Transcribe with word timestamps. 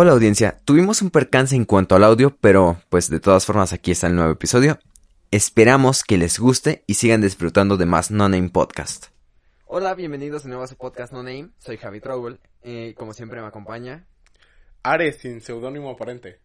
Hola 0.00 0.12
audiencia, 0.12 0.60
tuvimos 0.64 1.02
un 1.02 1.10
percance 1.10 1.56
en 1.56 1.64
cuanto 1.64 1.96
al 1.96 2.04
audio, 2.04 2.30
pero 2.40 2.80
pues 2.88 3.10
de 3.10 3.18
todas 3.18 3.44
formas 3.44 3.72
aquí 3.72 3.90
está 3.90 4.06
el 4.06 4.14
nuevo 4.14 4.30
episodio. 4.30 4.78
Esperamos 5.32 6.04
que 6.04 6.16
les 6.16 6.38
guste 6.38 6.84
y 6.86 6.94
sigan 6.94 7.20
disfrutando 7.20 7.76
de 7.76 7.84
más 7.84 8.12
No 8.12 8.28
Name 8.28 8.50
Podcast. 8.50 9.06
Hola, 9.66 9.96
bienvenidos 9.96 10.44
de 10.44 10.50
nuevo 10.50 10.62
a 10.62 10.68
su 10.68 10.76
podcast 10.76 11.12
No 11.12 11.24
Name. 11.24 11.50
Soy 11.58 11.78
Javi 11.78 11.98
Trouble. 11.98 12.38
y 12.62 12.94
como 12.94 13.12
siempre 13.12 13.40
me 13.40 13.48
acompaña. 13.48 14.06
Ares, 14.84 15.16
sin 15.16 15.40
seudónimo 15.40 15.90
aparente. 15.90 16.38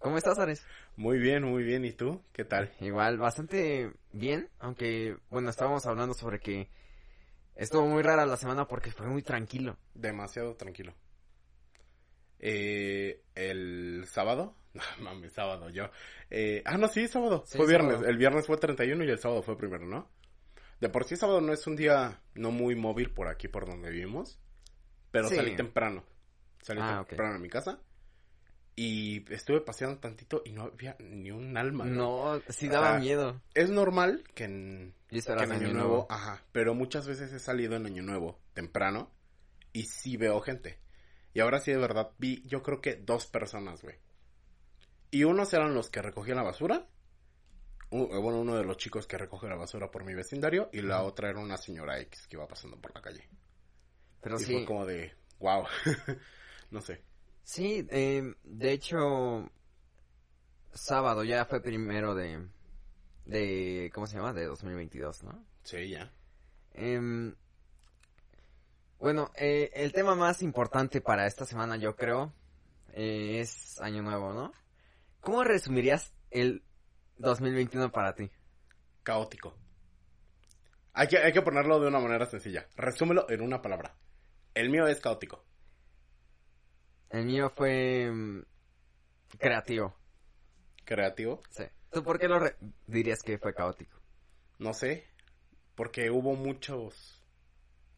¿Cómo 0.00 0.18
estás, 0.18 0.40
Ares? 0.40 0.66
Muy 0.96 1.20
bien, 1.20 1.44
muy 1.44 1.62
bien. 1.62 1.84
¿Y 1.84 1.92
tú? 1.92 2.20
¿Qué 2.32 2.44
tal? 2.44 2.72
Igual, 2.80 3.18
bastante 3.18 3.92
bien. 4.10 4.48
Aunque, 4.58 5.16
bueno, 5.30 5.48
estábamos 5.48 5.86
hablando 5.86 6.12
sobre 6.12 6.40
que 6.40 6.68
estuvo 7.54 7.86
muy 7.86 8.02
rara 8.02 8.26
la 8.26 8.36
semana 8.36 8.66
porque 8.66 8.90
fue 8.90 9.06
muy 9.06 9.22
tranquilo. 9.22 9.76
Demasiado 9.94 10.56
tranquilo. 10.56 10.92
Eh, 12.40 13.22
el 13.34 14.04
sábado, 14.06 14.56
mames, 15.00 15.32
sábado 15.32 15.70
yo. 15.70 15.90
Eh, 16.30 16.62
ah, 16.64 16.78
no, 16.78 16.88
sí, 16.88 17.06
sábado. 17.06 17.44
fue 17.46 17.66
viernes. 17.66 18.00
El 18.02 18.16
viernes 18.16 18.46
fue 18.46 18.56
31 18.56 19.04
y 19.04 19.10
el 19.10 19.18
sábado 19.18 19.42
fue 19.42 19.56
primero, 19.56 19.86
¿no? 19.86 20.08
De 20.80 20.88
por 20.88 21.04
sí 21.04 21.16
sábado 21.16 21.40
no 21.42 21.52
es 21.52 21.66
un 21.66 21.76
día 21.76 22.22
no 22.34 22.50
muy 22.50 22.74
móvil 22.74 23.10
por 23.10 23.28
aquí, 23.28 23.48
por 23.48 23.66
donde 23.66 23.90
vivimos. 23.90 24.38
Pero 25.10 25.28
salí 25.28 25.54
temprano. 25.54 26.04
Salí 26.62 26.80
ah, 26.82 27.04
temprano 27.06 27.36
a 27.36 27.38
mi 27.38 27.48
casa. 27.48 27.80
Y 28.76 29.30
estuve 29.30 29.60
paseando 29.60 29.98
tantito 29.98 30.40
y 30.44 30.52
no 30.52 30.62
había 30.62 30.96
ni 31.00 31.30
un 31.30 31.56
alma. 31.58 31.84
No, 31.84 32.40
sí 32.48 32.68
daba 32.68 32.98
miedo. 32.98 33.42
Es 33.52 33.68
normal 33.68 34.24
que 34.34 34.44
en, 34.44 34.94
año, 35.36 35.72
nuevo, 35.74 36.06
ajá, 36.08 36.42
pero 36.52 36.74
muchas 36.74 37.06
veces 37.06 37.30
he 37.32 37.40
salido 37.40 37.76
en 37.76 37.84
año 37.84 38.02
nuevo 38.02 38.38
temprano 38.54 39.10
y 39.74 39.82
sí 39.82 40.16
veo 40.16 40.40
gente. 40.40 40.78
Y 41.32 41.40
ahora 41.40 41.60
sí 41.60 41.70
de 41.70 41.78
verdad 41.78 42.12
vi, 42.18 42.42
yo 42.46 42.62
creo 42.62 42.80
que 42.80 42.96
dos 42.96 43.26
personas, 43.26 43.82
güey. 43.82 43.96
Y 45.10 45.24
unos 45.24 45.52
eran 45.52 45.74
los 45.74 45.90
que 45.90 46.02
recogían 46.02 46.36
la 46.36 46.42
basura. 46.42 46.86
Eh, 47.90 48.18
bueno, 48.20 48.40
uno 48.40 48.56
de 48.56 48.64
los 48.64 48.76
chicos 48.76 49.06
que 49.06 49.18
recoge 49.18 49.48
la 49.48 49.56
basura 49.56 49.90
por 49.90 50.04
mi 50.04 50.14
vecindario. 50.14 50.70
Y 50.72 50.82
la 50.82 51.02
otra 51.02 51.30
era 51.30 51.40
una 51.40 51.56
señora 51.56 51.98
X 52.00 52.26
que 52.26 52.36
iba 52.36 52.46
pasando 52.46 52.80
por 52.80 52.94
la 52.94 53.02
calle. 53.02 53.28
Pero 54.20 54.38
sí. 54.38 54.52
Fue 54.52 54.64
como 54.64 54.86
de, 54.86 55.12
wow. 55.38 55.64
no 56.70 56.80
sé. 56.80 57.02
Sí, 57.42 57.86
eh, 57.90 58.34
de 58.44 58.72
hecho, 58.72 59.50
sábado 60.72 61.24
ya 61.24 61.44
fue 61.46 61.60
primero 61.60 62.14
de, 62.14 62.46
de, 63.24 63.90
¿cómo 63.92 64.06
se 64.06 64.16
llama? 64.16 64.32
De 64.32 64.46
2022, 64.46 65.24
¿no? 65.24 65.44
Sí, 65.64 65.88
ya. 65.88 66.12
Eh, 66.74 67.32
bueno, 69.00 69.30
eh, 69.34 69.70
el 69.74 69.92
tema 69.92 70.14
más 70.14 70.42
importante 70.42 71.00
para 71.00 71.26
esta 71.26 71.46
semana, 71.46 71.76
yo 71.76 71.96
creo, 71.96 72.34
eh, 72.92 73.40
es 73.40 73.80
Año 73.80 74.02
Nuevo, 74.02 74.34
¿no? 74.34 74.52
¿Cómo 75.20 75.42
resumirías 75.42 76.12
el 76.30 76.62
2021 77.16 77.90
para 77.90 78.14
ti? 78.14 78.30
Caótico. 79.02 79.56
Hay 80.92 81.08
que, 81.08 81.18
hay 81.18 81.32
que 81.32 81.40
ponerlo 81.40 81.80
de 81.80 81.88
una 81.88 81.98
manera 81.98 82.26
sencilla. 82.26 82.68
Resúmelo 82.76 83.28
en 83.30 83.40
una 83.40 83.62
palabra. 83.62 83.96
El 84.54 84.68
mío 84.68 84.86
es 84.86 85.00
caótico. 85.00 85.44
El 87.08 87.24
mío 87.24 87.48
fue 87.48 88.10
mm, 88.10 88.42
creativo. 89.38 89.96
¿Creativo? 90.84 91.42
Sí. 91.50 91.64
¿Tú 91.90 92.02
por 92.02 92.18
qué 92.18 92.28
lo 92.28 92.40
dirías 92.86 93.22
que 93.22 93.38
fue 93.38 93.54
caótico? 93.54 93.98
No 94.58 94.74
sé. 94.74 95.06
Porque 95.74 96.10
hubo 96.10 96.34
muchos 96.34 97.19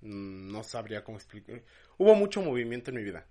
no 0.02 0.62
sabría 0.64 1.04
cómo 1.04 1.16
explicar. 1.16 1.62
Hubo 1.96 2.14
mucho 2.14 2.42
movimiento 2.42 2.90
en 2.90 2.96
mi 2.96 3.02
vida. 3.02 3.26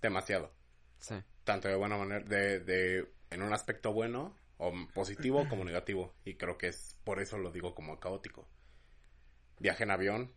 Demasiado. 0.00 0.52
Sí. 0.98 1.14
Tanto 1.44 1.68
de 1.68 1.76
buena 1.76 1.96
manera, 1.96 2.24
de, 2.24 2.60
de, 2.60 3.12
en 3.30 3.42
un 3.42 3.52
aspecto 3.52 3.92
bueno 3.92 4.36
o 4.56 4.72
positivo 4.94 5.46
como 5.48 5.64
negativo. 5.64 6.14
Y 6.24 6.34
creo 6.34 6.58
que 6.58 6.68
es 6.68 6.96
por 7.04 7.20
eso 7.20 7.38
lo 7.38 7.52
digo 7.52 7.74
como 7.74 8.00
caótico. 8.00 8.48
Viaje 9.58 9.84
en 9.84 9.90
avión. 9.90 10.32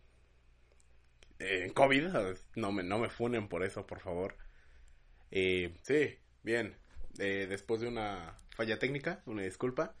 En 1.38 1.72
COVID, 1.72 2.08
no 2.54 2.72
me, 2.72 2.82
no 2.82 2.98
me 2.98 3.10
funen 3.10 3.48
por 3.48 3.62
eso, 3.62 3.86
por 3.86 4.00
favor. 4.00 4.36
Eh, 5.30 5.74
sí, 5.82 6.18
bien. 6.42 6.76
Eh, 7.18 7.46
después 7.48 7.80
de 7.80 7.88
una 7.88 8.38
falla 8.50 8.78
técnica, 8.78 9.22
una 9.26 9.42
disculpa, 9.42 9.94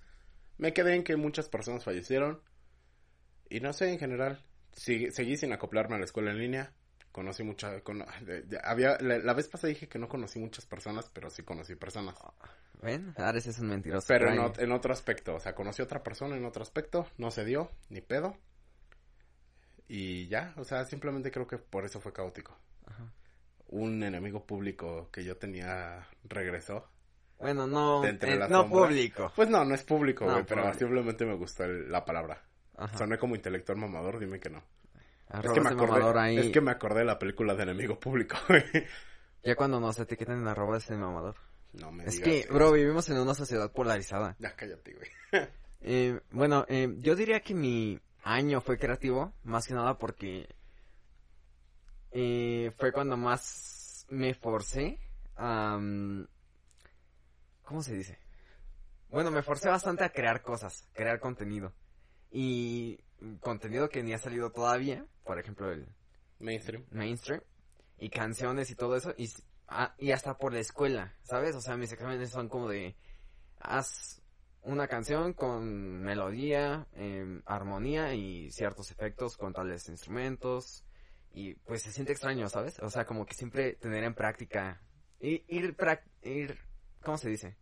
me 0.58 0.72
quedé 0.72 0.94
en 0.94 1.04
que 1.04 1.16
muchas 1.16 1.48
personas 1.48 1.84
fallecieron. 1.84 2.42
Y 3.50 3.60
no 3.60 3.72
sé, 3.72 3.92
en 3.92 3.98
general, 3.98 4.44
seguí 4.76 5.36
sin 5.36 5.52
acoplarme 5.52 5.96
a 5.96 5.98
la 5.98 6.04
escuela 6.04 6.30
en 6.30 6.38
línea. 6.38 6.72
Conocí 7.10 7.42
mucha... 7.42 7.82
había, 8.62 8.98
la, 8.98 9.32
vez 9.32 9.48
pasada 9.48 9.70
dije 9.70 9.88
que 9.88 9.98
no 9.98 10.06
conocí 10.06 10.38
muchas 10.38 10.66
personas, 10.66 11.10
pero 11.12 11.30
sí 11.30 11.42
conocí 11.42 11.74
personas. 11.74 12.14
Ven, 12.82 13.14
Ares 13.16 13.46
es 13.46 13.58
un 13.58 13.68
mentiroso. 13.68 14.06
Pero 14.08 14.30
en, 14.30 14.72
otro 14.72 14.92
aspecto, 14.92 15.34
o 15.36 15.40
sea, 15.40 15.54
conocí 15.54 15.80
a 15.80 15.86
otra 15.86 16.02
persona 16.02 16.36
en 16.36 16.44
otro 16.44 16.62
aspecto, 16.62 17.06
no 17.16 17.30
se 17.30 17.46
dio, 17.46 17.70
ni 17.88 18.02
pedo. 18.02 18.36
Y 19.88 20.28
ya, 20.28 20.52
o 20.56 20.64
sea, 20.64 20.84
simplemente 20.84 21.30
creo 21.30 21.46
que 21.46 21.56
por 21.56 21.86
eso 21.86 22.00
fue 22.00 22.12
caótico. 22.12 22.58
Un 23.68 24.02
enemigo 24.02 24.44
público 24.44 25.08
que 25.10 25.24
yo 25.24 25.38
tenía 25.38 26.06
regresó. 26.24 26.86
Bueno, 27.38 27.66
no, 27.66 28.04
eh, 28.04 28.18
no 28.48 28.68
público. 28.68 29.32
Pues 29.34 29.48
no, 29.48 29.64
no 29.64 29.74
es 29.74 29.82
público, 29.84 30.26
güey, 30.26 30.44
pero 30.46 30.72
simplemente 30.74 31.24
me 31.24 31.34
gustó 31.34 31.66
la 31.66 32.04
palabra. 32.04 32.42
Soné 32.96 33.18
como 33.18 33.34
intelectual 33.34 33.78
mamador, 33.78 34.18
dime 34.18 34.38
que 34.38 34.50
no. 34.50 34.62
Es 35.28 35.50
que, 35.50 35.60
me 35.60 35.70
acordé, 35.70 36.40
es 36.40 36.52
que 36.52 36.60
me 36.60 36.70
acordé 36.70 37.00
de 37.00 37.04
la 37.06 37.18
película 37.18 37.54
de 37.54 37.64
enemigo 37.64 37.98
público, 37.98 38.36
Ya 39.42 39.54
cuando 39.54 39.78
nos 39.78 39.98
etiquetan 39.98 40.40
en 40.40 40.48
arroba 40.48 40.78
de 40.78 40.96
mamador. 40.96 41.36
No 41.72 41.92
me 41.92 42.04
Es 42.04 42.20
que, 42.20 42.46
bro, 42.50 42.72
vivimos 42.72 43.08
en 43.10 43.18
una 43.18 43.34
sociedad 43.34 43.70
polarizada. 43.70 44.34
Ya 44.38 44.56
cállate, 44.56 44.94
güey. 44.94 45.08
eh, 45.82 46.20
bueno, 46.32 46.64
eh, 46.68 46.94
yo 46.98 47.14
diría 47.14 47.40
que 47.40 47.54
mi 47.54 48.00
año 48.24 48.60
fue 48.60 48.76
creativo, 48.76 49.32
más 49.44 49.66
que 49.66 49.74
nada 49.74 49.98
porque 49.98 50.48
eh, 52.10 52.72
fue 52.76 52.92
cuando 52.92 53.16
más 53.16 54.06
me 54.10 54.34
forcé 54.34 54.98
a... 55.36 55.78
¿Cómo 57.62 57.82
se 57.82 57.94
dice? 57.94 58.18
Bueno, 59.10 59.30
me 59.30 59.42
forcé 59.42 59.68
bastante 59.68 60.02
a 60.02 60.10
crear 60.10 60.42
cosas, 60.42 60.88
crear 60.92 61.20
contenido 61.20 61.72
y 62.38 62.98
contenido 63.40 63.88
que 63.88 64.02
ni 64.02 64.12
ha 64.12 64.18
salido 64.18 64.52
todavía, 64.52 65.06
por 65.24 65.38
ejemplo 65.38 65.72
el 65.72 65.88
mainstream, 66.38 66.84
mainstream 66.90 67.40
y 67.98 68.10
canciones 68.10 68.70
y 68.70 68.74
todo 68.74 68.94
eso 68.94 69.14
y, 69.16 69.30
ah, 69.68 69.94
y 69.96 70.10
hasta 70.10 70.36
por 70.36 70.52
la 70.52 70.58
escuela, 70.58 71.14
¿sabes? 71.22 71.56
O 71.56 71.62
sea, 71.62 71.78
mis 71.78 71.90
exámenes 71.92 72.28
son 72.28 72.50
como 72.50 72.68
de 72.68 72.94
haz 73.58 74.20
una 74.60 74.86
canción 74.86 75.32
con 75.32 76.02
melodía, 76.02 76.86
em, 76.92 77.40
armonía 77.46 78.12
y 78.12 78.50
ciertos 78.50 78.90
efectos 78.90 79.38
con 79.38 79.54
tales 79.54 79.88
instrumentos 79.88 80.84
y 81.32 81.54
pues 81.54 81.84
se 81.84 81.90
siente 81.90 82.12
extraño, 82.12 82.50
¿sabes? 82.50 82.78
O 82.80 82.90
sea, 82.90 83.06
como 83.06 83.24
que 83.24 83.32
siempre 83.32 83.76
tener 83.76 84.04
en 84.04 84.14
práctica 84.14 84.82
ir 85.20 85.42
ir, 85.48 85.74
ir 86.20 86.58
¿cómo 87.02 87.16
se 87.16 87.30
dice? 87.30 87.56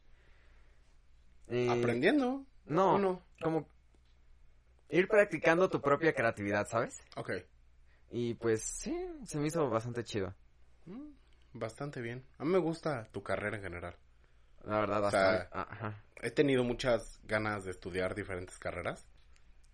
Eh, 1.47 1.71
Aprendiendo. 1.71 2.45
No, 2.67 2.99
no, 2.99 3.23
como 3.41 3.69
ir 4.89 5.09
practicando 5.09 5.69
tu 5.69 5.81
propia 5.81 6.13
creatividad, 6.13 6.67
¿sabes? 6.69 7.01
Ok. 7.17 7.33
Y 8.11 8.35
pues 8.35 8.63
sí, 8.63 8.95
se 9.25 9.39
me 9.39 9.49
hizo 9.49 9.69
bastante 9.69 10.05
chido. 10.05 10.35
Mm, 10.87 11.11
bastante 11.55 12.01
bien. 12.01 12.25
A 12.39 12.45
mí 12.45 12.51
me 12.51 12.59
gusta 12.59 13.09
tu 13.11 13.23
carrera 13.23 13.57
en 13.57 13.63
general. 13.63 13.97
La 14.65 14.81
verdad, 14.81 15.05
hasta... 15.07 16.03
he 16.23 16.31
tenido 16.31 16.65
muchas 16.65 17.21
ganas 17.25 17.65
de 17.65 17.71
estudiar 17.71 18.15
diferentes 18.15 18.59
carreras. 18.59 19.07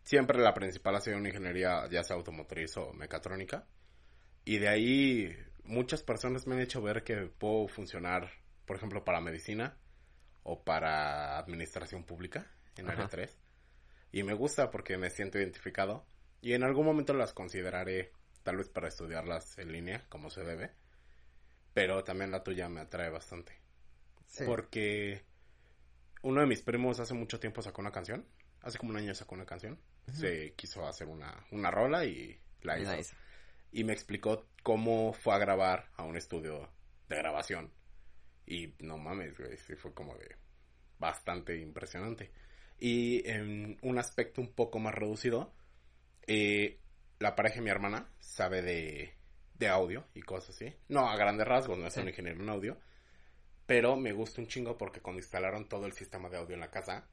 Siempre 0.03 0.39
la 0.39 0.55
principal 0.55 0.97
ha 0.97 1.01
sido 1.01 1.19
una 1.19 1.29
ingeniería, 1.29 1.87
ya 1.89 2.03
sea 2.03 2.17
automotriz 2.17 2.77
o 2.77 2.93
mecatrónica. 2.93 3.67
Y 4.45 4.59
de 4.59 4.69
ahí 4.69 5.37
muchas 5.65 6.03
personas 6.03 6.47
me 6.47 6.55
han 6.55 6.61
hecho 6.61 6.83
ver 6.83 7.05
que 7.05 7.31
puedo 7.39 7.69
funcionar, 7.69 8.31
por 8.67 8.77
ejemplo, 8.77 9.05
para 9.05 9.21
medicina 9.21 9.77
o 10.43 10.65
para 10.65 11.39
administración 11.39 12.05
pública 12.05 12.47
en 12.77 12.91
área 12.91 13.07
3. 13.07 13.37
Y 14.13 14.23
me 14.23 14.35
gusta 14.35 14.71
porque 14.71 14.97
me 14.99 15.11
siento 15.11 15.39
identificado. 15.39 16.07
Y 16.43 16.55
en 16.55 16.63
algún 16.63 16.87
momento 16.87 17.13
las 17.13 17.33
consideraré, 17.33 18.13
tal 18.43 18.57
vez 18.57 18.69
para 18.69 18.89
estudiarlas 18.89 19.59
en 19.59 19.73
línea, 19.73 20.07
como 20.09 20.31
se 20.31 20.43
debe. 20.43 20.73
pero 21.75 22.03
también 22.05 22.31
la 22.31 22.43
tuya 22.43 22.69
me 22.69 22.81
atrae 22.81 23.11
bastante. 23.11 23.53
Sí. 24.27 24.45
Porque 24.45 25.25
uno 26.23 26.41
de 26.41 26.47
mis 26.47 26.63
primos 26.63 27.01
hace 27.01 27.15
mucho 27.15 27.39
tiempo 27.41 27.63
sacó 27.63 27.81
una 27.81 27.93
canción. 27.93 28.27
Hace 28.63 28.79
como 28.79 28.91
un 28.91 28.97
año 28.97 29.15
sacó 29.15 29.35
una 29.35 29.47
canción. 29.47 29.79
Se 30.13 30.53
quiso 30.55 30.87
hacer 30.87 31.07
una, 31.07 31.47
una 31.51 31.71
rola 31.71 32.05
y 32.05 32.39
la 32.63 32.79
hizo. 32.79 32.95
Nice. 32.97 33.15
Y 33.73 33.85
me 33.85 33.93
explicó 33.93 34.49
cómo 34.63 35.13
fue 35.13 35.35
a 35.35 35.39
grabar 35.39 35.89
a 35.97 36.03
un 36.03 36.17
estudio 36.17 36.69
de 37.09 37.17
grabación. 37.17 37.73
Y 38.47 38.75
no 38.81 38.99
mames, 38.99 39.39
güey, 39.39 39.57
sí 39.57 39.77
fue 39.77 39.95
como 39.95 40.17
de 40.17 40.37
bastante 40.99 41.57
impresionante. 41.57 42.33
Y 42.81 43.29
en 43.29 43.79
un 43.83 43.99
aspecto 43.99 44.41
un 44.41 44.53
poco 44.53 44.79
más 44.79 44.95
reducido, 44.95 45.53
eh, 46.27 46.79
la 47.19 47.35
pareja 47.37 47.57
de 47.57 47.63
mi 47.63 47.71
hermana 47.71 48.11
sabe 48.19 48.63
de, 48.63 49.13
de 49.55 49.69
audio 49.69 50.07
y 50.15 50.23
cosas 50.23 50.57
así. 50.57 50.75
No 50.89 51.09
a 51.09 51.17
grandes 51.17 51.47
rasgos, 51.47 51.79
no 51.79 51.87
es 51.87 51.93
Sí. 51.95 52.01
un 52.01 52.09
ingeniero 52.09 52.43
en 52.43 52.49
audio. 52.49 52.79
Pero 53.67 53.97
me 53.97 54.13
gusta 54.13 54.41
un 54.41 54.49
chingo 54.49 54.77
porque 54.79 55.01
cuando 55.01 55.21
instalaron 55.21 55.69
todo 55.69 55.87
el 55.87 55.93
sistema 55.93 56.29
de 56.29 56.39
audio 56.39 56.55
en 56.55 56.61
la 56.61 56.71
casa, 56.71 57.07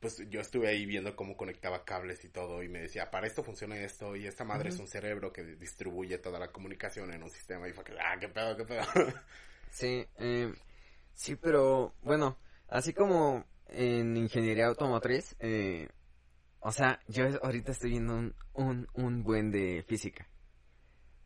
pues 0.00 0.22
yo 0.28 0.40
estuve 0.40 0.68
ahí 0.68 0.84
viendo 0.86 1.14
cómo 1.14 1.36
conectaba 1.36 1.84
cables 1.84 2.24
y 2.24 2.28
todo 2.28 2.62
y 2.62 2.68
me 2.68 2.80
decía, 2.80 3.10
para 3.10 3.26
esto 3.26 3.44
funciona 3.44 3.76
esto 3.78 4.16
y 4.16 4.26
esta 4.26 4.44
madre 4.44 4.70
es 4.70 4.78
un 4.78 4.88
cerebro 4.88 5.32
que 5.32 5.44
distribuye 5.44 6.18
toda 6.18 6.38
la 6.38 6.50
comunicación 6.52 7.12
en 7.12 7.22
un 7.22 7.30
sistema 7.30 7.68
y 7.68 7.72
fue 7.72 7.84
que, 7.84 7.92
ah, 8.00 8.16
qué 8.18 8.28
pedo, 8.28 8.56
qué 8.56 8.64
pedo. 8.64 8.82
Sí, 9.70 10.06
eh, 10.18 10.52
sí, 11.14 11.36
pero 11.36 11.94
bueno, 12.02 12.36
así 12.68 12.92
como 12.92 13.44
en 13.68 14.16
ingeniería 14.16 14.66
automotriz, 14.66 15.36
eh, 15.40 15.88
o 16.60 16.72
sea, 16.72 17.00
yo 17.08 17.26
ahorita 17.42 17.72
estoy 17.72 17.90
viendo 17.90 18.14
un, 18.14 18.34
un, 18.54 18.88
un 18.94 19.22
buen 19.22 19.50
de 19.50 19.84
física. 19.86 20.28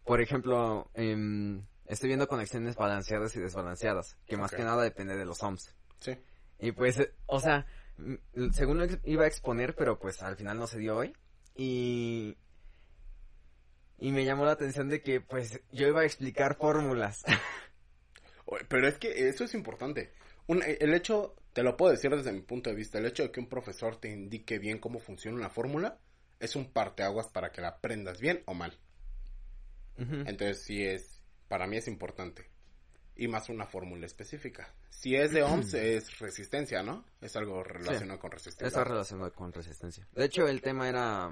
Por 0.04 0.20
ejemplo, 0.20 0.90
em, 0.94 1.64
estoy 1.86 2.08
viendo 2.08 2.28
conexiones 2.28 2.76
balanceadas 2.76 3.34
y 3.36 3.40
desbalanceadas, 3.40 4.16
que 4.26 4.36
más 4.36 4.50
que 4.50 4.64
nada 4.64 4.82
depende 4.82 5.16
de 5.16 5.24
los 5.24 5.42
ohms. 5.42 5.74
sí. 6.00 6.16
Y 6.58 6.72
pues, 6.72 6.98
eh, 6.98 7.14
o 7.26 7.40
sea, 7.40 7.66
según 8.52 8.78
lo 8.78 8.86
iba 9.04 9.24
a 9.24 9.28
exponer, 9.28 9.74
pero 9.74 9.98
pues 9.98 10.22
al 10.22 10.36
final 10.36 10.58
no 10.58 10.66
se 10.66 10.78
dio 10.78 10.96
hoy. 10.96 11.14
Y... 11.54 12.36
Y 13.98 14.12
me 14.12 14.24
llamó 14.24 14.46
la 14.46 14.52
atención 14.52 14.88
de 14.88 15.02
que 15.02 15.20
pues 15.20 15.60
yo 15.72 15.86
iba 15.86 16.00
a 16.00 16.06
explicar 16.06 16.56
fórmulas. 16.56 17.22
Pero 18.68 18.88
es 18.88 18.98
que 18.98 19.28
eso 19.28 19.44
es 19.44 19.54
importante. 19.54 20.10
Un- 20.50 20.62
el 20.64 20.94
hecho, 20.94 21.36
te 21.52 21.62
lo 21.62 21.76
puedo 21.76 21.92
decir 21.92 22.10
desde 22.10 22.32
mi 22.32 22.40
punto 22.42 22.70
de 22.70 22.76
vista, 22.76 22.98
el 22.98 23.06
hecho 23.06 23.22
de 23.24 23.30
que 23.30 23.40
un 23.40 23.48
profesor 23.48 23.96
te 23.96 24.08
indique 24.10 24.58
bien 24.58 24.78
cómo 24.78 24.98
funciona 24.98 25.36
una 25.36 25.48
fórmula 25.50 25.98
es 26.40 26.56
un 26.56 26.72
parteaguas 26.72 27.28
para 27.28 27.52
que 27.52 27.60
la 27.60 27.68
aprendas 27.68 28.20
bien 28.20 28.42
o 28.46 28.54
mal. 28.54 28.76
Entonces 29.98 30.62
sí 30.62 30.82
es, 30.84 31.20
para 31.48 31.66
mí 31.66 31.76
es 31.76 31.86
importante. 31.88 32.48
Y 33.16 33.28
más 33.28 33.50
una 33.50 33.66
fórmula 33.66 34.06
específica. 34.06 34.72
Si 34.88 35.14
es 35.14 35.30
de 35.32 35.42
ohms 35.42 35.74
es 35.74 36.18
resistencia, 36.18 36.82
¿no? 36.82 37.04
Es 37.20 37.36
algo 37.36 37.62
relacionado 37.62 38.18
con 38.18 38.30
resistencia. 38.30 38.66
Está 38.68 38.84
relacionado 38.84 39.32
con 39.34 39.52
resistencia. 39.52 40.08
De 40.14 40.24
hecho, 40.24 40.48
el 40.48 40.62
tema 40.62 40.88
era 40.88 41.30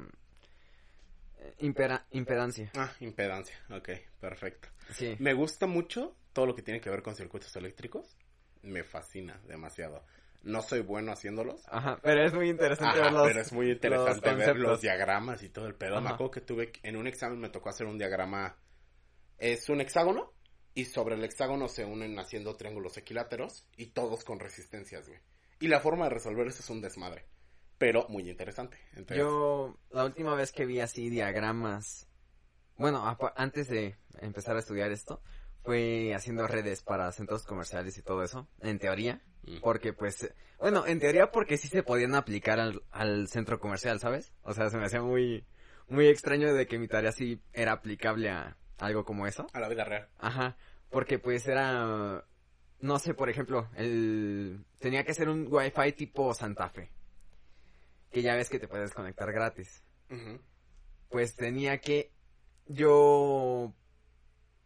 eh, 1.39 1.55
impera- 1.61 2.07
impedancia. 2.11 2.71
Ah, 2.77 2.93
impedancia. 3.01 3.57
Ok, 3.71 3.89
perfecto. 4.21 4.69
Sí. 4.93 5.17
Me 5.19 5.33
gusta 5.33 5.67
mucho 5.67 6.15
todo 6.35 6.45
lo 6.47 6.55
que 6.55 6.63
tiene 6.63 6.81
que 6.81 6.91
ver 6.91 7.03
con 7.03 7.15
circuitos 7.17 7.57
eléctricos. 7.57 8.17
Me 8.63 8.83
fascina 8.85 9.41
demasiado. 9.47 10.05
No 10.43 10.63
soy 10.63 10.81
bueno 10.81 11.13
haciéndolos. 11.13 11.63
Ajá, 11.69 11.99
pero 12.03 12.25
es 12.25 12.33
muy 12.33 12.49
interesante 12.49 12.99
Ajá, 12.99 13.05
ver 13.05 13.13
los- 13.13 13.29
pero 13.29 13.41
es 13.41 13.53
muy 13.53 13.71
interesante 13.71 14.31
los 14.31 14.39
ver 14.39 14.57
los 14.57 14.81
diagramas 14.81 15.43
y 15.43 15.49
todo 15.49 15.67
el 15.67 15.75
pedo. 15.75 16.01
Me 16.01 16.07
Ajá. 16.07 16.15
acuerdo 16.15 16.31
que 16.31 16.41
tuve, 16.41 16.73
en 16.83 16.97
un 16.97 17.07
examen 17.07 17.41
me 17.41 17.49
tocó 17.49 17.69
hacer 17.71 17.87
un 17.87 17.99
diagrama. 17.99 18.57
Es 19.39 19.69
un 19.69 19.81
hexágono 19.81 20.33
y 20.75 20.85
sobre 20.85 21.17
el 21.17 21.25
hexágono 21.25 21.69
se 21.69 21.85
unen 21.85 22.19
haciendo 22.19 22.57
triángulos 22.57 22.97
equiláteros 22.97 23.67
y 23.77 23.87
todos 23.87 24.25
con 24.25 24.39
resistencias, 24.41 25.09
güey. 25.09 25.21
Y 25.61 25.69
la 25.69 25.81
forma 25.81 26.05
de 26.05 26.11
resolver 26.11 26.47
eso 26.47 26.61
es 26.63 26.71
un 26.71 26.81
desmadre, 26.81 27.27
pero 27.79 28.07
muy 28.09 28.29
interesante. 28.31 28.79
Entonces, 28.93 29.19
Yo, 29.19 29.77
la 29.91 30.05
última 30.05 30.35
vez 30.37 30.53
que 30.53 30.67
vi 30.67 30.79
así 30.81 31.11
diagramas, 31.11 32.09
bueno, 32.77 33.17
antes 33.35 33.69
de 33.69 33.97
empezar 34.21 34.55
a 34.55 34.61
estudiar 34.61 34.93
esto, 34.93 35.21
fue 35.63 36.15
haciendo 36.15 36.47
redes 36.47 36.83
para 36.83 37.13
centros 37.13 37.45
comerciales 37.45 37.97
y 37.99 38.03
todo 38.03 38.23
eso, 38.23 38.49
en 38.61 38.79
teoría, 38.79 39.21
porque 39.61 39.93
pues, 39.93 40.33
bueno, 40.59 40.87
en 40.87 40.99
teoría 41.01 41.31
porque 41.31 41.59
sí 41.59 41.69
se 41.69 41.83
podían 41.83 42.15
aplicar 42.15 42.59
al, 42.61 42.83
al 42.91 43.29
centro 43.29 43.61
comercial, 43.61 44.01
¿sabes? 44.01 44.33
O 44.43 44.53
sea, 44.55 44.71
se 44.71 44.77
me 44.77 44.85
hacía 44.87 45.03
muy, 45.03 45.45
muy 45.89 46.07
extraño 46.09 46.53
de 46.55 46.67
que 46.67 46.79
mi 46.79 46.89
tarea 46.89 47.13
sí 47.13 47.41
era 47.53 47.73
aplicable 47.73 48.31
a 48.31 48.57
algo 48.79 49.05
como 49.05 49.27
eso. 49.27 49.47
a 49.53 49.61
la 49.61 49.69
vida 49.69 49.85
real. 49.85 50.09
Ajá, 50.19 50.57
porque 50.91 51.19
pues 51.19 51.47
era, 51.47 52.25
no 52.81 52.99
sé, 52.99 53.15
por 53.15 53.29
ejemplo, 53.29 53.69
el 53.77 54.65
tenía 54.79 55.05
que 55.05 55.15
ser 55.15 55.29
un 55.29 55.49
Wi-Fi 55.51 55.93
tipo 55.93 56.33
Santa 56.35 56.69
Fe, 56.71 56.91
que 58.11 58.23
ya 58.23 58.37
ves 58.37 58.49
que 58.49 58.59
te 58.59 58.69
puedes 58.69 58.93
conectar 58.93 59.33
gratis. 59.33 59.83
Pues 61.11 61.37
tenía 61.37 61.79
que 61.79 62.13
yo 62.67 63.75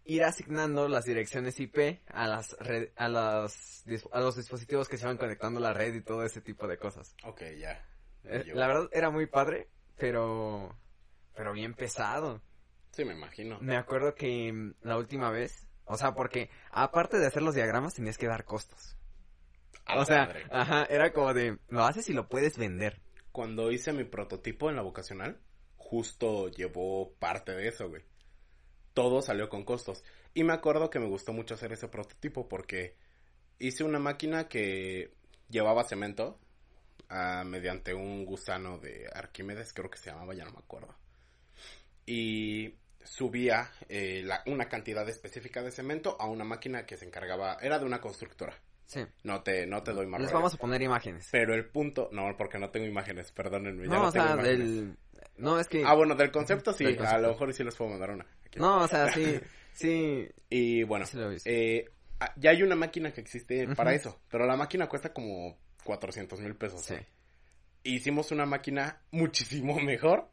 ir 0.05 0.25
asignando 0.25 0.89
las 0.89 1.05
direcciones 1.05 1.59
IP 1.61 2.01
a 2.09 2.27
las 2.27 2.57
red- 2.59 2.91
a 2.97 3.09
las 3.09 3.85
a 4.13 4.21
los 4.21 4.37
dispositivos 4.37 4.89
que 4.89 4.97
se 4.97 5.05
iban 5.05 5.17
conectando 5.19 5.59
a 5.59 5.63
la 5.63 5.73
red 5.73 5.95
y 5.95 6.03
todo 6.03 6.25
ese 6.25 6.41
tipo 6.41 6.67
de 6.69 6.79
cosas. 6.79 7.15
Ok, 7.25 7.43
ya. 7.59 7.85
Eh, 8.25 8.45
La 8.55 8.67
verdad 8.69 8.89
era 8.93 9.11
muy 9.11 9.27
padre, 9.27 9.69
pero 9.99 10.75
pero 11.35 11.53
bien 11.53 11.75
pesado. 11.75 12.41
Sí, 12.93 13.05
me 13.05 13.15
imagino. 13.15 13.59
Me 13.61 13.77
acuerdo 13.77 14.15
que 14.15 14.53
mm, 14.53 14.75
la 14.83 14.99
última 14.99 15.31
vez, 15.31 15.67
o 15.87 15.97
sea, 15.97 16.15
porque 16.15 16.51
aparte 16.71 17.19
de 17.19 17.27
hacer 17.27 17.43
los 17.43 17.55
diagramas 17.55 17.95
tenías 17.95 18.19
que 18.19 18.27
dar 18.27 18.45
costos. 18.45 18.97
A 19.87 19.97
la 19.97 20.03
O 20.03 20.05
sea, 20.05 20.27
madre. 20.27 20.47
ajá, 20.51 20.85
era 20.85 21.13
como 21.13 21.33
de, 21.35 21.59
lo 21.69 21.83
haces 21.85 22.09
y 22.09 22.13
lo 22.13 22.29
puedes 22.29 22.57
vender. 22.59 23.01
Cuando 23.33 23.73
hice 23.73 23.93
mi 23.93 24.05
prototipo 24.05 24.69
en 24.71 24.77
la 24.77 24.83
vocacional, 24.83 25.41
justo 25.77 26.49
llevó 26.49 27.15
parte 27.15 27.53
de 27.53 27.69
eso, 27.69 27.89
güey. 27.89 28.05
Todo 28.95 29.23
salió 29.23 29.49
con 29.49 29.65
costos. 29.65 30.05
Y 30.35 30.45
me 30.45 30.53
acuerdo 30.53 30.91
que 30.91 30.99
me 30.99 31.07
gustó 31.09 31.33
mucho 31.33 31.55
hacer 31.55 31.73
ese 31.73 31.89
prototipo 31.89 32.49
porque 32.49 32.95
hice 33.59 33.85
una 33.85 33.99
máquina 33.99 34.49
que 34.49 35.13
llevaba 35.49 35.85
cemento 35.85 36.39
ah, 37.09 37.43
mediante 37.47 37.95
un 37.95 38.25
gusano 38.25 38.79
de 38.79 39.09
Arquímedes, 39.13 39.73
creo 39.73 39.91
que 39.91 39.99
se 39.99 40.11
llamaba, 40.11 40.35
ya 40.35 40.45
no 40.45 40.53
me 40.53 40.59
acuerdo. 40.59 40.95
Y 42.07 42.75
subía 43.05 43.71
eh, 43.89 44.23
la- 44.25 44.43
una 44.47 44.69
cantidad 44.69 45.09
específica 45.09 45.63
de 45.63 45.71
cemento 45.71 46.17
a 46.21 46.27
una 46.27 46.45
máquina 46.45 46.87
que 46.87 46.97
se 46.97 47.05
encargaba, 47.05 47.59
era 47.61 47.79
de 47.79 47.85
una 47.85 48.01
constructora. 48.01 48.55
Sí. 48.87 49.01
No 49.25 49.43
te, 49.43 49.67
no 49.67 49.83
te 49.83 49.93
doy 49.93 50.07
más 50.07 50.21
Les 50.21 50.31
rollo. 50.31 50.41
vamos 50.41 50.55
a 50.55 50.59
poner 50.59 50.83
imágenes. 50.83 51.29
Pero 51.31 51.55
el 51.55 51.67
punto, 51.67 52.09
no, 52.13 52.35
porque 52.37 52.59
no 52.59 52.71
tengo 52.71 52.87
imágenes, 52.87 53.33
perdónenme. 53.33 53.85
ya 53.85 53.95
No, 53.95 54.03
no 54.03 54.09
o 54.09 54.13
tengo 54.13 54.27
sea, 54.27 54.35
imágenes. 54.35 54.59
del 54.59 54.97
no 55.39 55.59
es 55.59 55.67
que 55.69 55.83
Ah, 55.85 55.95
bueno, 55.95 56.15
del 56.15 56.31
concepto 56.31 56.73
sí, 56.73 56.85
Del 56.85 57.05
a 57.07 57.19
lo 57.19 57.29
mejor 57.29 57.53
sí 57.55 57.65
les 57.65 57.75
puedo 57.75 57.91
mandar 57.91 58.11
una. 58.11 58.27
No, 58.57 58.79
o 58.83 58.89
sea, 58.89 59.13
sí, 59.13 59.41
sí, 59.73 60.29
Y 60.51 60.83
bueno, 60.85 61.07
sí 61.07 61.17
lo 61.17 61.31
eh, 61.45 61.91
ya 62.37 62.51
hay 62.51 62.63
una 62.63 62.77
máquina 62.77 63.13
que 63.13 63.21
existe 63.21 63.67
para 63.75 63.95
eso, 63.95 64.21
pero 64.31 64.47
la 64.47 64.57
máquina 64.57 64.89
cuesta 64.89 65.13
como 65.13 65.59
400 65.85 66.41
mil 66.41 66.55
pesos. 66.55 66.83
Sí. 66.83 66.95
Hicimos 67.85 68.31
una 68.31 68.47
máquina 68.47 69.03
muchísimo 69.11 69.75
mejor 69.81 70.29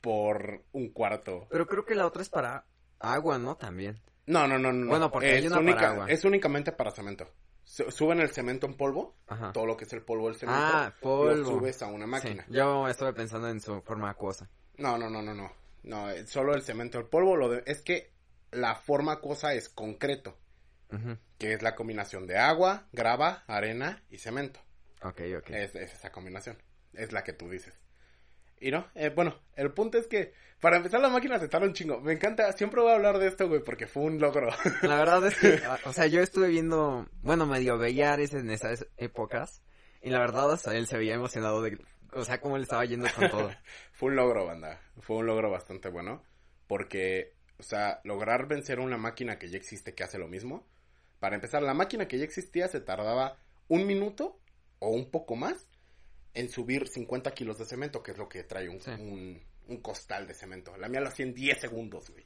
por 0.00 0.64
un 0.72 0.88
cuarto. 0.90 1.46
Pero 1.50 1.66
creo 1.66 1.84
que 1.84 1.94
la 1.94 2.06
otra 2.06 2.22
es 2.22 2.28
para 2.28 2.64
agua, 2.98 3.38
¿no? 3.38 3.56
También. 3.56 4.00
No, 4.26 4.46
no, 4.46 4.58
no, 4.58 4.72
no. 4.72 4.88
Bueno, 4.88 5.10
porque 5.10 5.32
hay 5.32 5.44
es, 5.46 5.52
para 5.52 5.90
agua. 5.90 6.06
es 6.08 6.24
únicamente 6.24 6.72
para 6.72 6.90
cemento. 6.92 7.28
Su- 7.64 7.90
Suben 7.90 8.20
el 8.20 8.30
cemento 8.30 8.66
en 8.66 8.74
polvo, 8.74 9.16
Ajá. 9.26 9.52
todo 9.52 9.66
lo 9.66 9.76
que 9.76 9.84
es 9.84 9.92
el 9.92 10.02
polvo 10.02 10.28
del 10.28 10.36
cemento, 10.36 10.62
Ah, 10.66 10.92
lo 10.94 11.00
polvo. 11.00 11.50
subes 11.58 11.82
a 11.82 11.86
una 11.86 12.06
máquina. 12.06 12.44
Sí, 12.46 12.52
yo 12.54 12.88
estuve 12.88 13.12
pensando 13.12 13.48
en 13.48 13.60
su 13.60 13.80
forma 13.82 14.10
acuosa. 14.10 14.48
No, 14.78 14.96
no, 14.98 15.08
no, 15.10 15.22
no, 15.22 15.34
no. 15.34 15.52
No, 15.82 16.10
es 16.10 16.30
solo 16.30 16.54
el 16.54 16.62
cemento, 16.62 16.98
el 16.98 17.06
polvo, 17.06 17.36
lo 17.36 17.48
de- 17.48 17.62
es 17.66 17.82
que 17.82 18.12
la 18.50 18.74
forma 18.74 19.12
acuosa 19.12 19.54
es 19.54 19.68
concreto, 19.68 20.38
Ujú. 20.92 21.16
que 21.38 21.54
es 21.54 21.62
la 21.62 21.74
combinación 21.74 22.26
de 22.26 22.38
agua, 22.38 22.86
grava, 22.92 23.44
arena 23.46 24.02
y 24.10 24.18
cemento. 24.18 24.60
Ok, 25.02 25.20
ok. 25.38 25.50
Es, 25.50 25.74
es 25.74 25.92
esa 25.94 26.12
combinación, 26.12 26.56
es 26.92 27.12
la 27.12 27.24
que 27.24 27.32
tú 27.32 27.48
dices. 27.50 27.74
Y 28.60 28.70
no, 28.70 28.86
eh, 28.94 29.08
bueno, 29.08 29.40
el 29.56 29.72
punto 29.72 29.98
es 29.98 30.06
que 30.06 30.34
para 30.60 30.76
empezar 30.76 31.00
la 31.00 31.08
máquina 31.08 31.40
se 31.40 31.48
tardó 31.48 31.66
un 31.66 31.72
chingo. 31.72 32.00
Me 32.00 32.12
encanta, 32.12 32.52
siempre 32.52 32.80
voy 32.80 32.92
a 32.92 32.94
hablar 32.94 33.18
de 33.18 33.26
esto, 33.26 33.48
güey, 33.48 33.60
porque 33.64 33.88
fue 33.88 34.04
un 34.04 34.20
logro. 34.20 34.50
La 34.82 34.94
verdad 34.96 35.26
es 35.26 35.34
que, 35.36 35.54
a- 35.64 35.80
o 35.84 35.92
sea, 35.92 36.06
yo 36.06 36.20
estuve 36.20 36.46
viendo, 36.48 37.08
bueno, 37.22 37.44
medio 37.46 37.76
veía 37.78 38.14
en 38.14 38.50
esas 38.50 38.86
épocas, 38.98 39.62
y 40.00 40.10
la 40.10 40.20
verdad 40.20 40.52
hasta 40.52 40.76
él 40.76 40.86
se 40.86 40.96
veía 40.98 41.14
emocionado 41.14 41.60
de, 41.62 41.76
o 42.12 42.24
sea, 42.24 42.40
cómo 42.40 42.56
le 42.56 42.62
estaba 42.64 42.84
yendo 42.84 43.08
con 43.14 43.28
todo. 43.30 43.50
fue 43.92 44.10
un 44.10 44.16
logro, 44.16 44.46
banda. 44.46 44.80
Fue 45.00 45.16
un 45.16 45.26
logro 45.26 45.50
bastante 45.50 45.88
bueno. 45.88 46.22
Porque, 46.66 47.34
o 47.58 47.62
sea, 47.62 48.00
lograr 48.04 48.46
vencer 48.46 48.80
una 48.80 48.96
máquina 48.96 49.38
que 49.38 49.48
ya 49.48 49.56
existe 49.56 49.94
que 49.94 50.04
hace 50.04 50.18
lo 50.18 50.28
mismo. 50.28 50.66
Para 51.20 51.34
empezar, 51.36 51.62
la 51.62 51.74
máquina 51.74 52.08
que 52.08 52.18
ya 52.18 52.24
existía 52.24 52.68
se 52.68 52.80
tardaba 52.80 53.36
un 53.68 53.86
minuto 53.86 54.40
o 54.78 54.88
un 54.90 55.10
poco 55.10 55.36
más 55.36 55.68
en 56.34 56.48
subir 56.48 56.88
50 56.88 57.32
kilos 57.32 57.58
de 57.58 57.66
cemento, 57.66 58.02
que 58.02 58.12
es 58.12 58.18
lo 58.18 58.28
que 58.28 58.42
trae 58.44 58.68
un, 58.68 58.80
Sí. 58.80 58.90
un, 58.90 59.40
un 59.68 59.76
costal 59.80 60.26
de 60.26 60.34
cemento. 60.34 60.76
La 60.76 60.88
mía 60.88 61.00
lo 61.00 61.08
hacía 61.08 61.26
en 61.26 61.34
10 61.34 61.60
segundos, 61.60 62.10
güey. 62.10 62.24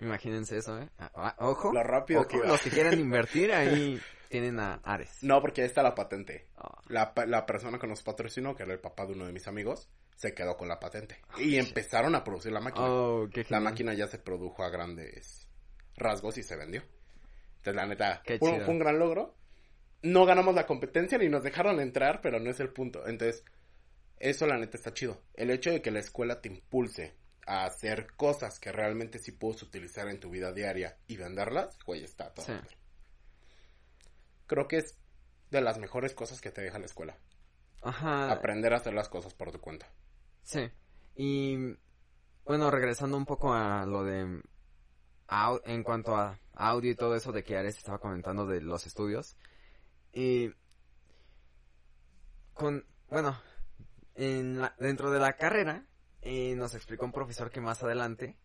Imagínense 0.00 0.56
eso, 0.58 0.78
¿eh? 0.80 0.88
Ah, 0.98 1.10
ah, 1.14 1.36
ojo. 1.38 1.72
Lo 1.72 1.82
rápido 1.82 2.20
ojo, 2.20 2.28
que 2.28 2.36
iba. 2.38 2.46
los 2.46 2.60
que 2.62 2.70
quieran 2.70 2.98
invertir 2.98 3.52
ahí 3.52 4.00
tienen 4.30 4.60
a 4.60 4.74
Ares. 4.84 5.18
No, 5.22 5.40
porque 5.42 5.60
ahí 5.60 5.66
está 5.66 5.82
la 5.82 5.94
patente. 5.94 6.46
Ah, 6.56 6.80
La, 6.88 7.12
la 7.26 7.44
persona 7.44 7.78
que 7.78 7.86
nos 7.86 8.02
patrocinó, 8.02 8.54
que 8.54 8.62
era 8.62 8.72
el 8.72 8.78
papá 8.78 9.04
de 9.04 9.12
uno 9.12 9.26
de 9.26 9.32
mis 9.32 9.46
amigos, 9.48 9.90
se 10.16 10.32
quedó 10.34 10.56
con 10.56 10.68
la 10.68 10.78
patente. 10.78 11.18
Y 11.38 11.56
empezaron 11.56 12.14
a 12.14 12.22
producir 12.22 12.52
la 12.52 12.60
máquina. 12.60 12.86
oh, 12.86 13.28
qué 13.28 13.44
La 13.48 13.60
máquina 13.60 13.92
ya 13.92 14.06
se 14.06 14.18
produjo 14.18 14.62
a 14.62 14.70
grandes 14.70 15.48
rasgos 15.96 16.38
y 16.38 16.42
se 16.42 16.56
vendió. 16.56 16.82
Entonces, 17.56 17.74
la 17.74 17.86
neta, 17.86 18.22
fue, 18.38 18.64
un 18.66 18.78
gran 18.78 18.98
logro. 18.98 19.34
No 20.02 20.24
ganamos 20.24 20.54
la 20.54 20.64
competencia 20.66 21.18
ni 21.18 21.28
nos 21.28 21.42
dejaron 21.42 21.80
entrar, 21.80 22.20
pero 22.22 22.38
no 22.38 22.50
es 22.50 22.60
el 22.60 22.70
punto. 22.70 23.06
Entonces, 23.06 23.44
eso 24.18 24.46
la 24.46 24.58
neta 24.58 24.76
está 24.76 24.94
chido. 24.94 25.20
El 25.34 25.50
hecho 25.50 25.70
de 25.70 25.82
que 25.82 25.90
la 25.90 25.98
escuela 26.00 26.40
te 26.40 26.48
impulse 26.48 27.14
a 27.46 27.64
hacer 27.64 28.06
cosas 28.16 28.60
que 28.60 28.70
realmente 28.70 29.18
sí 29.18 29.32
puedes 29.32 29.62
utilizar 29.62 30.08
en 30.08 30.20
tu 30.20 30.30
vida 30.30 30.52
diaria 30.52 30.96
y 31.08 31.16
venderlas, 31.16 31.76
güey, 31.84 32.04
está 32.04 32.26
a 32.26 32.34
toda 32.34 32.46
Sí. 32.46 32.76
Creo 34.50 34.66
que 34.66 34.78
es 34.78 34.98
de 35.52 35.60
las 35.60 35.78
mejores 35.78 36.12
cosas 36.12 36.40
que 36.40 36.50
te 36.50 36.60
deja 36.60 36.80
la 36.80 36.86
escuela. 36.86 37.16
Ajá. 37.82 38.32
Aprender 38.32 38.72
a 38.74 38.78
hacer 38.78 38.92
las 38.94 39.08
cosas 39.08 39.32
por 39.32 39.52
tu 39.52 39.60
cuenta. 39.60 39.86
Sí. 40.42 40.68
Y 41.14 41.76
bueno, 42.44 42.68
regresando 42.68 43.16
un 43.16 43.26
poco 43.26 43.54
a 43.54 43.86
lo 43.86 44.02
de 44.02 44.42
en 45.66 45.82
cuanto 45.84 46.16
a 46.16 46.40
audio 46.54 46.90
y 46.90 46.96
todo 46.96 47.14
eso 47.14 47.30
de 47.30 47.44
que 47.44 47.56
Ares 47.56 47.78
estaba 47.78 48.00
comentando 48.00 48.44
de 48.44 48.60
los 48.60 48.88
estudios. 48.88 49.36
Y 50.12 50.50
con 52.52 52.84
bueno, 53.08 53.40
en 54.16 54.60
la- 54.60 54.74
dentro 54.80 55.12
de 55.12 55.20
la 55.20 55.36
carrera 55.36 55.86
eh, 56.22 56.56
nos 56.56 56.74
explicó 56.74 57.04
un 57.04 57.12
profesor 57.12 57.50
que 57.52 57.60
más 57.60 57.84
adelante 57.84 58.36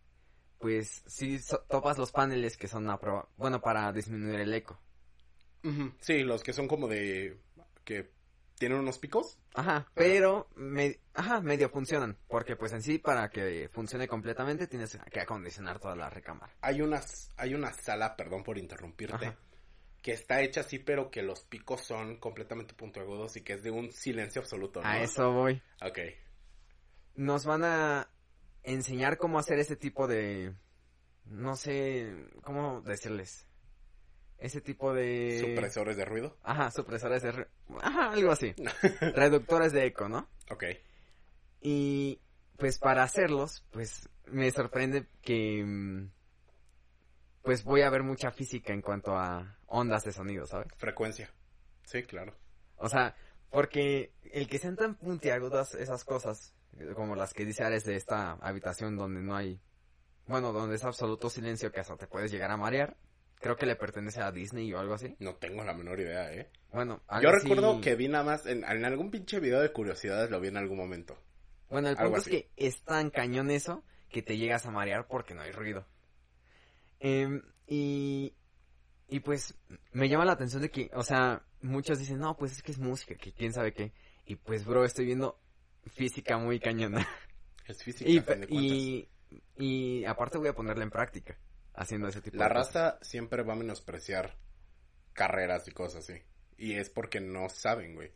pues 0.59 1.01
sí 1.07 1.39
so- 1.39 1.65
topas 1.67 1.97
los 1.97 2.11
paneles 2.11 2.57
que 2.57 2.67
son 2.67 2.87
a 2.91 2.99
prueba, 2.99 3.27
bueno, 3.37 3.59
para 3.59 3.91
disminuir 3.91 4.39
el 4.39 4.53
eco. 4.53 4.79
Sí, 5.99 6.23
los 6.23 6.43
que 6.43 6.53
son 6.53 6.67
como 6.67 6.87
de... 6.87 7.39
que 7.83 8.11
tienen 8.57 8.79
unos 8.79 8.99
picos. 8.99 9.37
Ajá, 9.53 9.85
pero 9.93 10.47
me- 10.55 10.99
ajá, 11.13 11.41
medio 11.41 11.69
funcionan, 11.69 12.17
porque 12.27 12.55
pues 12.55 12.71
en 12.73 12.81
sí 12.81 12.99
para 12.99 13.29
que 13.29 13.69
funcione 13.71 14.07
completamente 14.07 14.67
tienes 14.67 14.97
que 15.11 15.19
acondicionar 15.19 15.79
toda 15.79 15.95
la 15.95 16.09
recámara. 16.09 16.53
Hay 16.61 16.81
una, 16.81 17.01
hay 17.37 17.53
una 17.53 17.73
sala, 17.73 18.15
perdón 18.15 18.43
por 18.43 18.57
interrumpirte, 18.57 19.25
Ajá. 19.27 19.37
que 20.01 20.13
está 20.13 20.41
hecha 20.41 20.61
así, 20.61 20.79
pero 20.79 21.09
que 21.11 21.21
los 21.21 21.41
picos 21.43 21.81
son 21.81 22.17
completamente 22.17 22.73
puntiagudos 22.73 23.35
y 23.35 23.41
que 23.41 23.53
es 23.53 23.63
de 23.63 23.71
un 23.71 23.91
silencio 23.91 24.41
absoluto, 24.41 24.81
¿no? 24.81 24.87
A 24.87 24.99
eso 25.01 25.31
voy. 25.33 25.61
Ok. 25.81 25.99
Nos 27.15 27.45
van 27.45 27.63
a 27.63 28.09
enseñar 28.63 29.17
cómo 29.17 29.37
hacer 29.39 29.59
ese 29.59 29.75
tipo 29.75 30.07
de 30.07 30.53
no 31.25 31.55
sé 31.55 32.13
cómo 32.43 32.81
decirles. 32.81 33.44
Ese 34.37 34.61
tipo 34.61 34.93
de 34.93 35.39
Supresores 35.39 35.95
de 35.97 36.05
ruido. 36.05 36.37
Ajá, 36.43 36.69
supresores 36.71 37.23
de 37.23 37.31
re- 37.31 37.47
ajá, 37.81 38.11
algo 38.13 38.31
así. 38.31 38.53
Reductores 39.15 39.71
de 39.71 39.85
eco, 39.85 40.09
¿no? 40.09 40.27
Ok. 40.51 40.63
Y 41.61 42.19
pues 42.57 42.77
para 42.77 43.03
hacerlos, 43.03 43.65
pues 43.71 44.09
me 44.27 44.51
sorprende 44.51 45.07
que 45.21 46.07
pues 47.43 47.63
voy 47.63 47.81
a 47.81 47.89
ver 47.89 48.03
mucha 48.03 48.31
física 48.31 48.73
en 48.73 48.81
cuanto 48.81 49.15
a 49.17 49.57
ondas 49.67 50.03
de 50.03 50.11
sonido, 50.11 50.45
¿sabes? 50.47 50.67
Frecuencia. 50.77 51.31
Sí, 51.83 52.03
claro. 52.03 52.35
O 52.77 52.89
sea, 52.89 53.15
porque 53.51 54.13
el 54.31 54.47
que 54.47 54.57
sean 54.57 54.75
tan 54.75 54.95
puntiagudas 54.95 55.75
esas 55.75 56.03
cosas, 56.03 56.55
eh, 56.79 56.91
como 56.95 57.15
las 57.15 57.33
que 57.33 57.45
dice 57.45 57.63
Ares 57.63 57.83
de 57.85 57.95
esta 57.95 58.31
habitación 58.33 58.97
donde 58.97 59.21
no 59.21 59.35
hay, 59.35 59.59
bueno, 60.27 60.51
donde 60.53 60.75
es 60.75 60.83
absoluto 60.83 61.29
silencio 61.29 61.71
que 61.71 61.79
hasta 61.79 61.97
te 61.97 62.07
puedes 62.07 62.31
llegar 62.31 62.49
a 62.51 62.57
marear, 62.57 62.97
creo 63.39 63.55
que 63.55 63.65
le 63.65 63.75
pertenece 63.75 64.21
a 64.21 64.31
Disney 64.31 64.73
o 64.73 64.79
algo 64.79 64.93
así. 64.95 65.15
No 65.19 65.35
tengo 65.35 65.63
la 65.63 65.73
menor 65.73 65.99
idea, 65.99 66.33
¿eh? 66.33 66.49
Bueno, 66.71 67.01
Yo 67.21 67.29
así- 67.29 67.39
recuerdo 67.47 67.79
que 67.81 67.95
vi 67.95 68.07
nada 68.07 68.23
más, 68.23 68.45
en, 68.45 68.63
en 68.63 68.85
algún 68.85 69.11
pinche 69.11 69.39
video 69.39 69.61
de 69.61 69.71
curiosidades 69.71 70.29
lo 70.29 70.39
vi 70.41 70.49
en 70.49 70.57
algún 70.57 70.77
momento. 70.77 71.17
Bueno, 71.69 71.89
el 71.89 71.97
Algo 71.97 72.13
punto 72.15 72.19
es 72.19 72.27
que 72.29 72.49
es 72.55 72.83
tan 72.83 73.09
cañón 73.09 73.49
eso 73.51 73.83
que 74.09 74.21
te 74.21 74.37
llegas 74.37 74.65
a 74.65 74.71
marear 74.71 75.07
porque 75.07 75.33
no 75.33 75.41
hay 75.41 75.51
ruido. 75.51 75.87
Em, 76.99 77.41
y, 77.67 78.33
y 79.07 79.19
pues 79.19 79.55
me 79.91 80.09
llama 80.09 80.25
la 80.25 80.33
atención 80.33 80.61
de 80.61 80.69
que, 80.69 80.89
o 80.93 81.03
sea, 81.03 81.43
muchos 81.61 81.99
dicen, 81.99 82.19
no, 82.19 82.35
pues 82.37 82.51
es 82.53 82.61
que 82.63 82.71
es 82.71 82.79
música, 82.79 83.15
que 83.15 83.33
quién 83.33 83.53
sabe 83.53 83.73
qué. 83.73 83.93
Y 84.25 84.35
pues, 84.35 84.65
bro, 84.65 84.85
estoy 84.85 85.05
viendo 85.05 85.39
física 85.87 86.37
muy 86.37 86.59
cañona. 86.59 87.07
Es 87.67 87.83
física, 87.83 88.09
y, 88.49 89.07
y, 89.29 89.41
y 89.57 90.05
aparte 90.05 90.37
voy 90.37 90.47
a 90.49 90.53
ponerla 90.55 90.83
en 90.83 90.91
práctica, 90.91 91.37
haciendo 91.75 92.07
ese 92.07 92.21
tipo 92.21 92.37
La 92.37 92.47
de 92.47 92.53
cosas. 92.53 92.73
raza 92.73 92.99
siempre 93.01 93.43
va 93.43 93.53
a 93.53 93.57
menospreciar 93.57 94.35
carreras 95.13 95.67
y 95.67 95.71
cosas 95.71 96.03
así. 96.03 96.21
Y 96.57 96.75
es 96.75 96.89
porque 96.89 97.19
no 97.19 97.49
saben, 97.49 97.95
güey. 97.95 98.11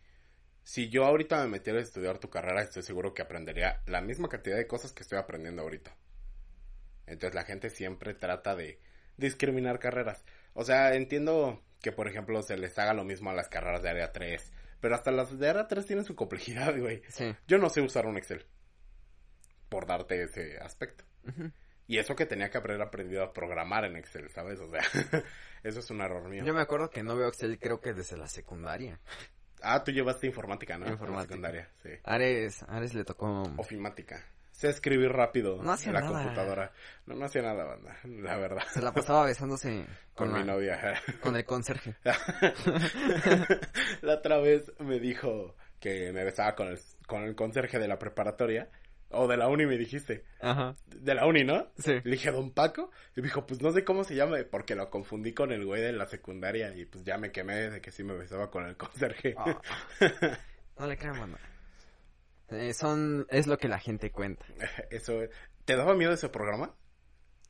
Si 0.63 0.89
yo 0.89 1.05
ahorita 1.05 1.41
me 1.41 1.47
metiera 1.47 1.79
a 1.79 1.81
estudiar 1.81 2.19
tu 2.19 2.29
carrera, 2.29 2.61
estoy 2.61 2.83
seguro 2.83 3.13
que 3.13 3.21
aprendería 3.21 3.81
la 3.85 4.01
misma 4.01 4.29
cantidad 4.29 4.57
de 4.57 4.67
cosas 4.67 4.91
que 4.91 5.03
estoy 5.03 5.17
aprendiendo 5.17 5.61
ahorita. 5.61 5.95
Entonces 7.07 7.33
la 7.33 7.43
gente 7.43 7.69
siempre 7.69 8.13
trata 8.13 8.55
de 8.55 8.79
discriminar 9.17 9.79
carreras. 9.79 10.23
O 10.53 10.63
sea, 10.63 10.93
entiendo 10.93 11.63
que, 11.81 11.91
por 11.91 12.07
ejemplo, 12.07 12.41
se 12.43 12.57
les 12.57 12.77
haga 12.77 12.93
lo 12.93 13.03
mismo 13.03 13.29
a 13.29 13.33
las 13.33 13.49
carreras 13.49 13.81
de 13.81 13.89
área 13.89 14.11
3. 14.11 14.51
Pero 14.79 14.95
hasta 14.95 15.11
las 15.11 15.37
de 15.37 15.49
área 15.49 15.67
3 15.67 15.85
tienen 15.85 16.05
su 16.05 16.15
complejidad, 16.15 16.77
güey. 16.77 17.01
Sí. 17.09 17.35
Yo 17.47 17.57
no 17.57 17.69
sé 17.69 17.81
usar 17.81 18.05
un 18.05 18.17
Excel. 18.17 18.45
Por 19.69 19.85
darte 19.85 20.23
ese 20.23 20.57
aspecto. 20.59 21.03
Y 21.89 21.97
eso 21.97 22.15
que 22.15 22.27
tenía 22.27 22.51
que 22.51 22.57
haber 22.59 22.79
aprendido 22.83 23.23
a 23.23 23.33
programar 23.33 23.83
en 23.83 23.95
Excel, 23.95 24.29
¿sabes? 24.29 24.59
O 24.59 24.69
sea, 24.69 24.81
eso 25.63 25.79
es 25.79 25.89
un 25.89 26.01
error 26.01 26.29
mío. 26.29 26.43
Yo 26.45 26.53
me 26.53 26.61
acuerdo 26.61 26.91
que 26.91 27.01
no 27.01 27.15
veo 27.17 27.27
Excel 27.29 27.57
creo 27.59 27.81
que 27.81 27.93
desde 27.93 28.15
la 28.15 28.27
secundaria. 28.27 28.99
Ah, 29.63 29.83
tú 29.83 29.91
llevaste 29.91 30.27
informática, 30.27 30.77
¿no? 30.77 30.85
En 30.85 30.89
la 30.91 30.93
Informática. 30.93 31.33
secundaria, 31.33 31.69
sí. 31.81 31.89
Ares, 32.03 32.63
Ares 32.69 32.93
le 32.93 33.03
tocó... 33.03 33.41
Ofimática. 33.57 34.23
Sé 34.51 34.69
escribir 34.69 35.09
rápido 35.11 35.63
No 35.63 35.71
hacía 35.71 35.87
en 35.87 35.93
la 35.95 36.01
nada. 36.01 36.21
computadora. 36.21 36.71
No, 37.07 37.15
no 37.15 37.25
hacía 37.25 37.41
nada, 37.41 37.63
banda, 37.65 37.97
la 38.03 38.37
verdad. 38.37 38.63
Se 38.71 38.81
la 38.83 38.91
pasaba 38.93 39.25
besándose 39.25 39.85
Con 40.13 40.29
con, 40.29 40.39
mi 40.39 40.45
novia. 40.45 41.01
con 41.21 41.35
el 41.35 41.43
conserje. 41.45 41.95
la 44.01 44.13
otra 44.15 44.37
vez 44.39 44.71
me 44.79 44.99
dijo 44.99 45.55
que 45.79 46.11
me 46.13 46.23
besaba 46.23 46.55
con 46.55 46.67
el, 46.67 46.79
con 47.07 47.23
el 47.23 47.35
conserje 47.35 47.79
de 47.79 47.87
la 47.87 47.97
preparatoria. 47.97 48.69
O 49.11 49.27
de 49.27 49.37
la 49.37 49.47
uni 49.47 49.65
me 49.65 49.77
dijiste. 49.77 50.23
Ajá. 50.39 50.75
De 50.85 51.15
la 51.15 51.25
uni, 51.25 51.43
¿no? 51.43 51.71
Sí. 51.77 51.93
Le 52.03 52.11
dije, 52.11 52.31
¿Don 52.31 52.51
Paco? 52.51 52.91
Y 53.15 53.21
me 53.21 53.27
dijo, 53.27 53.45
pues 53.45 53.61
no 53.61 53.71
sé 53.71 53.83
cómo 53.83 54.03
se 54.03 54.15
llama, 54.15 54.37
porque 54.49 54.75
lo 54.75 54.89
confundí 54.89 55.33
con 55.33 55.51
el 55.51 55.65
güey 55.65 55.81
de 55.81 55.93
la 55.93 56.05
secundaria 56.05 56.75
y 56.75 56.85
pues 56.85 57.03
ya 57.03 57.17
me 57.17 57.31
quemé 57.31 57.71
de 57.71 57.81
que 57.81 57.91
sí 57.91 58.03
me 58.03 58.13
besaba 58.13 58.51
con 58.51 58.65
el 58.65 58.77
conserje. 58.77 59.33
Ah. 59.37 59.59
No 60.77 60.87
le 60.87 60.97
crean, 60.97 61.19
mano. 61.19 61.37
Eh, 62.49 62.73
son, 62.73 63.27
es 63.29 63.47
lo 63.47 63.57
que 63.57 63.67
la 63.67 63.79
gente 63.79 64.11
cuenta. 64.11 64.45
Eso, 64.89 65.19
¿te 65.65 65.75
daba 65.75 65.93
miedo 65.95 66.13
ese 66.13 66.29
programa? 66.29 66.75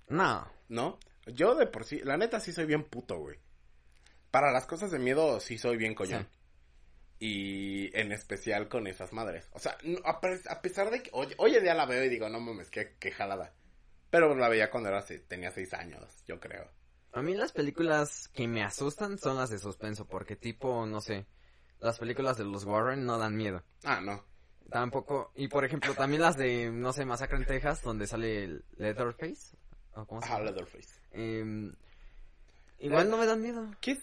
No. 0.08 0.52
¿No? 0.68 1.00
Yo 1.28 1.56
de 1.56 1.68
por 1.68 1.86
sí, 1.86 2.02
la 2.04 2.18
neta 2.18 2.40
sí 2.40 2.52
soy 2.52 2.66
bien 2.66 2.84
puto, 2.84 3.18
güey. 3.20 3.38
Para 4.32 4.52
las 4.52 4.66
cosas 4.66 4.92
de 4.92 5.00
miedo 5.00 5.40
sí 5.40 5.58
soy 5.58 5.78
bien 5.78 5.96
coñón. 5.96 6.24
Sí. 6.24 6.39
Y 7.20 7.96
en 8.00 8.12
especial 8.14 8.70
con 8.70 8.88
esas 8.88 9.12
madres. 9.12 9.50
O 9.52 9.60
sea, 9.60 9.78
a, 10.06 10.22
pe- 10.22 10.40
a 10.50 10.62
pesar 10.62 10.90
de 10.90 11.04
que 11.04 11.10
hoy, 11.14 11.28
hoy 11.38 11.56
en 11.56 11.64
día 11.64 11.74
la 11.74 11.86
veo 11.86 12.04
y 12.04 12.10
digo, 12.10 12.30
no 12.30 12.40
mames, 12.40 12.70
qué, 12.70 12.96
qué 13.00 13.12
jalada. 13.12 13.54
Pero 14.10 14.34
la 14.36 14.48
veía 14.50 14.72
cuando 14.72 14.90
era, 14.90 15.04
tenía 15.28 15.52
seis 15.52 15.74
años, 15.74 16.04
yo 16.26 16.40
creo. 16.40 16.72
A 17.12 17.22
mí 17.22 17.36
las 17.36 17.52
películas 17.52 18.30
que 18.34 18.48
me 18.48 18.64
asustan 18.64 19.18
son 19.18 19.38
las 19.38 19.50
de 19.50 19.60
suspenso, 19.60 20.08
porque 20.08 20.36
tipo, 20.36 20.86
no 20.86 21.02
sé, 21.02 21.26
las 21.80 22.00
películas 22.00 22.38
de 22.38 22.46
los 22.46 22.64
Warren 22.64 23.06
no 23.06 23.18
dan 23.18 23.36
miedo. 23.36 23.64
Ah, 23.84 24.00
no. 24.00 24.24
Tampoco, 24.72 25.32
y 25.36 25.48
por 25.48 25.66
ejemplo, 25.66 25.94
también 25.96 26.22
las 26.22 26.38
de, 26.38 26.70
no 26.72 26.94
sé, 26.94 27.04
Masacre 27.04 27.38
en 27.38 27.46
Texas, 27.46 27.82
donde 27.82 28.08
sale 28.08 28.44
el 28.46 28.66
Leatherface. 28.78 29.58
¿o 29.94 30.06
cómo 30.06 30.22
se 30.22 30.32
Ah? 30.32 30.40
Leatherface. 30.40 31.02
Em, 31.12 31.74
igual 32.78 33.10
no 33.10 33.18
me 33.18 33.26
dan 33.26 33.42
miedo. 33.42 33.70
¿Qué 33.82 33.92
es? 33.92 34.00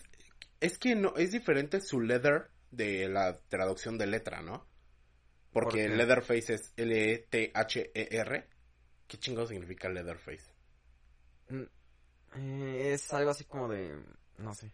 Es 0.61 0.78
que 0.78 0.94
no, 0.96 1.14
es 1.16 1.30
diferente 1.32 1.80
su 1.80 2.00
leather 2.00 2.50
de 2.70 3.08
la 3.08 3.38
traducción 3.49 3.99
de 3.99 4.06
letra, 4.06 4.42
¿no? 4.42 4.66
Porque. 5.52 5.88
Leatherface 5.88 6.54
es 6.54 6.73
L-E-T-H-E-R. 6.76 8.46
¿Qué 9.06 9.18
chingo 9.18 9.46
significa 9.46 9.88
Leatherface? 9.88 10.52
Mm, 11.49 11.62
eh, 12.37 12.92
es 12.92 13.12
algo 13.12 13.30
así 13.30 13.44
como 13.44 13.68
de, 13.68 13.96
no 14.38 14.52
sé. 14.54 14.73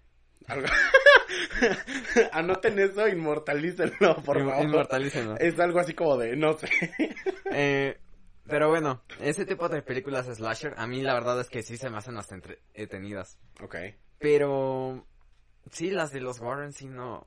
Algo... 0.48 0.66
Anoten 2.32 2.78
eso, 2.78 3.06
inmortalícenlo, 3.06 4.16
por 4.22 4.38
favor. 4.38 4.64
inmortalícenlo. 4.64 5.36
Es 5.38 5.58
algo 5.60 5.78
así 5.78 5.94
como 5.94 6.16
de, 6.16 6.36
no 6.36 6.54
sé. 6.58 6.68
Eh, 7.54 7.98
pero 8.48 8.70
bueno, 8.70 9.02
ese 9.20 9.44
tipo 9.44 9.68
de 9.68 9.82
películas 9.82 10.24
slasher, 10.26 10.72
a 10.78 10.86
mí 10.86 11.02
la 11.02 11.12
verdad 11.12 11.38
es 11.38 11.50
que 11.50 11.62
sí 11.62 11.76
se 11.76 11.90
me 11.90 11.98
hacen 11.98 12.16
hasta 12.16 12.34
entretenidas. 12.34 13.38
ok. 13.60 13.76
Pero 14.18 15.06
sí, 15.70 15.90
las 15.90 16.12
de 16.12 16.20
los 16.20 16.40
Warren 16.40 16.72
sí 16.72 16.86
no. 16.86 17.26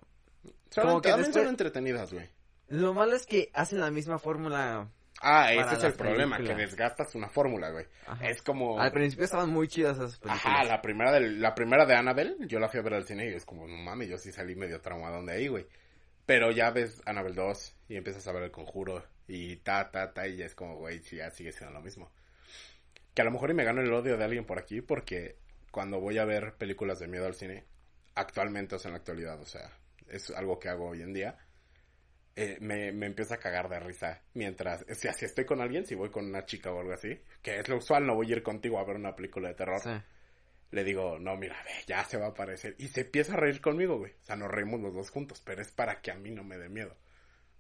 Son, 0.75 0.87
Como 0.87 1.01
que 1.01 1.09
también 1.09 1.31
son 1.31 1.47
entretenidas, 1.47 2.11
güey. 2.11 2.29
Lo 2.67 2.93
malo 2.93 3.15
es 3.15 3.25
que 3.25 3.49
hacen 3.53 3.79
la 3.79 3.91
misma 3.91 4.19
fórmula 4.19 4.89
Ah, 5.21 5.53
ese 5.53 5.75
es 5.75 5.83
el 5.85 5.93
problema, 5.93 6.37
que 6.37 6.53
desgastas 6.53 7.15
una 7.15 7.29
fórmula, 7.29 7.71
güey. 7.71 7.85
Ajá. 8.05 8.27
Es 8.27 8.41
como... 8.41 8.77
Al 8.77 8.91
principio 8.91 9.23
estaban 9.23 9.49
muy 9.49 9.69
chidas 9.69 9.95
esas 9.95 10.17
películas. 10.17 10.45
Ajá, 10.45 10.63
la 10.65 10.81
primera, 10.81 11.13
del, 11.13 11.41
la 11.41 11.55
primera 11.55 11.85
de 11.85 11.95
Annabelle, 11.95 12.35
yo 12.41 12.59
la 12.59 12.67
fui 12.67 12.81
a 12.81 12.83
ver 12.83 12.95
al 12.95 13.05
cine 13.05 13.29
y 13.29 13.33
es 13.33 13.45
como, 13.45 13.65
no 13.65 13.77
mames, 13.77 14.09
yo 14.09 14.17
sí 14.17 14.33
salí 14.33 14.55
medio 14.55 14.81
traumadón 14.81 15.25
de 15.27 15.33
ahí, 15.33 15.47
güey. 15.47 15.65
Pero 16.25 16.51
ya 16.51 16.69
ves 16.71 17.01
Annabelle 17.05 17.35
2 17.35 17.77
y 17.87 17.95
empiezas 17.95 18.27
a 18.27 18.33
ver 18.33 18.43
el 18.43 18.51
conjuro 18.51 19.05
y 19.25 19.55
ta, 19.55 19.89
ta, 19.89 20.11
ta, 20.11 20.27
y 20.27 20.35
ya 20.35 20.45
es 20.45 20.55
como, 20.55 20.75
güey, 20.75 20.99
sí, 20.99 21.15
ya 21.15 21.31
sigue 21.31 21.53
siendo 21.53 21.73
lo 21.73 21.81
mismo. 21.81 22.11
Que 23.13 23.21
a 23.21 23.25
lo 23.25 23.31
mejor 23.31 23.51
y 23.51 23.53
me 23.53 23.63
gano 23.63 23.81
el 23.81 23.93
odio 23.93 24.17
de 24.17 24.25
alguien 24.25 24.45
por 24.45 24.59
aquí 24.59 24.81
porque 24.81 25.37
cuando 25.71 26.01
voy 26.01 26.17
a 26.17 26.25
ver 26.25 26.55
películas 26.55 26.99
de 26.99 27.07
miedo 27.07 27.25
al 27.25 27.35
cine, 27.35 27.63
actualmente, 28.15 28.75
o 28.75 28.79
sea, 28.79 28.89
en 28.89 28.93
la 28.93 28.99
actualidad, 28.99 29.39
o 29.39 29.45
sea, 29.45 29.71
es 30.09 30.29
algo 30.31 30.59
que 30.59 30.69
hago 30.69 30.89
hoy 30.89 31.01
en 31.01 31.13
día, 31.13 31.37
eh, 32.35 32.57
me, 32.59 32.91
me 32.91 33.05
empieza 33.05 33.35
a 33.35 33.39
cagar 33.39 33.69
de 33.69 33.79
risa 33.79 34.21
mientras, 34.33 34.83
o 34.89 34.93
sea, 34.95 35.13
si 35.13 35.25
estoy 35.25 35.45
con 35.45 35.61
alguien, 35.61 35.85
si 35.85 35.95
voy 35.95 36.09
con 36.09 36.25
una 36.25 36.45
chica 36.45 36.71
o 36.71 36.79
algo 36.81 36.93
así, 36.93 37.17
que 37.41 37.57
es 37.59 37.69
lo 37.69 37.77
usual, 37.77 38.05
no 38.05 38.15
voy 38.15 38.29
a 38.29 38.35
ir 38.35 38.43
contigo 38.43 38.77
a 38.79 38.83
ver 38.85 38.97
una 38.97 39.15
película 39.15 39.47
de 39.49 39.55
terror 39.55 39.79
Sí. 39.81 39.89
le 40.71 40.83
digo, 40.83 41.17
no, 41.19 41.37
mira, 41.37 41.55
ve, 41.63 41.71
ya 41.87 42.03
se 42.03 42.17
va 42.17 42.25
a 42.25 42.29
aparecer. 42.29 42.75
Y 42.79 42.89
se 42.89 43.01
empieza 43.01 43.33
a 43.33 43.37
reír 43.37 43.61
conmigo, 43.61 43.97
güey. 43.97 44.11
O 44.19 44.23
sea, 44.23 44.35
nos 44.35 44.51
reímos 44.51 44.81
los 44.81 44.93
dos 44.93 45.09
juntos, 45.09 45.41
pero 45.45 45.61
es 45.61 45.71
para 45.71 46.01
que 46.01 46.11
a 46.11 46.15
mí 46.15 46.31
no 46.31 46.43
me 46.43 46.57
dé 46.57 46.67
miedo. 46.67 46.97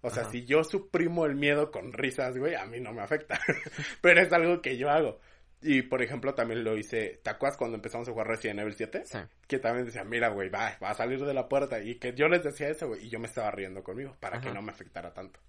O 0.01 0.09
sea, 0.09 0.23
Ajá. 0.23 0.31
si 0.31 0.45
yo 0.45 0.63
suprimo 0.65 1.25
el 1.25 1.35
miedo 1.35 1.71
con 1.71 1.93
risas, 1.93 2.37
güey, 2.37 2.55
a 2.55 2.65
mí 2.65 2.81
no 2.81 2.91
me 2.91 3.01
afecta. 3.01 3.39
pero 4.01 4.21
es 4.21 4.33
algo 4.33 4.61
que 4.61 4.77
yo 4.77 4.89
hago. 4.89 5.19
Y, 5.61 5.81
por 5.83 6.01
ejemplo, 6.01 6.35
también 6.35 6.63
lo 6.63 6.77
hice, 6.77 7.19
¿te 7.23 7.29
acuerdas 7.29 7.57
cuando 7.57 7.75
empezamos 7.75 8.07
a 8.07 8.11
jugar 8.11 8.27
Resident 8.27 8.59
Evil 8.59 8.75
7? 8.75 9.03
Sí. 9.05 9.17
Que 9.47 9.57
también 9.57 9.85
decía, 9.85 10.03
mira, 10.03 10.29
güey, 10.29 10.49
va, 10.49 10.77
va 10.81 10.91
a 10.91 10.93
salir 10.93 11.23
de 11.25 11.33
la 11.33 11.47
puerta. 11.47 11.81
Y 11.81 11.95
que 11.95 12.13
yo 12.13 12.27
les 12.27 12.43
decía 12.43 12.69
eso, 12.69 12.87
güey, 12.87 13.05
y 13.05 13.09
yo 13.09 13.19
me 13.19 13.27
estaba 13.27 13.49
riendo 13.51 13.83
conmigo, 13.83 14.15
para 14.19 14.39
que 14.39 14.51
no 14.51 14.61
me 14.61 14.71
afectara 14.71 15.13
tanto. 15.13 15.39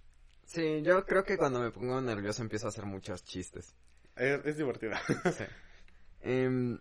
Sí, 0.44 0.80
yo 0.82 1.04
creo 1.04 1.24
que 1.24 1.36
cuando 1.36 1.60
me 1.60 1.70
pongo 1.70 2.00
nervioso 2.00 2.42
empiezo 2.42 2.66
a 2.66 2.68
hacer 2.70 2.86
muchos 2.86 3.24
chistes. 3.24 3.74
Es, 4.14 4.44
es 4.44 4.56
divertido. 4.56 4.94
Sí. 5.36 5.44
Em, 6.22 6.80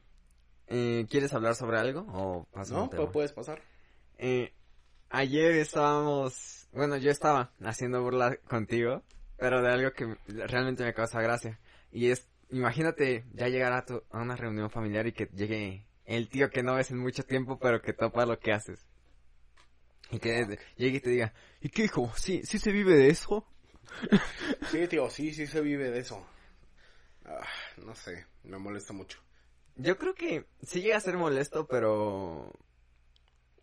eh, 0.68 1.06
¿Quieres 1.10 1.34
hablar 1.34 1.54
sobre 1.56 1.78
algo 1.78 2.02
o 2.10 2.48
¿No? 2.70 2.90
Pues 2.90 3.10
puedes 3.12 3.32
pasar. 3.32 3.62
Eh, 4.18 4.54
ayer 5.10 5.52
estábamos, 5.52 6.68
bueno, 6.72 6.98
yo 6.98 7.12
estaba 7.12 7.52
haciendo 7.64 8.02
burla 8.02 8.38
contigo, 8.48 9.04
pero 9.38 9.62
de 9.62 9.70
algo 9.70 9.92
que 9.92 10.16
realmente 10.28 10.84
me 10.84 10.94
causa 10.94 11.22
gracia. 11.22 11.60
Y 11.92 12.10
es, 12.10 12.28
imagínate 12.56 13.26
ya 13.34 13.48
llegar 13.50 13.74
a, 13.74 13.86
tu, 13.86 14.04
a 14.12 14.22
una 14.22 14.36
reunión 14.36 14.70
familiar 14.70 15.06
y 15.08 15.12
que 15.12 15.26
llegue 15.34 15.86
el 16.06 16.30
tío 16.30 16.50
que 16.50 16.64
no 16.64 16.76
ves 16.76 16.92
en 16.92 17.00
mucho 17.00 17.24
tiempo, 17.24 17.60
pero 17.60 17.82
que 17.82 17.94
topa 17.94 18.26
lo 18.26 18.40
que 18.40 18.54
haces. 18.54 18.86
Y 20.12 20.20
que 20.20 20.60
llegue 20.78 20.98
y 20.98 21.00
te 21.02 21.10
diga, 21.10 21.34
¿y 21.62 21.70
qué 21.70 21.86
hijo? 21.86 22.12
¿Sí, 22.16 22.42
sí 22.46 22.60
se 22.60 22.72
vive 22.72 22.96
de 22.96 23.10
eso? 23.10 23.48
Sí, 24.72 24.88
tío, 24.88 25.10
sí, 25.10 25.34
sí 25.34 25.48
se 25.48 25.62
vive 25.62 25.90
de 25.90 26.00
eso. 26.00 26.26
Ah, 27.24 27.48
no 27.78 27.96
sé, 27.96 28.26
me 28.44 28.58
molesta 28.58 28.94
mucho. 28.94 29.20
Yo 29.76 29.98
creo 29.98 30.14
que 30.14 30.46
sí 30.64 30.82
llega 30.82 30.98
a 30.98 31.02
ser 31.02 31.18
molesto, 31.18 31.68
pero... 31.68 32.52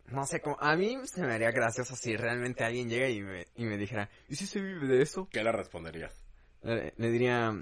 No 0.05 0.25
sé, 0.25 0.41
como, 0.41 0.57
a 0.59 0.75
mí 0.75 0.97
se 1.05 1.21
me 1.21 1.33
haría 1.33 1.51
gracioso 1.51 1.95
si 1.95 2.15
realmente 2.15 2.63
alguien 2.63 2.89
llega 2.89 3.09
y 3.09 3.21
me, 3.21 3.47
y 3.55 3.65
me 3.65 3.77
dijera, 3.77 4.09
¿y 4.27 4.35
si 4.35 4.45
se 4.45 4.61
vive 4.61 4.87
de 4.87 5.01
eso? 5.01 5.27
¿Qué 5.31 5.43
le 5.43 5.51
responderías? 5.51 6.13
Le, 6.61 6.93
le 6.97 7.11
diría 7.11 7.53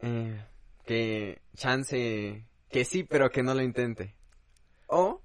eh, 0.00 0.44
que 0.84 1.40
chance, 1.56 2.46
que 2.70 2.84
sí, 2.84 3.04
pero 3.04 3.30
que 3.30 3.42
no 3.42 3.54
lo 3.54 3.62
intente. 3.62 4.14
O, 4.86 5.22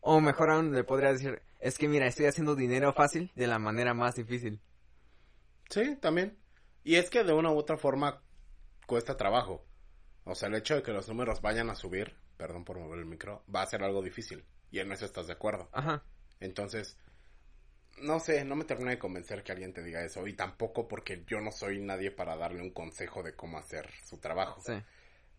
o 0.00 0.20
mejor 0.20 0.50
aún 0.50 0.72
le 0.72 0.84
podría 0.84 1.12
decir, 1.12 1.42
es 1.58 1.78
que 1.78 1.88
mira, 1.88 2.06
estoy 2.06 2.26
haciendo 2.26 2.54
dinero 2.54 2.92
fácil 2.92 3.30
de 3.34 3.46
la 3.46 3.58
manera 3.58 3.94
más 3.94 4.14
difícil. 4.14 4.60
Sí, 5.68 5.96
también. 5.96 6.36
Y 6.82 6.96
es 6.96 7.10
que 7.10 7.24
de 7.24 7.32
una 7.32 7.50
u 7.50 7.56
otra 7.56 7.76
forma 7.76 8.22
cuesta 8.86 9.16
trabajo. 9.16 9.64
O 10.24 10.34
sea, 10.34 10.48
el 10.48 10.54
hecho 10.54 10.74
de 10.76 10.82
que 10.82 10.92
los 10.92 11.08
números 11.08 11.40
vayan 11.40 11.70
a 11.70 11.74
subir, 11.74 12.16
perdón 12.36 12.64
por 12.64 12.78
mover 12.78 13.00
el 13.00 13.06
micro, 13.06 13.44
va 13.54 13.62
a 13.62 13.66
ser 13.66 13.82
algo 13.82 14.02
difícil. 14.02 14.44
Y 14.70 14.78
en 14.78 14.92
eso 14.92 15.04
estás 15.04 15.26
de 15.26 15.32
acuerdo. 15.32 15.68
Ajá. 15.72 16.02
Entonces, 16.40 16.96
no 17.98 18.20
sé, 18.20 18.44
no 18.44 18.56
me 18.56 18.64
termina 18.64 18.90
de 18.90 18.98
convencer 18.98 19.42
que 19.42 19.52
alguien 19.52 19.72
te 19.72 19.82
diga 19.82 20.02
eso. 20.02 20.26
Y 20.26 20.34
tampoco 20.34 20.88
porque 20.88 21.24
yo 21.26 21.40
no 21.40 21.52
soy 21.52 21.80
nadie 21.80 22.10
para 22.10 22.36
darle 22.36 22.62
un 22.62 22.70
consejo 22.70 23.22
de 23.22 23.34
cómo 23.34 23.58
hacer 23.58 23.90
su 24.04 24.18
trabajo. 24.18 24.60
Sí. 24.64 24.74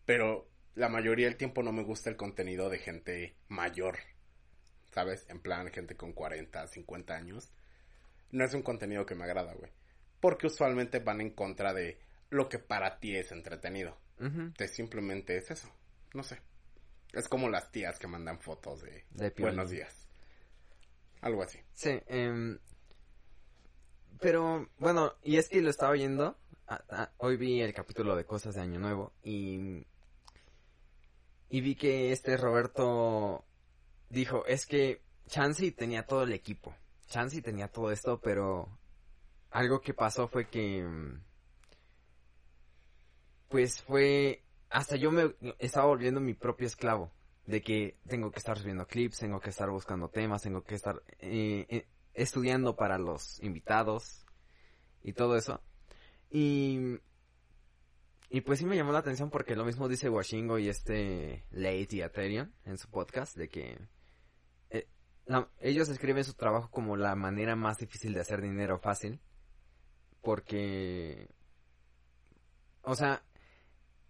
Pero 0.04 0.48
la 0.74 0.88
mayoría 0.88 1.26
del 1.26 1.36
tiempo 1.36 1.62
no 1.62 1.72
me 1.72 1.82
gusta 1.82 2.10
el 2.10 2.16
contenido 2.16 2.70
de 2.70 2.78
gente 2.78 3.36
mayor. 3.48 3.98
¿Sabes? 4.92 5.26
En 5.28 5.40
plan, 5.40 5.70
gente 5.70 5.96
con 5.96 6.12
40, 6.12 6.66
50 6.66 7.14
años. 7.14 7.52
No 8.30 8.44
es 8.44 8.54
un 8.54 8.62
contenido 8.62 9.06
que 9.06 9.14
me 9.14 9.24
agrada, 9.24 9.54
güey. 9.54 9.70
Porque 10.20 10.46
usualmente 10.46 11.00
van 11.00 11.20
en 11.20 11.30
contra 11.30 11.72
de 11.72 11.98
lo 12.30 12.48
que 12.48 12.58
para 12.58 12.98
ti 12.98 13.16
es 13.16 13.32
entretenido. 13.32 13.96
Que 14.56 14.68
simplemente 14.68 15.36
es 15.36 15.50
eso. 15.50 15.68
No 16.14 16.22
sé. 16.22 16.38
Es 17.12 17.28
como 17.28 17.48
las 17.48 17.72
tías 17.72 17.98
que 17.98 18.06
mandan 18.06 18.38
fotos 18.38 18.82
de, 18.82 19.04
buenos 19.36 19.70
días. 19.70 20.08
Algo 21.22 21.44
así. 21.44 21.60
Sí, 21.72 22.00
em, 22.08 22.58
pero 24.20 24.68
bueno, 24.78 25.14
y 25.22 25.36
es 25.36 25.48
que 25.48 25.62
lo 25.62 25.70
estaba 25.70 25.92
oyendo, 25.92 26.36
hoy 27.18 27.36
vi 27.36 27.60
el 27.60 27.72
capítulo 27.72 28.16
de 28.16 28.26
Cosas 28.26 28.56
de 28.56 28.60
Año 28.60 28.80
Nuevo 28.80 29.12
y, 29.22 29.86
y 31.48 31.60
vi 31.60 31.76
que 31.76 32.10
este 32.10 32.36
Roberto 32.36 33.44
dijo, 34.10 34.44
es 34.46 34.66
que 34.66 35.00
Chansey 35.28 35.70
tenía 35.70 36.06
todo 36.06 36.24
el 36.24 36.32
equipo, 36.32 36.74
Chansey 37.06 37.40
tenía 37.40 37.68
todo 37.68 37.92
esto, 37.92 38.20
pero 38.20 38.68
algo 39.52 39.80
que 39.80 39.94
pasó 39.94 40.26
fue 40.26 40.48
que, 40.48 40.82
mm, 40.82 41.22
pues 43.48 43.80
fue, 43.80 44.42
hasta 44.70 44.96
yo 44.96 45.12
me 45.12 45.36
estaba 45.60 45.86
volviendo 45.86 46.20
mi 46.20 46.34
propio 46.34 46.66
esclavo 46.66 47.12
de 47.46 47.60
que 47.62 47.98
tengo 48.06 48.30
que 48.30 48.38
estar 48.38 48.58
subiendo 48.58 48.86
clips, 48.86 49.18
tengo 49.18 49.40
que 49.40 49.50
estar 49.50 49.68
buscando 49.70 50.08
temas, 50.08 50.42
tengo 50.42 50.62
que 50.62 50.74
estar 50.74 51.02
eh, 51.18 51.66
eh, 51.68 51.86
estudiando 52.14 52.76
para 52.76 52.98
los 52.98 53.40
invitados 53.42 54.24
y 55.02 55.12
todo 55.12 55.36
eso. 55.36 55.60
Y, 56.30 56.98
y 58.30 58.40
pues 58.42 58.58
sí 58.60 58.64
me 58.64 58.76
llamó 58.76 58.92
la 58.92 59.00
atención 59.00 59.28
porque 59.30 59.56
lo 59.56 59.64
mismo 59.64 59.88
dice 59.88 60.08
Washingo 60.08 60.58
y 60.58 60.68
este 60.68 61.44
Late 61.50 61.88
y 61.90 62.02
Aterion 62.02 62.54
en 62.64 62.78
su 62.78 62.88
podcast 62.88 63.36
de 63.36 63.48
que 63.48 63.78
eh, 64.70 64.86
la- 65.26 65.50
ellos 65.60 65.88
escriben 65.88 66.24
su 66.24 66.34
trabajo 66.34 66.70
como 66.70 66.96
la 66.96 67.14
manera 67.16 67.56
más 67.56 67.76
difícil 67.78 68.14
de 68.14 68.20
hacer 68.20 68.40
dinero 68.40 68.78
fácil 68.78 69.20
porque 70.22 71.28
o 72.82 72.94
sea 72.94 73.22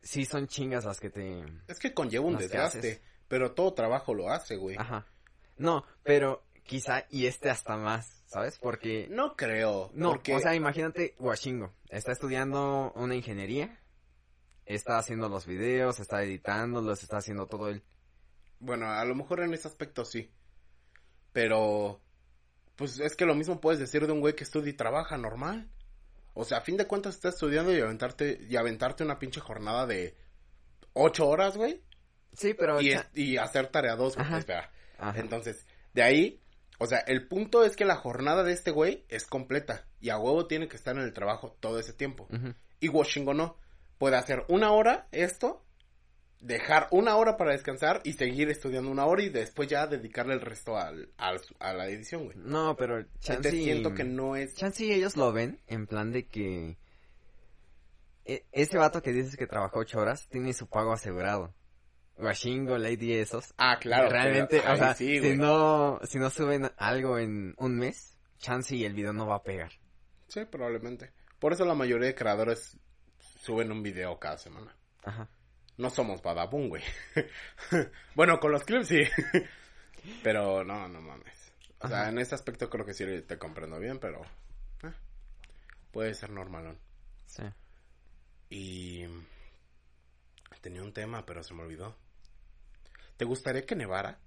sí 0.03 0.25
son 0.25 0.47
chingas 0.47 0.85
las 0.85 1.01
que 1.01 1.11
te 1.11 1.42
Es 1.68 1.79
que 1.79 1.95
conlleva 1.95 2.27
un 2.27 2.37
desgaste. 2.37 3.03
Pero 3.33 3.53
todo 3.53 3.73
trabajo 3.73 4.12
lo 4.12 4.29
hace, 4.29 4.57
güey. 4.57 4.77
Ajá. 4.79 5.07
No, 5.57 5.87
pero 6.03 6.42
quizá 6.64 7.07
y 7.09 7.25
este 7.25 7.49
hasta 7.49 7.79
más, 7.79 8.23
¿sabes? 8.27 8.59
Porque 8.59 9.09
No 9.11 9.37
creo. 9.37 9.90
no, 9.95 10.11
porque... 10.11 10.35
o 10.35 10.38
sea, 10.38 10.55
imagínate 10.55 11.14
Washingo, 11.18 11.73
está 11.88 12.12
estudiando 12.12 12.92
una 12.95 13.14
ingeniería, 13.14 13.81
está 14.66 14.99
haciendo 14.99 15.31
los 15.31 15.47
videos, 15.47 15.99
está 15.99 16.23
editándolos, 16.23 17.03
está 17.03 17.16
haciendo 17.16 17.47
todo 17.47 17.71
el 17.71 17.83
Bueno, 18.59 18.90
a 18.90 19.03
lo 19.07 19.14
mejor 19.14 19.40
en 19.40 19.55
ese 19.55 19.66
aspecto 19.66 20.05
sí. 20.05 20.31
Pero, 21.33 22.03
pues 22.77 23.01
es 23.01 23.16
que 23.16 23.25
lo 23.25 23.35
mismo 23.35 23.62
puedes 23.62 23.81
decir 23.81 24.07
de 24.07 24.12
un 24.12 24.21
güey 24.21 24.37
que 24.37 24.45
estudia 24.45 24.73
y 24.73 24.77
trabaja 24.77 25.16
normal. 25.16 25.71
O 26.35 26.45
sea, 26.45 26.59
a 26.59 26.61
fin 26.61 26.77
de 26.77 26.87
cuentas 26.87 27.14
estás 27.14 27.33
estudiando 27.33 27.75
y 27.75 27.81
aventarte, 27.81 28.47
y 28.47 28.57
aventarte 28.57 29.05
una 29.05 29.18
pinche 29.18 29.40
jornada 29.40 29.87
de 29.87 30.18
ocho 30.92 31.27
horas, 31.27 31.57
güey. 31.57 31.83
Sí, 32.33 32.55
pero 32.55 32.81
Y, 32.81 32.92
es- 32.92 33.07
y 33.14 33.37
hacer 33.37 33.66
tarea 33.68 33.97
dos, 33.97 34.14
güey. 34.16 34.27
Ajá. 34.27 34.38
Espera. 34.38 34.71
Ajá. 34.99 35.18
Entonces, 35.21 35.66
de 35.95 36.03
ahí, 36.03 36.40
o 36.79 36.87
sea, 36.87 36.99
el 37.01 37.27
punto 37.29 37.64
es 37.64 37.77
que 37.77 37.85
la 37.85 37.97
jornada 37.97 38.42
de 38.42 38.53
este 38.53 38.71
güey 38.71 39.05
es 39.09 39.25
completa. 39.27 39.87
Y 40.01 40.11
a 40.11 40.18
huevo 40.18 40.47
tiene 40.47 40.68
que 40.68 40.77
estar 40.77 40.97
en 40.97 41.03
el 41.03 41.12
trabajo 41.12 41.57
todo 41.61 41.79
ese 41.79 41.92
tiempo. 41.92 42.29
Y 42.81 42.88
Washingo 42.88 43.35
no. 43.35 43.57
Puede 43.99 44.16
hacer 44.16 44.45
una 44.49 44.73
hora 44.73 45.07
esto, 45.12 45.64
dejar 46.40 46.88
una 46.90 47.14
hora 47.16 47.37
para 47.37 47.53
descansar 47.53 48.01
y 48.03 48.14
seguir 48.14 48.49
estudiando 48.51 48.90
una 48.90 49.07
hora 49.07 49.23
y 49.23 49.29
después 49.29 49.68
ya 49.68 49.87
dedicarle 49.87 50.35
el 50.35 50.40
resto 50.40 50.77
al, 50.77 51.11
al- 51.18 51.40
a 51.61 51.73
la 51.73 51.87
edición, 51.87 52.25
güey. 52.25 52.37
No, 52.38 52.75
pero 52.77 52.99
Entonces 52.99 53.23
Chansey 53.42 53.62
siento 53.64 53.95
que 53.95 54.03
no 54.03 54.35
es... 54.35 54.55
Chansey 54.57 54.90
ellos 54.90 55.16
lo 55.16 55.33
ven 55.33 55.61
en 55.68 55.87
plan 55.87 56.11
de 56.11 56.27
que 56.27 56.79
e- 58.25 58.45
ese 58.53 58.79
vato 58.79 59.03
que 59.03 59.12
dices 59.12 59.37
que 59.37 59.47
trabajó 59.47 59.81
ocho 59.81 59.99
horas 60.01 60.27
tiene 60.29 60.53
su 60.53 60.66
pago 60.66 60.92
asegurado. 60.92 61.55
Washingo, 62.18 62.79
Lady 62.79 63.14
esos. 63.14 63.55
Ah, 63.59 63.79
claro. 63.81 64.09
Realmente, 64.11 64.61
pero- 64.61 64.75
o 64.75 64.77
sea, 64.77 64.94
sí, 64.94 65.14
si 65.14 65.20
güey. 65.20 65.37
no, 65.37 66.01
si 66.05 66.18
no 66.18 66.31
suben 66.31 66.70
algo 66.77 67.18
en 67.18 67.55
un 67.59 67.77
mes, 67.79 68.16
chance 68.38 68.75
y 68.77 68.85
el 68.85 68.94
video 68.94 69.12
no 69.12 69.27
va 69.27 69.37
a 69.37 69.42
pegar. 69.42 69.72
Sí, 70.29 70.44
probablemente. 70.44 71.12
Por 71.38 71.53
eso 71.53 71.64
la 71.64 71.75
mayoría 71.75 72.09
de 72.09 72.14
creadores 72.14 72.77
suben 73.40 73.72
un 73.72 73.83
video 73.83 74.18
cada 74.18 74.38
semana. 74.38 74.75
Ajá. 75.05 75.29
No 75.79 75.90
somos 75.90 76.22
Badabun, 76.22 76.68
güey. 76.68 76.83
bueno, 78.14 78.38
con 78.38 78.53
los 78.53 78.62
clips 78.64 78.88
sí. 78.88 79.03
pero 80.22 80.62
no, 80.64 80.88
no 80.88 81.01
mames. 81.01 81.53
O 81.81 81.88
sea, 81.88 82.09
en 82.09 82.18
ese 82.18 82.35
aspecto 82.35 82.70
creo 82.70 82.87
que 82.87 82.94
sí 82.94 83.05
te 83.27 83.38
comprendo 83.38 83.79
bien, 83.81 83.98
pero... 83.98 84.22
eh, 84.85 84.92
puede 85.90 86.14
ser 86.14 86.31
normalón. 86.31 86.79
Sí. 87.27 87.42
Y 88.51 89.05
tenía 90.62 90.83
un 90.83 90.94
tema, 90.94 91.27
pero 91.27 91.42
se 91.42 91.53
me 91.53 91.62
olvidó. 91.64 91.94
¿Te 93.18 93.27
gustaría 93.27 93.66
que 93.66 93.77
nevara? 93.77 94.18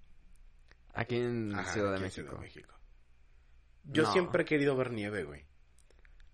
Aquí 0.94 1.16
en 1.18 1.54
Ajá, 1.56 1.74
Ciudad 1.74 1.92
de 1.92 1.98
en 1.98 2.02
México. 2.04 2.28
Ciudad 2.28 2.40
de 2.42 2.46
México. 2.48 2.74
Yo 3.86 4.04
No. 4.04 4.12
siempre 4.14 4.44
he 4.44 4.46
querido 4.46 4.76
ver 4.76 4.92
nieve, 4.92 5.24
güey. 5.24 5.46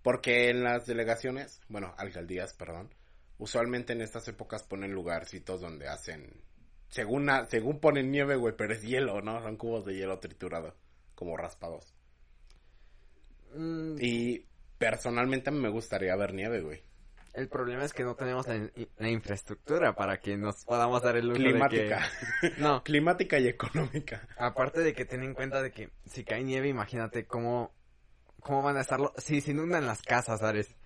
Porque 0.04 0.50
en 0.50 0.64
las 0.64 0.86
delegaciones, 0.86 1.62
bueno, 1.70 1.94
alcaldías, 1.98 2.54
perdón, 2.54 2.94
usualmente 3.38 3.94
en 3.94 4.02
estas 4.02 4.28
épocas 4.28 4.64
ponen 4.64 4.92
lugarcitos 4.92 5.62
donde 5.62 5.88
hacen, 5.88 6.44
según, 6.90 7.30
a- 7.30 7.46
según 7.46 7.80
ponen 7.80 8.12
nieve, 8.12 8.36
güey, 8.36 8.56
pero 8.58 8.74
es 8.74 8.82
hielo, 8.82 9.22
¿no? 9.22 9.42
Son 9.42 9.58
cubos 9.58 9.86
de 9.86 9.96
hielo 9.96 10.20
triturado, 10.20 10.76
como 11.16 11.38
raspados. 11.38 11.94
Mm, 13.56 13.98
Y 14.00 14.46
personalmente 14.78 15.52
me 15.52 15.70
gustaría 15.70 16.16
ver 16.16 16.34
nieve, 16.34 16.62
güey. 16.62 16.84
El 17.34 17.48
problema 17.48 17.86
es 17.86 17.94
que 17.94 18.04
no 18.04 18.16
tenemos 18.16 18.46
la, 18.48 18.70
la 18.98 19.10
infraestructura 19.10 19.96
para 19.96 20.20
que 20.20 20.36
nos 20.36 20.66
podamos 20.66 21.02
dar 21.02 21.16
el 21.16 21.28
lujo 21.28 21.38
Climática. 21.38 22.02
de 22.42 22.52
que... 22.52 22.56
No, 22.62 22.84
Climática 22.84 23.40
y 23.40 23.48
económica. 23.48 24.28
aparte 24.38 24.82
de 24.82 24.94
que 24.94 25.06
ten 25.06 25.24
en 25.24 25.34
cuenta 25.34 25.62
de 25.62 25.72
que 25.72 25.92
si 26.06 26.26
cae 26.26 26.44
nieve, 26.44 26.68
imagínate 26.68 27.26
cómo, 27.26 27.74
cómo 28.42 28.62
van 28.62 28.76
a 28.78 28.82
estarlo... 28.82 29.14
Si 29.18 29.40
se 29.40 29.52
inundan 29.52 29.86
las 29.88 30.02
casas. 30.02 30.42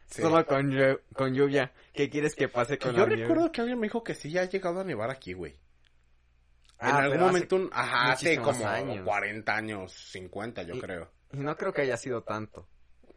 Sí. 0.07 0.21
Solo 0.21 0.45
con, 0.45 0.71
con 1.13 1.33
lluvia. 1.33 1.73
¿Qué 1.93 2.11
quieres 2.11 2.35
que 2.35 2.47
pase 2.47 2.77
con 2.77 2.91
yo 2.93 2.99
la 3.01 3.07
nieve? 3.07 3.23
recuerdo 3.23 3.51
que 3.51 3.61
alguien 3.61 3.79
me 3.79 3.87
dijo 3.87 4.03
que 4.03 4.13
sí 4.13 4.29
ya 4.29 4.41
ha 4.41 4.45
llegado 4.45 4.81
a 4.81 4.83
nevar 4.83 5.09
aquí, 5.09 5.33
güey. 5.33 5.57
Ah, 6.77 6.89
en 6.89 6.95
algún 6.97 7.11
pero 7.11 7.23
hace- 7.25 7.33
momento, 7.33 7.55
un- 7.55 7.69
ajá, 7.73 8.11
hace 8.11 8.37
como 8.39 8.67
años. 8.67 9.03
40 9.03 9.55
años, 9.55 9.91
50, 10.11 10.61
yo 10.61 10.75
Y- 10.75 10.79
creo. 10.79 11.11
Y 11.33 11.37
no 11.37 11.55
creo 11.57 11.73
que 11.73 11.81
haya 11.81 11.97
sido 11.97 12.21
tanto. 12.21 12.67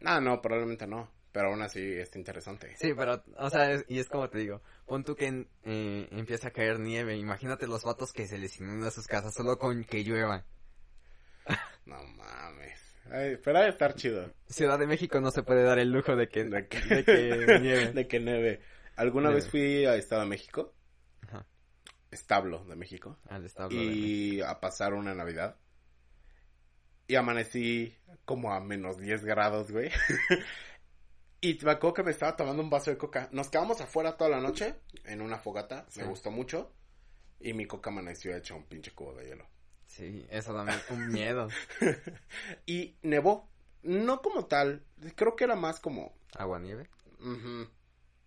Ah, 0.05 0.19
no, 0.21 0.41
probablemente 0.41 0.87
no. 0.87 1.11
Pero 1.39 1.51
aún 1.51 1.63
así 1.63 1.81
está 1.93 2.19
interesante. 2.19 2.75
Sí, 2.79 2.95
pero, 2.97 3.23
o 3.37 3.49
sea, 3.49 3.71
es- 3.71 3.85
y 3.87 4.01
es 4.01 4.09
como 4.09 4.29
te 4.29 4.39
digo, 4.39 4.61
pon 4.87 5.05
tú 5.05 5.15
que 5.15 5.47
eh, 5.63 6.09
empieza 6.11 6.49
a 6.49 6.51
caer 6.51 6.81
nieve, 6.81 7.17
imagínate 7.17 7.69
los 7.69 7.85
vatos 7.85 8.13
que 8.13 8.27
se 8.27 8.39
les 8.39 8.59
inunda 8.59 8.91
sus 8.91 9.07
casas 9.07 9.35
solo 9.35 9.57
con 9.57 9.85
que 9.85 10.03
llueva. 10.03 10.45
No 11.87 12.03
mames. 12.05 12.81
Ay, 13.13 13.37
pero 13.45 13.59
ha 13.59 13.63
de 13.63 13.69
estar 13.69 13.95
chido. 13.95 14.33
Ciudad 14.49 14.81
de 14.81 14.89
México 14.89 15.21
no 15.21 15.31
se 15.31 15.45
puede 15.45 15.63
dar 15.63 15.79
el 15.79 15.93
lujo 15.93 16.17
de 16.17 16.29
que, 16.29 16.43
De 16.43 16.67
que, 16.67 16.81
de 16.81 17.05
que 17.05 17.59
nieve. 17.63 17.93
de 17.93 18.09
que 18.09 18.19
nieve. 18.19 18.61
¿Alguna 18.97 19.29
Nieve. 19.29 19.43
vez 19.43 19.49
fui 19.51 19.85
a 19.87 19.95
Estado 19.95 20.23
de 20.23 20.27
México? 20.29 20.75
Ajá. 21.23 21.47
Establo 22.11 22.65
de 22.65 22.75
México. 22.75 23.17
Al 23.29 23.45
establo 23.45 23.79
de- 23.79 23.85
Y 23.85 24.41
a 24.41 24.59
pasar 24.59 24.93
una 24.93 25.15
Navidad. 25.15 25.55
Y 27.07 27.15
amanecí 27.15 27.95
como 28.25 28.53
a 28.53 28.59
menos 28.61 28.99
10 28.99 29.25
grados, 29.25 29.71
güey. 29.71 29.93
y 31.41 31.59
me 31.63 31.71
acuerdo 31.73 31.95
que 31.95 32.03
me 32.03 32.11
estaba 32.11 32.37
tomando 32.37 32.63
un 32.63 32.71
vaso 32.71 32.91
de 32.91 32.99
coca. 32.99 33.29
Nos 33.33 33.49
quedamos 33.49 33.81
afuera 33.81 34.17
toda 34.17 34.31
la 34.31 34.41
noche 34.41 34.77
en 35.05 35.21
una 35.21 35.39
fogata. 35.39 35.87
Sí. 35.89 36.01
Me 36.01 36.07
gustó 36.07 36.31
mucho. 36.31 36.73
Y 37.41 37.53
mi 37.53 37.67
coca 37.67 37.91
amaneció 37.91 38.35
hecha 38.35 38.55
un 38.55 38.65
pinche 38.65 38.93
cubo 38.93 39.15
de 39.15 39.27
hielo. 39.27 39.47
Sí, 39.85 40.27
eso 40.31 40.53
también, 40.53 40.79
un 40.91 41.09
miedo. 41.09 41.49
y 42.67 42.97
nevó. 43.03 43.49
No 43.83 44.21
como 44.21 44.47
tal. 44.47 44.85
Creo 45.15 45.37
que 45.37 45.45
era 45.45 45.55
más 45.55 45.81
como 45.81 46.19
Agua 46.37 46.59
nieve. 46.59 46.89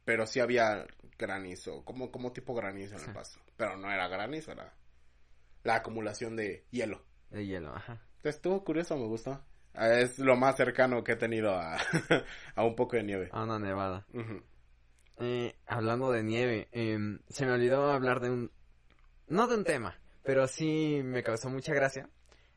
Pero 0.06 0.26
sí 0.26 0.39
había 0.39 0.86
granizo, 1.17 1.84
como, 1.86 2.12
como 2.12 2.32
tipo 2.32 2.54
granizo 2.54 2.95
en 2.95 3.04
el 3.04 3.13
paso. 3.13 3.39
Pero 3.58 3.78
no 3.78 3.91
era 3.91 4.08
granizo, 4.08 4.52
era 4.52 4.74
la 5.63 5.76
acumulación 5.76 6.36
de 6.36 6.65
hielo. 6.71 7.04
De 7.30 7.45
hielo, 7.45 7.76
ajá. 7.76 8.02
Entonces 8.17 8.36
estuvo 8.36 8.63
curioso, 8.63 8.97
me 8.97 9.06
gustó. 9.06 9.43
Es 9.73 10.19
lo 10.19 10.36
más 10.36 10.57
cercano 10.57 11.03
que 11.03 11.13
he 11.13 11.15
tenido 11.15 11.55
a, 11.55 11.77
a 12.55 12.63
un 12.63 12.75
poco 12.75 12.97
de 12.97 13.03
nieve. 13.03 13.29
A 13.31 13.43
una 13.43 13.60
nevada. 13.60 14.05
Eh, 15.19 15.55
hablando 15.67 16.12
de 16.12 16.23
nieve, 16.23 16.67
em, 16.71 17.19
se 17.29 17.45
me 17.45 17.53
olvidó 17.53 17.91
hablar 17.91 18.19
de 18.19 18.29
un... 18.29 18.51
No 19.27 19.47
de 19.47 19.55
un 19.55 19.63
tema, 19.63 19.97
pero 20.23 20.47
sí 20.47 21.01
me 21.03 21.23
causó 21.23 21.49
mucha 21.49 21.73
gracia 21.73 22.10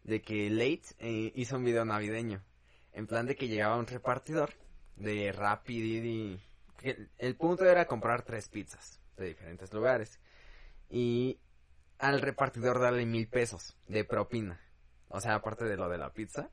de 0.02 0.22
que 0.22 0.50
Late 0.50 0.82
eh, 0.98 1.32
hizo 1.34 1.56
un 1.56 1.64
video 1.64 1.84
navideño. 1.84 2.42
En 2.92 3.06
plan 3.06 3.26
de 3.26 3.36
que 3.36 3.48
llegaba 3.48 3.76
un 3.76 3.86
repartidor 3.86 4.54
de 4.96 5.32
Rappi, 5.32 5.80
Didi... 5.80 6.40
que 6.78 7.08
el 7.18 7.36
punto 7.36 7.64
era 7.64 7.86
comprar 7.86 8.22
tres 8.22 8.48
pizzas 8.48 9.00
de 9.16 9.26
diferentes 9.26 9.72
lugares. 9.72 10.18
Y 10.88 11.38
al 11.98 12.20
repartidor 12.20 12.80
darle 12.80 13.06
mil 13.06 13.28
pesos 13.28 13.76
de 13.88 14.04
propina. 14.04 14.60
O 15.08 15.20
sea, 15.20 15.34
aparte 15.34 15.64
de 15.64 15.76
lo 15.76 15.88
de 15.88 15.98
la 15.98 16.12
pizza. 16.12 16.50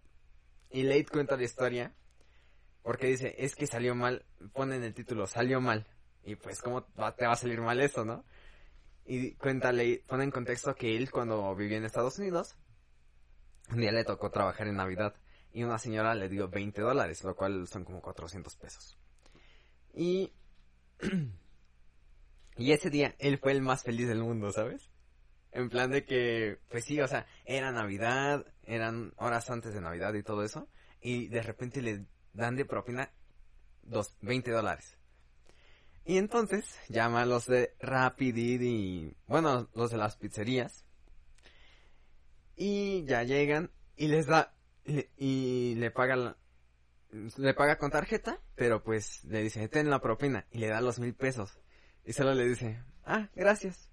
Y 0.72 0.84
Late 0.84 1.06
cuenta 1.06 1.38
la 1.38 1.44
historia 1.44 1.94
porque 2.84 3.08
dice, 3.08 3.36
es 3.38 3.56
que 3.56 3.68
salió 3.68 3.94
mal, 3.94 4.26
pone 4.54 4.76
en 4.76 4.84
el 4.84 4.94
título, 4.94 5.28
salió 5.28 5.62
mal. 5.62 5.88
Y 6.24 6.36
pues, 6.36 6.62
¿cómo 6.62 6.86
va- 7.00 7.16
te 7.16 7.26
va 7.26 7.34
a 7.34 7.38
salir 7.38 7.62
mal 7.62 7.80
eso, 7.82 8.06
no? 8.06 8.24
Y 9.06 9.34
cuéntale, 9.34 10.04
pone 10.08 10.24
en 10.24 10.32
contexto 10.32 10.76
que 10.76 10.96
él 10.96 11.12
cuando 11.12 11.54
vivía 11.56 11.78
en 11.78 11.86
Estados 11.86 12.18
Unidos, 12.20 12.56
un 13.72 13.78
día 13.82 13.92
le 13.92 14.04
tocó 14.04 14.32
trabajar 14.32 14.68
en 14.68 14.76
Navidad 14.78 15.16
y 15.54 15.64
una 15.64 15.78
señora 15.80 16.16
le 16.16 16.30
dio 16.30 16.48
20 16.50 16.82
dólares, 16.82 17.24
lo 17.24 17.36
cual 17.36 17.68
son 17.68 17.84
como 17.84 18.02
400 18.02 18.56
pesos. 18.58 18.98
Y... 19.94 20.32
y 22.58 22.72
ese 22.72 22.90
día 22.90 23.16
él 23.20 23.38
fue 23.40 23.52
el 23.52 23.62
más 23.62 23.84
feliz 23.84 24.08
del 24.08 24.20
mundo, 24.24 24.52
¿sabes? 24.52 24.91
En 25.52 25.70
plan 25.70 25.92
de 25.92 26.06
que, 26.06 26.60
pues 26.70 26.86
sí, 26.86 27.00
o 27.02 27.08
sea, 27.08 27.26
era 27.46 27.72
Navidad, 27.72 28.46
eran 28.64 29.14
horas 29.18 29.50
antes 29.50 29.74
de 29.74 29.82
Navidad 29.82 30.14
y 30.14 30.24
todo 30.24 30.44
eso, 30.44 30.70
y 31.02 31.28
de 31.28 31.42
repente 31.42 31.82
le 31.82 32.06
dan 32.34 32.56
de 32.56 32.66
propina 32.66 33.12
dos, 33.84 34.16
20 34.22 34.52
dólares. 34.52 34.98
Y 36.06 36.18
entonces 36.18 36.80
llama 36.90 37.22
a 37.22 37.26
los 37.26 37.46
de 37.46 37.76
Rapid 37.80 38.36
y, 38.62 39.16
bueno, 39.28 39.70
los 39.76 39.92
de 39.92 39.98
las 39.98 40.16
pizzerías. 40.18 40.86
Y 42.56 43.04
ya 43.06 43.24
llegan 43.24 43.72
y 43.96 44.08
les 44.08 44.26
da, 44.28 44.54
y, 44.86 45.06
y 45.18 45.76
le 45.76 45.92
paga 45.92 46.16
la- 46.16 46.38
le 47.38 47.54
paga 47.54 47.78
con 47.78 47.92
tarjeta, 47.92 48.40
pero 48.56 48.82
pues 48.84 49.24
le 49.26 49.44
dice, 49.44 49.68
ten 49.68 49.90
la 49.90 50.00
propina, 50.02 50.48
y 50.50 50.60
le 50.60 50.68
da 50.70 50.80
los 50.82 50.98
mil 51.00 51.14
pesos. 51.14 51.60
Y 52.06 52.14
solo 52.14 52.34
le 52.34 52.46
dice, 52.48 52.82
ah, 53.04 53.30
gracias. 53.36 53.91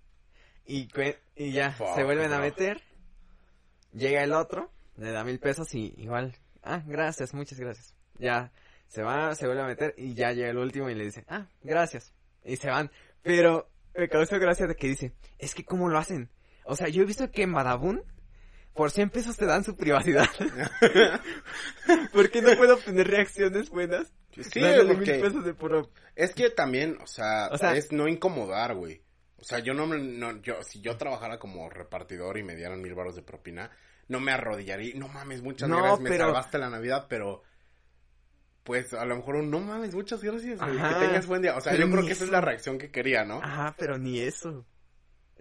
Y, 0.68 0.86
y 1.34 1.52
ya, 1.52 1.72
Fuck, 1.72 1.94
se 1.96 2.04
vuelven 2.04 2.32
a 2.32 2.38
meter. 2.38 2.80
Llega 3.92 4.22
el 4.22 4.32
otro, 4.34 4.70
le 4.96 5.10
da 5.10 5.24
mil 5.24 5.40
pesos 5.40 5.74
y 5.74 5.94
igual, 5.96 6.36
ah, 6.62 6.82
gracias, 6.86 7.32
muchas 7.32 7.58
gracias. 7.58 7.94
Ya, 8.18 8.52
se 8.86 9.02
va, 9.02 9.34
se 9.34 9.46
vuelve 9.46 9.62
a 9.62 9.66
meter 9.66 9.94
y 9.96 10.12
ya 10.14 10.32
llega 10.32 10.50
el 10.50 10.58
último 10.58 10.90
y 10.90 10.94
le 10.94 11.04
dice, 11.04 11.24
ah, 11.28 11.46
gracias. 11.62 12.12
Y 12.44 12.56
se 12.56 12.68
van. 12.68 12.90
Pero 13.22 13.70
me 13.96 14.08
causó 14.08 14.38
gracia 14.38 14.66
de 14.66 14.74
que 14.76 14.88
dice, 14.88 15.14
es 15.38 15.54
que 15.54 15.64
cómo 15.64 15.88
lo 15.88 15.98
hacen. 15.98 16.28
O 16.64 16.76
sea, 16.76 16.88
yo 16.88 17.02
he 17.02 17.06
visto 17.06 17.30
que 17.30 17.42
en 17.44 17.52
Badabun, 17.54 18.02
por 18.74 18.90
100 18.90 19.08
pesos 19.10 19.36
te 19.38 19.46
dan 19.46 19.64
su 19.64 19.74
privacidad. 19.74 20.26
¿Por 22.12 22.30
qué 22.30 22.42
no 22.42 22.56
puedo 22.56 22.74
obtener 22.74 23.08
reacciones 23.08 23.70
buenas? 23.70 24.12
Sí, 24.32 24.60
Dándole 24.60 24.94
porque- 24.94 25.12
mil 25.14 25.20
pesos 25.22 25.44
de 25.44 25.54
puro... 25.54 25.90
Es 26.14 26.34
que 26.34 26.50
también, 26.50 26.98
o 27.02 27.06
sea, 27.06 27.48
O 27.50 27.58
sea- 27.58 27.74
es 27.74 27.90
no 27.92 28.06
incomodar, 28.06 28.74
güey. 28.74 29.00
O 29.40 29.44
sea, 29.44 29.60
yo 29.60 29.72
no 29.74 29.86
me, 29.86 29.98
no, 29.98 30.40
yo, 30.42 30.62
si 30.62 30.80
yo 30.80 30.96
trabajara 30.96 31.38
como 31.38 31.70
repartidor 31.70 32.38
y 32.38 32.42
me 32.42 32.56
dieran 32.56 32.82
mil 32.82 32.94
baros 32.94 33.14
de 33.14 33.22
propina, 33.22 33.70
no 34.08 34.18
me 34.20 34.32
arrodillaría. 34.32 34.94
No 34.96 35.08
mames, 35.08 35.42
muchas 35.42 35.68
No, 35.68 35.76
gracias, 35.78 36.00
me 36.00 36.10
pero- 36.10 36.24
salvaste 36.26 36.58
la 36.58 36.70
Navidad, 36.70 37.06
pero, 37.08 37.42
pues, 38.64 38.92
a 38.94 39.04
lo 39.04 39.16
mejor 39.16 39.36
un, 39.36 39.50
no 39.50 39.60
mames, 39.60 39.94
muchas 39.94 40.22
gracias, 40.22 40.58
güey, 40.58 40.72
que 40.76 40.94
tengas 41.06 41.26
buen 41.26 41.42
día. 41.42 41.56
O 41.56 41.60
sea, 41.60 41.74
yo 41.74 41.88
creo 41.90 42.04
que 42.04 42.12
esa 42.12 42.24
es 42.24 42.30
la 42.30 42.40
reacción 42.40 42.78
que 42.78 42.90
quería, 42.90 43.24
¿no? 43.24 43.40
Ajá, 43.42 43.74
pero 43.78 43.96
ni 43.96 44.20
eso. 44.20 44.66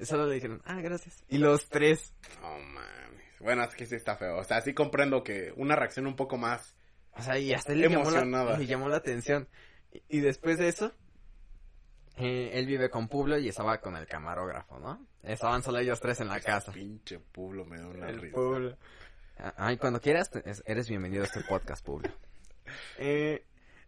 Solo 0.01 0.27
le 0.27 0.35
dijeron, 0.35 0.61
ah, 0.65 0.79
gracias. 0.81 1.23
Y 1.27 1.39
los 1.39 1.67
tres. 1.69 2.13
No 2.41 2.59
mames. 2.59 3.23
Bueno, 3.39 3.63
es 3.63 3.73
que 3.75 3.85
sí 3.87 3.95
está 3.95 4.15
feo. 4.15 4.37
O 4.37 4.43
sea, 4.43 4.61
sí 4.61 4.73
comprendo 4.73 5.23
que 5.23 5.51
una 5.57 5.75
reacción 5.75 6.05
un 6.07 6.15
poco 6.15 6.37
más. 6.37 6.75
O 7.11 7.21
sea, 7.23 7.37
y 7.39 7.51
hasta 7.53 7.73
le 7.73 7.89
llamó, 7.89 8.11
la, 8.11 8.57
le 8.57 8.65
llamó 8.67 8.89
la 8.89 8.97
atención. 8.97 9.47
Y, 9.91 10.03
y 10.17 10.19
después 10.21 10.57
de 10.59 10.67
eso, 10.67 10.93
eh, 12.17 12.51
él 12.53 12.65
vive 12.65 12.89
con 12.89 13.07
Pablo 13.07 13.37
y 13.37 13.47
estaba 13.47 13.79
con 13.79 13.95
el 13.95 14.07
camarógrafo, 14.07 14.79
¿no? 14.79 15.05
Estaban 15.23 15.61
solo 15.63 15.79
ellos 15.79 15.99
tres 15.99 16.19
en 16.21 16.27
la 16.27 16.39
casa. 16.39 16.71
Pinche 16.71 17.19
pueblo 17.19 17.63
me 17.65 17.77
da 17.79 17.87
una 17.87 18.09
El 18.09 18.19
risa. 18.21 18.35
Pablo. 18.35 18.77
Ah, 19.37 19.53
Ay, 19.57 19.77
cuando 19.77 20.01
quieras, 20.01 20.31
eres 20.65 20.89
bienvenido 20.89 21.23
a 21.23 21.25
este 21.27 21.41
podcast, 21.41 21.85
Pablo. 21.85 22.09
Eh, 22.97 23.45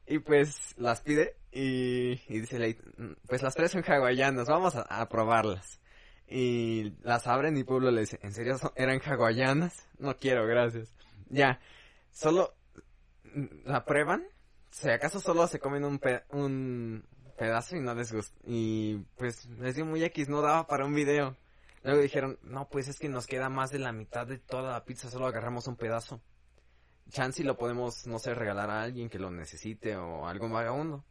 y 0.08 0.20
pues 0.20 0.74
las 0.78 1.02
pide 1.02 1.36
y, 1.52 2.12
y 2.34 2.39
dice, 2.39 2.58
Leit, 2.60 2.80
"Mm, 2.98 3.12
pues 3.28 3.42
las 3.44 3.54
tres 3.54 3.72
son 3.72 3.84
hawaianas, 3.86 4.48
vamos 4.48 4.76
a, 4.78 4.84
a 4.84 5.10
probarlas. 5.10 5.82
Y 6.28 6.94
las 7.02 7.28
abren 7.28 7.58
y 7.58 7.63
Pablo 7.65 7.92
le 7.92 8.02
dice, 8.02 8.20
¿en 8.22 8.32
serio 8.34 8.58
son- 8.58 8.72
eran 8.78 9.02
hawaianas? 9.02 9.86
No 9.98 10.15
quiero, 10.15 10.48
gracias. 10.48 10.94
Ya, 11.30 11.60
solo 12.12 12.56
mm, 13.34 13.46
la 13.65 13.84
prueban, 13.84 14.24
si 14.72 14.89
acaso 14.89 15.20
solo 15.20 15.46
se 15.48 15.60
comen 15.60 15.84
un, 15.84 16.00
pe- 16.00 16.24
un 16.30 17.04
pedazo 17.39 17.78
y 17.78 17.80
no 17.80 17.95
les 17.95 18.12
gusta. 18.12 18.38
Y 18.45 18.97
pues 19.17 19.45
les 19.60 19.75
dio 19.75 19.86
muy 19.86 20.04
X, 20.04 20.28
no 20.28 20.41
daba 20.41 20.67
para 20.67 20.86
un 20.86 20.93
video. 20.93 21.38
Luego 21.84 22.02
dijeron, 22.02 22.38
no, 22.43 22.67
pues 22.67 22.89
es 22.89 22.99
que 22.99 23.08
nos 23.08 23.25
queda 23.25 23.49
más 23.49 23.71
de 23.71 23.80
la 23.80 23.93
mitad 23.93 24.28
de 24.28 24.38
toda 24.38 24.73
la 24.73 24.84
pizza, 24.84 25.10
solo 25.10 25.25
agarramos 25.25 25.65
un 25.67 25.78
pedazo. 25.78 26.21
Chance 27.10 27.41
y 27.41 27.45
lo 27.45 27.58
podemos, 27.58 28.06
no 28.06 28.19
sé, 28.19 28.36
regalar 28.36 28.69
a 28.69 28.84
alguien 28.84 29.10
que 29.10 29.17
lo 29.17 29.32
necesite 29.32 29.95
o 29.95 30.28
a 30.28 30.32
algún 30.32 30.52
vagabundo. 30.52 31.06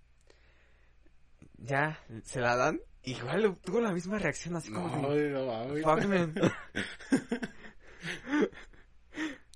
ya, 1.57 1.99
se 2.25 2.41
la 2.41 2.55
dan. 2.55 2.81
Igual 3.03 3.57
tuvo 3.65 3.81
la 3.81 3.93
misma 3.93 4.19
reacción, 4.19 4.57
así 4.57 4.71
como... 4.71 4.95
No, 5.01 5.15
de, 5.15 5.31
no. 5.31 5.75
Fuck, 5.83 6.05
man. 6.05 6.35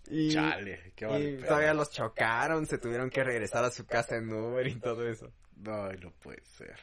y, 0.09 0.31
Chale, 0.31 0.93
qué 0.97 1.39
y 1.39 1.45
todavía 1.45 1.75
los 1.75 1.91
chocaron, 1.91 2.67
se 2.67 2.79
tuvieron 2.79 3.11
que 3.11 3.23
regresar 3.23 3.65
a 3.65 3.71
su 3.71 3.85
casa 3.85 4.17
en 4.17 4.33
Uber 4.33 4.67
y 4.67 4.77
todo 4.77 5.07
eso. 5.07 5.31
No, 5.63 5.93
no 5.93 6.11
puede 6.13 6.43
ser. 6.45 6.77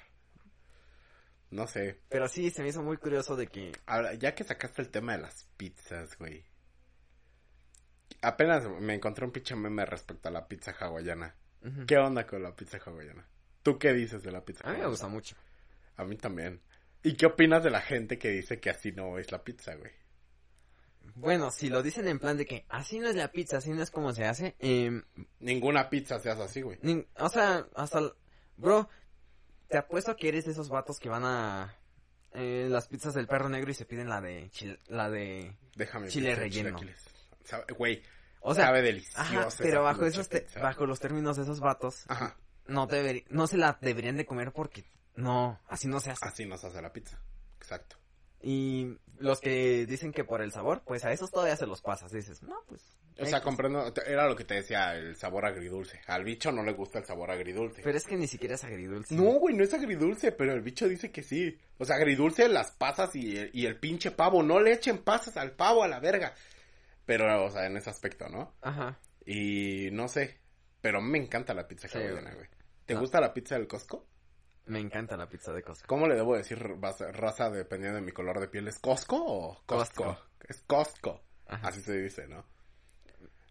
No 1.52 1.68
sé. 1.68 2.00
Pero 2.10 2.28
sí, 2.28 2.50
se 2.50 2.62
me 2.62 2.70
hizo 2.70 2.82
muy 2.84 2.98
curioso 2.98 3.36
de 3.36 3.48
que... 3.48 3.72
Ahora, 3.86 4.14
ya 4.14 4.36
que 4.36 4.44
sacaste 4.44 4.82
el 4.82 4.90
tema 4.90 5.14
de 5.14 5.24
las 5.24 5.46
pizzas, 5.58 6.18
güey. 6.18 6.46
Apenas 8.22 8.68
me 8.80 8.94
encontré 8.96 9.26
un 9.26 9.32
pinche 9.32 9.56
meme 9.56 9.86
respecto 9.86 10.30
a 10.30 10.32
la 10.32 10.48
pizza 10.48 10.72
hawaiana. 10.80 11.36
¿Qué 11.88 11.98
onda 11.98 12.26
con 12.26 12.42
la 12.44 12.56
pizza 12.56 12.78
hawaiana? 12.78 13.28
¿Tú 13.64 13.78
qué 13.78 13.94
dices 13.94 14.24
de 14.24 14.32
la 14.32 14.46
pizza 14.46 14.64
A 14.64 14.68
mí 14.68 14.74
me 14.74 14.76
hawaiana? 14.78 14.90
gusta 14.92 15.08
mucho. 15.08 15.36
A 15.98 16.06
mí 16.06 16.16
también. 16.16 16.62
¿Y 17.04 17.16
qué 17.16 17.26
opinas 17.26 17.64
de 17.64 17.70
la 17.72 17.82
gente 17.82 18.18
que 18.18 18.30
dice 18.30 18.60
que 18.60 18.70
así 18.70 18.92
no 18.92 19.18
es 19.18 19.32
la 19.32 19.44
pizza, 19.44 19.76
güey? 19.76 19.92
Bueno, 21.16 21.50
si 21.52 21.70
lo 21.70 21.82
dicen 21.82 22.08
en 22.08 22.20
plan 22.20 22.38
de 22.38 22.46
que 22.46 22.66
así 22.70 23.00
no 23.00 23.08
es 23.08 23.16
la 23.16 23.32
pizza, 23.32 23.58
así 23.58 23.72
no 23.72 23.82
es 23.82 23.90
como 23.90 24.14
se 24.14 24.26
hace, 24.26 24.56
eh, 24.60 25.02
Ninguna 25.40 25.90
pizza 25.90 26.20
se 26.20 26.30
hace 26.30 26.44
así, 26.44 26.62
güey. 26.62 26.78
O 27.18 27.30
sea, 27.30 27.68
hasta... 27.76 28.14
Bro, 28.60 28.90
te 29.68 29.78
apuesto 29.78 30.16
que 30.16 30.28
eres 30.30 30.46
de 30.46 30.52
esos 30.52 30.70
vatos 30.70 31.00
que 31.00 31.10
van 31.10 31.24
a... 31.26 31.76
eh, 32.34 32.68
las 32.70 32.88
pizzas 32.88 33.14
del 33.14 33.28
perro 33.28 33.50
negro 33.50 33.72
y 33.72 33.74
se 33.74 33.86
piden 33.86 34.10
la 34.10 34.22
de... 34.22 34.50
chile- 34.52 34.80
la 34.88 35.10
de... 35.10 35.56
Déjame 35.76 36.08
Chile 36.10 36.36
relleno. 36.36 36.80
Güey, 37.78 38.02
O 38.42 38.54
sea... 38.54 38.66
sabe 38.66 38.82
delicioso. 38.82 39.20
Ajá, 39.20 39.48
pero 39.58 39.84
bajo 39.84 40.06
esos 40.06 40.30
te- 40.30 40.48
bajo 40.62 40.86
los 40.86 41.00
términos 41.00 41.38
de 41.38 41.44
esos 41.44 41.60
vatos, 41.60 42.04
Ajá, 42.08 42.36
no 42.68 42.88
deberi- 42.88 43.26
no 43.30 43.48
se 43.48 43.58
la 43.58 43.78
deberían 43.82 44.18
de 44.18 44.26
comer 44.26 44.52
porque 44.52 44.86
no, 45.16 45.60
así 45.68 45.88
no 45.88 46.00
se 46.00 46.12
hace. 46.12 46.26
así 46.26 46.46
nos 46.46 46.64
hace 46.64 46.82
la 46.82 46.92
pizza. 46.94 47.20
Exacto. 47.60 47.98
Y 48.42 48.98
los 49.18 49.40
que 49.42 49.86
dicen 49.86 50.12
que 50.14 50.24
por 50.24 50.42
el 50.42 50.52
sabor, 50.52 50.82
pues 50.86 51.04
a 51.06 51.12
esos 51.12 51.30
todavía 51.32 51.56
se 51.58 51.66
los 51.68 51.82
pasas. 51.82 52.12
Dices, 52.12 52.42
no, 52.44 52.56
pues. 52.68 52.82
O 53.20 53.26
sea, 53.26 53.40
X". 53.40 53.44
comprendo, 53.44 53.94
era 54.08 54.28
lo 54.30 54.36
que 54.38 54.46
te 54.46 54.54
decía, 54.54 54.96
el 54.96 55.18
sabor 55.18 55.46
agridulce. 55.46 56.00
Al 56.08 56.24
bicho 56.24 56.54
no 56.54 56.64
le 56.64 56.72
gusta 56.72 57.00
el 57.00 57.06
sabor 57.06 57.30
agridulce. 57.32 57.82
Pero 57.84 57.98
es 57.98 58.06
que 58.06 58.16
ni 58.16 58.28
siquiera 58.28 58.56
es 58.56 58.64
agridulce. 58.64 59.14
No, 59.14 59.24
güey, 59.40 59.54
no 59.56 59.64
es 59.66 59.74
agridulce, 59.74 60.32
pero 60.32 60.54
el 60.54 60.62
bicho 60.62 60.88
dice 60.88 61.12
que 61.12 61.22
sí. 61.22 61.58
O 61.80 61.84
sea, 61.86 61.98
agridulce 61.98 62.48
las 62.48 62.72
pasas 62.72 63.14
y 63.16 63.38
el, 63.38 63.50
y 63.54 63.66
el 63.66 63.78
pinche 63.78 64.12
pavo. 64.12 64.42
No 64.42 64.62
le 64.62 64.72
echen 64.72 65.00
pasas 65.00 65.36
al 65.36 65.52
pavo 65.52 65.84
a 65.84 65.90
la 65.90 66.00
verga. 66.00 66.34
Pero, 67.06 67.44
o 67.46 67.52
sea, 67.52 67.66
en 67.66 67.76
ese 67.76 67.90
aspecto, 67.90 68.30
¿no? 68.30 68.54
Ajá. 68.62 68.98
Y 69.26 69.90
no 69.92 70.08
sé. 70.08 70.38
Pero 70.80 71.02
me 71.02 71.18
encanta 71.18 71.54
la 71.54 71.68
pizza 71.68 71.90
Sí, 71.90 71.98
hawaiana, 71.98 72.22
güey. 72.22 72.36
güey. 72.36 72.48
¿Te 72.86 72.94
No. 72.94 73.02
gusta 73.02 73.20
la 73.20 73.34
pizza 73.34 73.56
del 73.56 73.68
Costco? 73.68 74.08
Me 74.70 74.80
encanta 74.80 75.18
la 75.18 75.28
pizza 75.28 75.52
de 75.52 75.62
Costco. 75.64 75.88
¿Cómo 75.88 76.08
le 76.08 76.16
debo 76.16 76.36
decir 76.38 76.60
raza, 76.60 77.50
dependiendo 77.50 77.98
de 77.98 78.06
mi 78.06 78.12
color 78.12 78.40
de 78.40 78.48
piel? 78.48 78.68
¿Es 78.68 78.80
Costco 78.80 79.18
o 79.18 79.64
Costco? 79.66 80.04
Costco. 80.06 80.26
Es 80.48 80.62
Costco. 80.66 81.22
Ajá. 81.48 81.68
Así 81.70 81.82
se 81.82 82.00
dice, 82.02 82.28
¿no? 82.28 82.46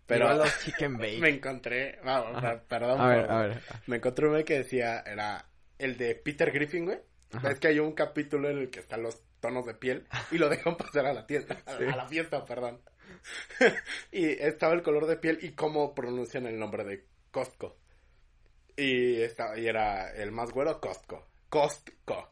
Pero 0.06 0.32
los 0.34 0.58
chicken 0.60 0.96
bake. 0.98 1.18
me 1.18 1.28
encontré... 1.30 1.98
Ajá. 2.04 2.62
perdón. 2.66 3.00
A 3.00 3.08
ver, 3.08 3.26
por- 3.26 3.34
a 3.34 3.40
ver. 3.42 3.62
Me 3.86 3.96
encontré 3.96 4.26
un 4.26 4.32
güey 4.32 4.44
que 4.44 4.58
decía, 4.58 5.00
era 5.00 5.44
el 5.78 5.96
de 5.98 6.14
Peter 6.14 6.50
Griffin, 6.50 6.86
güey. 6.86 6.98
Ajá. 7.32 7.50
Es 7.50 7.58
que 7.58 7.68
hay 7.68 7.78
un 7.78 7.92
capítulo 7.92 8.48
en 8.48 8.58
el 8.58 8.70
que 8.70 8.80
están 8.80 9.02
los 9.02 9.20
tonos 9.40 9.66
de 9.66 9.74
piel 9.74 10.06
y 10.30 10.38
lo 10.38 10.48
dejan 10.48 10.76
pasar 10.78 11.04
a 11.06 11.12
la 11.12 11.26
tienda, 11.26 11.58
a 11.66 11.74
la 11.96 12.06
fiesta, 12.08 12.44
perdón. 12.44 12.80
y 14.12 14.24
estaba 14.26 14.72
el 14.74 14.82
color 14.82 15.06
de 15.06 15.16
piel 15.16 15.38
y 15.42 15.52
cómo 15.52 15.94
pronuncian 15.94 16.46
el 16.46 16.58
nombre 16.58 16.84
de 16.84 17.04
Costco. 17.30 17.76
Y, 18.78 19.20
estaba, 19.22 19.58
y 19.58 19.66
era 19.66 20.12
el 20.14 20.30
más 20.30 20.52
güero, 20.52 20.80
Costco. 20.80 21.26
Costco. 21.48 22.30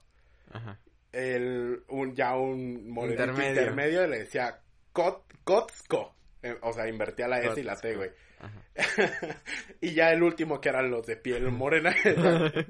Ajá. 0.52 0.78
El, 1.12 1.82
un, 1.88 2.14
ya 2.14 2.36
un 2.36 2.88
morenito 2.90 3.24
Intermedio. 3.24 3.50
intermedio. 3.62 4.06
le 4.06 4.18
decía 4.20 4.60
Cot, 4.92 5.24
Costco. 5.42 6.14
Eh, 6.42 6.56
O 6.62 6.72
sea, 6.72 6.88
invertía 6.88 7.26
la 7.26 7.40
S 7.40 7.60
y 7.60 7.64
la 7.64 7.74
T, 7.76 7.96
güey. 7.96 8.10
Y 9.80 9.94
ya 9.94 10.12
el 10.12 10.22
último 10.22 10.60
que 10.60 10.68
eran 10.68 10.90
los 10.90 11.06
de 11.06 11.16
piel 11.16 11.50
morena. 11.50 11.94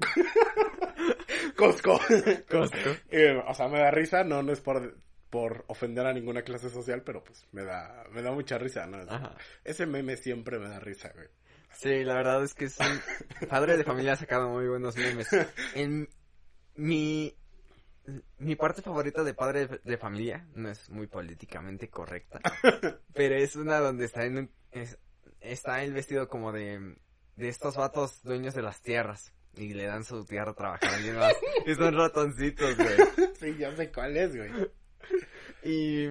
Costco. 1.55 1.99
Costco. 2.49 2.89
Eh, 3.11 3.41
o 3.47 3.53
sea, 3.53 3.67
me 3.67 3.79
da 3.79 3.91
risa, 3.91 4.23
no, 4.23 4.41
no 4.43 4.51
es 4.53 4.61
por, 4.61 4.95
por 5.29 5.63
ofender 5.67 6.05
a 6.05 6.13
ninguna 6.13 6.41
clase 6.41 6.69
social, 6.69 7.01
pero 7.03 7.23
pues 7.23 7.47
me 7.51 7.63
da, 7.63 8.03
me 8.11 8.21
da 8.21 8.31
mucha 8.31 8.57
risa, 8.57 8.85
¿no? 8.85 8.97
Ajá. 9.09 9.35
Ese 9.63 9.85
meme 9.85 10.17
siempre 10.17 10.59
me 10.59 10.69
da 10.69 10.79
risa, 10.79 11.11
güey. 11.13 11.27
Sí, 11.77 12.03
la 12.03 12.15
verdad 12.15 12.43
es 12.43 12.53
que 12.53 12.65
es 12.65 12.77
un 13.41 13.47
padre 13.47 13.77
de 13.77 13.83
familia 13.83 14.13
ha 14.13 14.17
sacado 14.17 14.49
muy 14.49 14.67
buenos 14.67 14.95
memes. 14.97 15.27
En 15.75 16.09
mi 16.75 17.35
mi 18.37 18.55
parte 18.55 18.81
favorita 18.81 19.23
de 19.23 19.33
padre 19.33 19.67
de 19.83 19.97
familia 19.97 20.47
no 20.55 20.69
es 20.69 20.89
muy 20.89 21.07
políticamente 21.07 21.89
correcta, 21.89 22.39
pero 23.13 23.35
es 23.35 23.55
una 23.57 23.79
donde 23.79 24.05
está 24.05 24.23
en 24.25 24.37
un- 24.37 24.51
es- 24.71 24.97
está 25.41 25.83
el 25.83 25.93
vestido 25.93 26.27
como 26.29 26.51
de 26.51 26.95
de 27.35 27.49
estos 27.49 27.75
vatos 27.75 28.23
dueños 28.23 28.55
de 28.55 28.61
las 28.63 28.81
tierras 28.81 29.33
y 29.55 29.73
le 29.73 29.85
dan 29.85 30.03
su 30.03 30.23
tierra 30.25 30.51
a 30.51 30.55
trabajar 30.55 30.91
más. 31.15 31.33
Y 31.65 31.75
son 31.75 31.95
ratoncitos, 31.95 32.75
güey. 32.77 32.97
Sí, 33.39 33.57
ya 33.57 33.75
sé 33.75 33.91
cuál 33.91 34.15
es, 34.17 34.35
güey. 34.35 34.51
Y, 35.63 36.07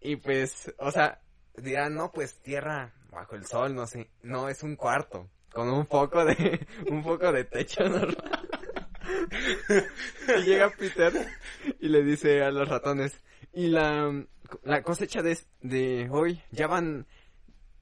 y 0.00 0.16
pues, 0.16 0.72
o 0.78 0.90
sea, 0.90 1.20
dirán, 1.56 1.94
no, 1.94 2.12
pues 2.12 2.40
tierra 2.42 2.92
bajo 3.14 3.36
el 3.36 3.46
sol, 3.46 3.74
no 3.74 3.86
sé. 3.86 4.10
No, 4.22 4.48
es 4.48 4.62
un 4.62 4.76
cuarto. 4.76 5.30
Con 5.52 5.68
un 5.68 5.86
foco 5.86 6.24
de, 6.24 6.66
un 6.90 7.02
foco 7.02 7.32
de 7.32 7.44
techo 7.44 7.88
normal. 7.88 8.48
y 10.38 10.42
llega 10.42 10.70
Peter 10.70 11.12
y 11.80 11.88
le 11.88 12.02
dice 12.02 12.42
a 12.42 12.50
los 12.50 12.68
ratones, 12.68 13.22
y 13.52 13.68
la, 13.68 14.26
la 14.64 14.82
cosecha 14.82 15.22
de, 15.22 15.38
de 15.60 16.08
hoy, 16.10 16.42
ya 16.50 16.66
van 16.66 17.06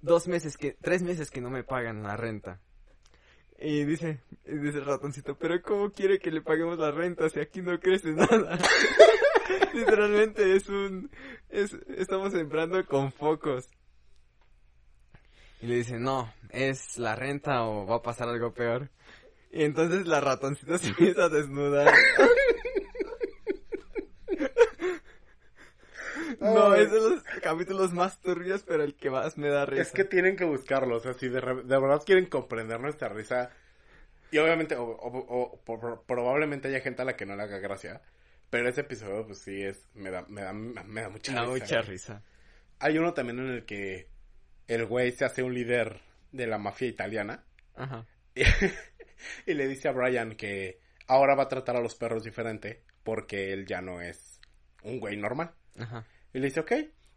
dos 0.03 0.29
meses 0.29 0.57
que, 0.57 0.77
tres 0.81 1.03
meses 1.03 1.31
que 1.31 1.41
no 1.41 1.49
me 1.51 1.65
pagan 1.65 2.03
la 2.03 2.17
renta. 2.17 2.61
Y 3.59 3.85
dice, 3.85 4.21
y 4.45 4.57
dice 4.57 4.79
el 4.79 4.85
ratoncito, 4.85 5.39
pero 5.39 5.63
¿cómo 5.63 5.91
quiere 5.93 6.19
que 6.19 6.33
le 6.33 6.43
paguemos 6.43 6.79
la 6.79 6.91
renta 6.91 7.29
si 7.29 7.39
aquí 7.39 7.63
no 7.63 7.79
crece 7.79 8.13
nada? 8.13 8.59
Literalmente 9.73 10.57
es 10.57 10.69
un, 10.69 11.11
es, 11.49 11.73
estamos 11.97 12.33
sembrando 12.33 12.85
con 12.85 13.13
focos. 13.13 13.71
Y 15.63 15.67
le 15.67 15.77
dice, 15.77 15.99
no, 15.99 16.33
es 16.51 16.99
la 16.99 17.15
renta 17.17 17.63
o 17.65 17.87
va 17.87 17.97
a 17.97 18.03
pasar 18.03 18.29
algo 18.29 18.53
peor. 18.53 18.91
Y 19.51 19.63
entonces 19.65 20.07
la 20.07 20.21
ratoncita 20.21 20.77
se 20.79 20.89
empieza 20.89 21.25
a 21.25 21.29
desnudar. 21.29 21.95
No, 26.41 26.75
es 26.75 26.91
de 26.91 27.01
los 27.01 27.23
capítulos 27.43 27.93
más 27.93 28.21
turbios, 28.21 28.63
pero 28.65 28.83
el 28.83 28.95
que 28.97 29.11
más 29.11 29.39
me 29.39 29.49
da 29.49 29.65
risa. 29.67 29.83
Es 29.83 29.93
que 29.93 30.05
tienen 30.05 30.37
que 30.37 30.45
buscarlo, 30.45 30.97
o 30.97 31.01
sea, 31.01 31.15
si 31.15 31.29
de, 31.29 31.41
re- 31.41 31.63
de 31.63 31.79
verdad 31.81 32.03
quieren 32.05 32.27
comprender 32.27 32.81
nuestra 32.81 33.09
risa, 33.09 33.51
y 34.31 34.39
obviamente, 34.39 34.75
o, 34.77 34.83
o- 34.85 35.27
o 35.53 35.61
por- 35.65 36.03
probablemente 36.05 36.69
haya 36.69 36.81
gente 36.81 37.03
a 37.03 37.05
la 37.05 37.17
que 37.17 37.27
no 37.27 37.37
le 37.37 37.43
haga 37.45 37.59
gracia, 37.59 38.03
pero 38.51 38.69
ese 38.69 38.81
episodio, 38.83 39.27
pues 39.27 39.39
sí, 39.39 39.63
es, 39.63 39.87
me 39.95 40.11
da, 40.11 40.25
me 40.29 40.43
da, 40.43 40.53
me 40.53 41.01
da 41.03 41.09
mucha 41.09 41.33
Me 41.33 41.39
da 41.39 41.45
risa. 41.45 41.65
mucha 41.65 41.83
risa. 41.83 42.23
Hay 42.81 42.99
uno 42.99 43.15
también 43.15 43.39
en 43.39 43.49
el 43.51 43.65
que 43.65 44.09
el 44.73 44.87
güey 44.87 45.13
se 45.13 45.25
hace 45.25 45.43
un 45.43 45.55
líder 45.55 46.01
de 46.31 46.47
la 46.47 46.59
mafia 46.59 46.89
italiana, 46.89 47.45
Ajá. 47.75 48.07
y, 48.35 48.43
y 49.51 49.55
le 49.55 49.69
dice 49.69 49.89
a 49.89 49.93
Brian 49.93 50.35
que 50.35 50.81
ahora 51.07 51.35
va 51.35 51.45
a 51.45 51.49
tratar 51.49 51.77
a 51.77 51.81
los 51.81 51.95
perros 51.95 52.25
diferente, 52.25 52.83
porque 53.03 53.53
él 53.53 53.67
ya 53.67 53.81
no 53.81 54.01
es 54.01 54.41
un 54.83 54.99
güey 55.01 55.17
normal. 55.17 55.53
Ajá. 55.79 56.07
Y 56.33 56.39
le 56.39 56.47
dice, 56.47 56.61
ok. 56.61 56.73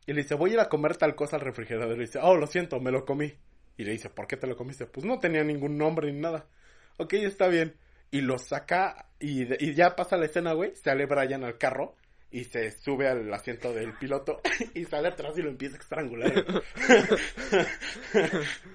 Y 0.08 0.13
le 0.13 0.22
dice, 0.22 0.36
voy 0.36 0.52
a 0.52 0.54
ir 0.54 0.60
a 0.60 0.70
comer 0.70 0.98
tal 0.98 1.15
cosa 1.15 1.38
al 1.38 1.41
refrigerador. 1.41 1.94
Y 1.94 1.98
le 1.98 2.06
dice, 2.06 2.20
oh, 2.22 2.36
lo 2.36 2.48
siento, 2.48 2.80
me 2.80 2.91
lo 2.91 3.06
comí. 3.06 3.34
Y 3.78 3.84
le 3.84 3.91
dice, 3.91 4.10
¿por 4.10 4.28
qué 4.28 4.38
te 4.38 4.48
lo 4.48 4.56
comiste? 4.56 4.86
Pues 4.86 5.06
no 5.06 5.20
tenía 5.20 5.44
ningún 5.44 5.78
nombre 5.78 6.12
ni 6.12 6.20
nada. 6.20 6.48
Ok, 6.98 7.13
está 7.13 7.48
bien. 7.48 7.76
Y 8.12 8.22
lo 8.22 8.38
saca 8.38 9.10
y, 9.20 9.44
y 9.63 9.74
ya 9.74 9.96
pasa 9.96 10.18
la 10.18 10.26
escena, 10.26 10.54
güey. 10.54 10.76
Sale 10.76 11.06
Brian 11.06 11.44
al 11.44 11.58
carro 11.58 11.96
y 12.32 12.46
se 12.46 12.72
sube 12.72 13.08
al 13.08 13.34
asiento 13.34 13.74
del 13.74 13.94
piloto 13.94 14.42
y 14.74 14.86
sale 14.86 15.10
atrás 15.10 15.38
y 15.38 15.42
lo 15.42 15.50
empieza 15.50 15.78
a 15.78 15.80
estrangular. 15.80 16.34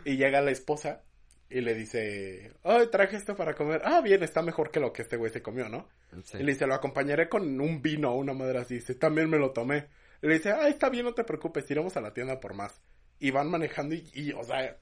y 0.05 0.17
llega 0.17 0.41
la 0.41 0.51
esposa 0.51 1.03
y 1.51 1.61
le 1.61 1.75
dice, 1.75 2.53
oh, 2.63 2.89
traje 2.89 3.17
esto 3.17 3.35
para 3.35 3.55
comer. 3.55 3.83
Ah, 3.85 4.01
bien, 4.01 4.23
está 4.23 4.41
mejor 4.41 4.71
que 4.71 4.79
lo 4.79 4.93
que 4.93 5.03
este 5.03 5.17
güey 5.17 5.33
se 5.33 5.43
comió, 5.43 5.69
¿no? 5.69 5.89
Sí. 6.23 6.39
Y 6.39 6.45
le 6.45 6.53
dice, 6.53 6.67
lo 6.67 6.75
acompañaré 6.75 7.29
con 7.29 7.61
un 7.61 7.83
vino 7.83 8.13
o 8.13 8.17
una 8.17 8.33
madre 8.33 8.61
así. 8.61 8.75
Dice, 8.75 8.95
también 8.95 9.29
me 9.29 9.39
lo 9.39 9.51
tomé. 9.51 9.89
Y 10.23 10.29
le 10.29 10.35
dice, 10.35 10.53
ah, 10.53 10.69
está 10.69 10.89
bien, 10.89 11.05
no 11.05 11.13
te 11.13 11.25
preocupes, 11.25 11.69
iremos 11.71 11.97
a 11.97 12.01
la 12.01 12.15
tienda 12.15 12.39
por 12.39 12.55
más. 12.55 12.81
Y 13.19 13.33
van 13.33 13.51
manejando 13.51 13.97
y, 13.97 14.09
y, 14.15 14.33
o 14.33 14.45
sea, 14.45 14.77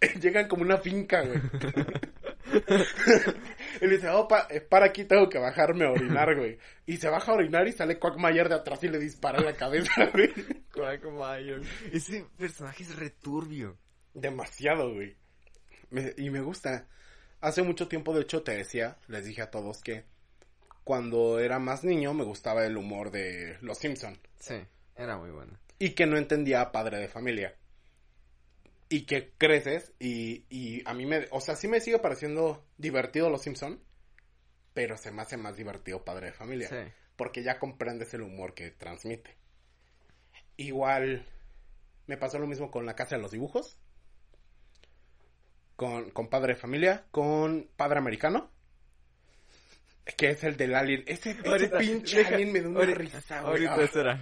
llegan 0.20 0.46
como 0.46 0.62
una 0.62 0.78
finca, 0.78 1.22
güey. 1.22 1.40
Y 3.80 3.86
le 3.86 3.96
dice, 3.96 4.08
oh, 4.10 4.28
pa- 4.28 4.46
eh, 4.50 4.60
para 4.60 4.86
aquí, 4.86 5.04
tengo 5.04 5.28
que 5.28 5.38
bajarme 5.38 5.84
a 5.86 5.90
orinar, 5.92 6.34
güey. 6.36 6.58
Y 6.86 6.96
se 6.98 7.08
baja 7.08 7.32
a 7.32 7.34
orinar 7.36 7.66
y 7.66 7.72
sale 7.72 7.98
Quagmire 7.98 8.48
de 8.48 8.54
atrás 8.56 8.82
y 8.84 8.88
le 8.88 8.98
dispara 8.98 9.38
en 9.38 9.44
la 9.46 9.54
cabeza, 9.54 9.90
güey. 10.12 10.32
Quagmire. 10.72 11.62
Ese 11.92 12.26
personaje 12.36 12.82
es 12.82 12.96
returbio. 12.96 13.78
Demasiado, 14.14 14.92
güey. 14.94 15.16
Me- 15.90 16.14
y 16.16 16.30
me 16.30 16.40
gusta. 16.40 16.86
Hace 17.40 17.62
mucho 17.62 17.88
tiempo, 17.88 18.14
de 18.14 18.22
hecho, 18.22 18.42
te 18.42 18.56
decía, 18.56 18.96
les 19.08 19.24
dije 19.24 19.42
a 19.42 19.50
todos 19.50 19.82
que 19.82 20.04
cuando 20.84 21.38
era 21.40 21.58
más 21.58 21.84
niño 21.84 22.14
me 22.14 22.24
gustaba 22.24 22.64
el 22.66 22.76
humor 22.76 23.10
de 23.10 23.56
Los 23.60 23.78
Simpson 23.78 24.18
Sí, 24.38 24.54
era 24.96 25.16
muy 25.16 25.30
bueno. 25.30 25.58
y 25.78 25.90
que 25.90 26.06
no 26.06 26.16
entendía 26.16 26.60
a 26.60 26.72
padre 26.72 26.98
de 26.98 27.08
familia. 27.08 27.54
Y 28.94 29.06
que 29.06 29.32
creces 29.38 29.92
y, 29.98 30.44
y 30.50 30.82
a 30.86 30.92
mí 30.92 31.06
me... 31.06 31.26
O 31.30 31.40
sea, 31.40 31.56
sí 31.56 31.66
me 31.68 31.80
sigue 31.80 31.98
pareciendo 31.98 32.64
divertido 32.76 33.30
Los 33.30 33.42
Simpson, 33.42 33.80
pero 34.74 34.96
se 34.98 35.10
me 35.12 35.22
hace 35.22 35.36
más 35.38 35.56
divertido 35.56 36.04
padre 36.04 36.26
de 36.26 36.32
familia. 36.32 36.68
Sí. 36.68 36.92
Porque 37.16 37.42
ya 37.42 37.58
comprendes 37.58 38.12
el 38.12 38.20
humor 38.22 38.52
que 38.54 38.70
transmite. 38.70 39.34
Igual 40.58 41.24
me 42.06 42.16
pasó 42.18 42.38
lo 42.38 42.46
mismo 42.46 42.70
con 42.70 42.84
la 42.84 42.94
casa 42.94 43.16
de 43.16 43.22
los 43.22 43.30
dibujos. 43.30 43.78
Con, 45.76 46.10
con 46.10 46.28
padre 46.28 46.54
de 46.54 46.60
familia, 46.60 47.06
con 47.10 47.68
padre 47.76 47.98
americano. 47.98 48.50
Que 50.16 50.30
es 50.30 50.44
el 50.44 50.56
del 50.56 50.74
alien. 50.74 51.04
Ese, 51.06 51.30
ese 51.30 51.48
Ahorita, 51.48 51.78
pinche 51.78 52.18
deja- 52.18 52.34
alien 52.34 52.52
me 52.52 52.60
da 52.60 52.68
una 52.68 52.80
ahorita- 52.80 52.98
risa, 52.98 53.40
güey. 53.40 53.66
Ahorita 53.66 53.74
Ah. 53.74 53.82
espera. 53.84 54.20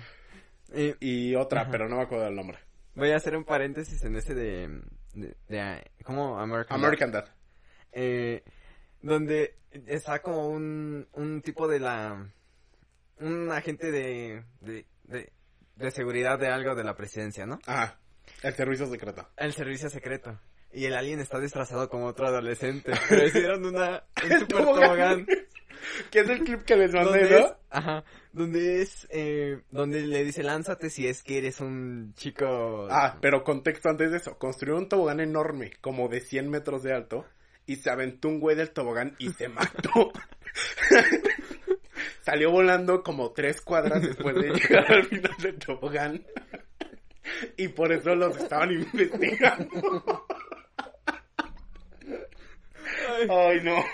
Y 1.01 1.31
Y 1.31 1.35
otra, 1.35 1.63
Ajá. 1.63 1.71
pero 1.73 1.89
no 1.89 1.97
me 1.97 2.03
acuerdo 2.03 2.27
del 2.27 2.37
nombre. 2.37 2.59
Voy 2.95 3.11
a 3.11 3.17
hacer 3.17 3.37
un 3.37 3.45
paréntesis 3.45 4.03
en 4.05 4.17
ese 4.17 4.35
de... 4.35 4.81
de, 5.15 5.37
de- 5.49 5.91
¿Cómo? 6.05 6.39
American. 6.39 6.77
Dad. 6.81 6.85
American 6.87 7.13
Dad. 7.13 7.25
eh, 7.93 8.43
donde 9.03 9.57
está 9.87 10.21
como 10.21 10.49
un, 10.49 11.09
un 11.13 11.43
tipo 11.43 11.67
de 11.69 11.81
la... 11.81 12.29
Un 13.19 13.51
agente 13.53 13.91
de, 13.91 14.45
de, 14.61 14.87
de, 15.05 15.33
de 15.77 15.91
seguridad 15.91 16.39
de 16.39 16.49
algo 16.49 16.75
de 16.75 16.85
la 16.85 16.97
presidencia, 16.97 17.45
¿no? 17.47 17.59
Ajá. 17.67 17.99
El 18.43 18.55
servicio 18.55 18.87
secreto. 18.87 19.29
El 19.37 19.53
servicio 19.53 19.91
secreto. 19.91 20.41
Y 20.73 20.85
el 20.87 20.95
alien 20.95 21.21
está 21.21 21.39
disfrazado 21.41 21.89
como 21.91 22.07
otro 22.07 22.27
adolescente. 22.29 22.93
Pero 23.09 23.27
hicieron 23.27 23.65
una, 23.67 24.05
un 24.25 24.39
super 24.39 24.65
tobogán. 24.65 25.27
Que 26.11 26.21
es 26.21 26.29
el 26.29 26.45
clip 26.45 26.63
que 26.63 26.77
les 26.77 26.93
mandé, 26.93 27.21
Donde 27.21 27.37
es, 27.37 27.41
¿no? 27.43 27.57
ajá, 27.71 28.05
donde 28.33 28.83
es, 28.83 29.07
eh, 29.11 29.61
donde 29.71 30.03
le 30.03 30.25
dice 30.25 30.43
lánzate 30.43 30.91
si 30.91 31.07
es 31.07 31.23
que 31.23 31.39
eres 31.39 31.61
un 31.61 32.15
chico. 32.17 32.89
Ah, 32.91 33.17
pero 33.21 33.45
contexto 33.45 33.89
antes 33.89 34.11
de 34.11 34.19
eso. 34.19 34.37
Construyó 34.39 34.77
un 34.77 34.89
tobogán 34.89 35.21
enorme, 35.21 35.73
como 35.81 36.09
de 36.09 36.21
100 36.21 36.51
metros 36.51 36.83
de 36.83 36.95
alto, 36.95 37.27
y 37.67 37.77
se 37.77 37.91
aventó 37.91 38.29
un 38.29 38.41
güey 38.41 38.57
del 38.57 38.71
tobogán 38.71 39.15
y 39.19 39.31
se 39.31 39.49
mató. 39.49 40.13
Salió 42.23 42.51
volando 42.51 43.03
como 43.03 43.33
tres 43.33 43.61
cuadras 43.61 44.03
después 44.03 44.35
de 44.35 44.51
llegar 44.51 44.93
al 44.93 45.05
final 45.05 45.35
del 45.41 45.59
tobogán. 45.59 46.25
Y 47.57 47.69
por 47.69 47.93
eso 47.93 48.15
los 48.15 48.37
estaban 48.37 48.73
investigando. 48.73 50.27
Ay, 53.29 53.61
no. 53.63 53.85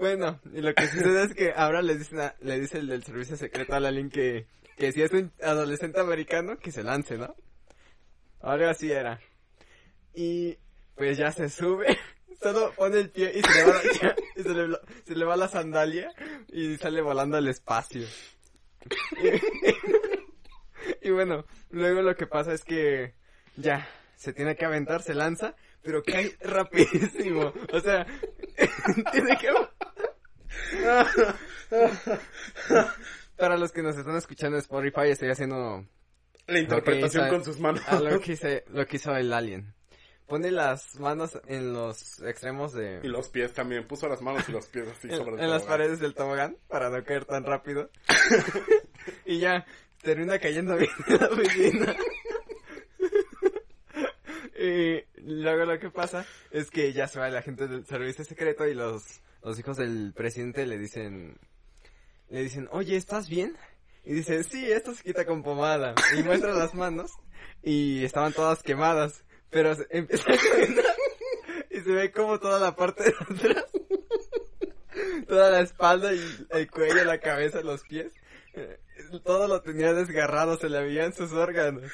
Bueno, 0.00 0.40
y 0.54 0.62
lo 0.62 0.72
que 0.74 0.86
sucede 0.88 1.24
es 1.24 1.34
que 1.34 1.52
ahora 1.54 1.82
le 1.82 1.94
dicen 1.94 2.20
a- 2.20 2.34
le 2.40 2.58
dice 2.58 2.78
el 2.78 2.86
del 2.86 3.04
servicio 3.04 3.36
secreto 3.36 3.74
al 3.74 3.84
alien 3.84 4.08
que, 4.08 4.46
que 4.78 4.92
si 4.92 5.02
es 5.02 5.12
un 5.12 5.30
adolescente 5.42 6.00
americano, 6.00 6.56
que 6.56 6.72
se 6.72 6.82
lance, 6.82 7.18
¿no? 7.18 7.36
Ahora 8.40 8.70
así 8.70 8.90
era. 8.90 9.20
Y 10.14 10.56
pues 10.96 11.18
ya 11.18 11.30
se 11.32 11.50
sube, 11.50 11.98
solo 12.42 12.72
pone 12.76 12.98
el 12.98 13.10
pie 13.10 13.30
y 13.34 13.42
se 13.42 13.54
le 13.54 13.64
va 13.66 13.74
la, 13.74 14.76
se 15.06 15.14
le, 15.14 15.24
va 15.26 15.36
la 15.36 15.48
sandalia 15.48 16.10
y 16.48 16.78
sale 16.78 17.02
volando 17.02 17.36
al 17.36 17.48
espacio. 17.48 18.06
Y, 19.22 19.28
y 21.08 21.10
bueno, 21.10 21.44
luego 21.68 22.00
lo 22.00 22.16
que 22.16 22.26
pasa 22.26 22.54
es 22.54 22.64
que 22.64 23.12
ya, 23.56 23.86
se 24.16 24.32
tiene 24.32 24.56
que 24.56 24.64
aventar, 24.64 25.02
se 25.02 25.12
lanza, 25.12 25.54
pero 25.82 26.02
cae 26.02 26.34
rapidísimo. 26.40 27.52
O 27.70 27.80
sea, 27.80 28.06
tiene 29.12 29.36
que... 29.36 29.50
Para 33.36 33.56
los 33.56 33.72
que 33.72 33.82
nos 33.82 33.96
están 33.96 34.16
escuchando 34.16 34.56
en 34.56 34.60
Spotify, 34.62 35.08
estoy 35.10 35.30
haciendo 35.30 35.84
La 36.46 36.58
interpretación 36.58 37.24
hizo- 37.26 37.34
con 37.34 37.44
sus 37.44 37.58
manos. 37.58 37.82
a 37.86 38.00
lo 38.00 38.20
que, 38.20 38.32
hice- 38.32 38.64
lo 38.68 38.86
que 38.86 38.96
hizo 38.96 39.14
el 39.16 39.32
alien. 39.32 39.74
Pone 40.26 40.50
las 40.52 40.98
manos 41.00 41.40
en 41.46 41.72
los 41.72 42.20
extremos 42.22 42.72
de... 42.72 43.00
Y 43.02 43.08
los 43.08 43.28
pies 43.30 43.52
también. 43.52 43.86
Puso 43.88 44.06
las 44.08 44.22
manos 44.22 44.48
y 44.48 44.52
los 44.52 44.66
pies 44.66 44.86
así 44.88 45.08
en, 45.10 45.16
sobre 45.16 45.34
el 45.36 45.40
en 45.40 45.50
las 45.50 45.64
paredes 45.64 45.98
del 46.00 46.14
tobogán 46.14 46.56
para 46.68 46.88
no 46.90 47.02
caer 47.02 47.24
tan 47.24 47.44
rápido. 47.44 47.90
y 49.26 49.40
ya 49.40 49.64
termina 50.02 50.38
cayendo 50.38 50.76
bien 50.76 50.90
en 51.08 51.16
la 51.16 51.28
piscina. 51.30 51.96
Y 54.62 55.04
luego 55.22 55.64
lo 55.64 55.78
que 55.78 55.90
pasa 55.90 56.26
es 56.50 56.70
que 56.70 56.92
ya 56.92 57.08
se 57.08 57.18
va 57.18 57.28
la 57.30 57.42
gente 57.42 57.66
del 57.66 57.86
servicio 57.86 58.24
secreto 58.24 58.66
y 58.66 58.74
los, 58.74 59.02
los 59.42 59.58
hijos 59.58 59.76
del 59.76 60.12
presidente 60.14 60.66
le 60.66 60.78
dicen, 60.78 61.38
le 62.28 62.42
dicen, 62.42 62.68
oye, 62.70 62.96
¿estás 62.96 63.28
bien? 63.28 63.56
Y 64.04 64.14
dice, 64.14 64.44
sí, 64.44 64.70
esto 64.70 64.94
se 64.94 65.02
quita 65.02 65.24
con 65.24 65.42
pomada. 65.42 65.94
Y 66.18 66.22
muestra 66.22 66.52
las 66.52 66.74
manos 66.74 67.12
y 67.62 68.04
estaban 68.04 68.32
todas 68.32 68.62
quemadas. 68.62 69.24
Pero 69.50 69.76
empieza 69.90 70.32
a 70.32 70.36
caminar 70.36 70.84
y 71.70 71.80
se 71.80 71.90
ve 71.92 72.12
como 72.12 72.38
toda 72.38 72.58
la 72.60 72.76
parte 72.76 73.04
de 73.04 73.10
atrás 73.10 73.64
toda 75.26 75.50
la 75.50 75.60
espalda 75.60 76.12
y 76.12 76.20
el 76.50 76.70
cuello, 76.70 77.04
la 77.04 77.18
cabeza, 77.18 77.62
los 77.62 77.82
pies. 77.84 78.12
eh, 78.54 78.78
Todo 79.24 79.48
lo 79.48 79.62
tenía 79.62 79.92
desgarrado, 79.92 80.58
se 80.58 80.68
le 80.68 80.82
veían 80.82 81.12
sus 81.14 81.32
órganos. 81.32 81.90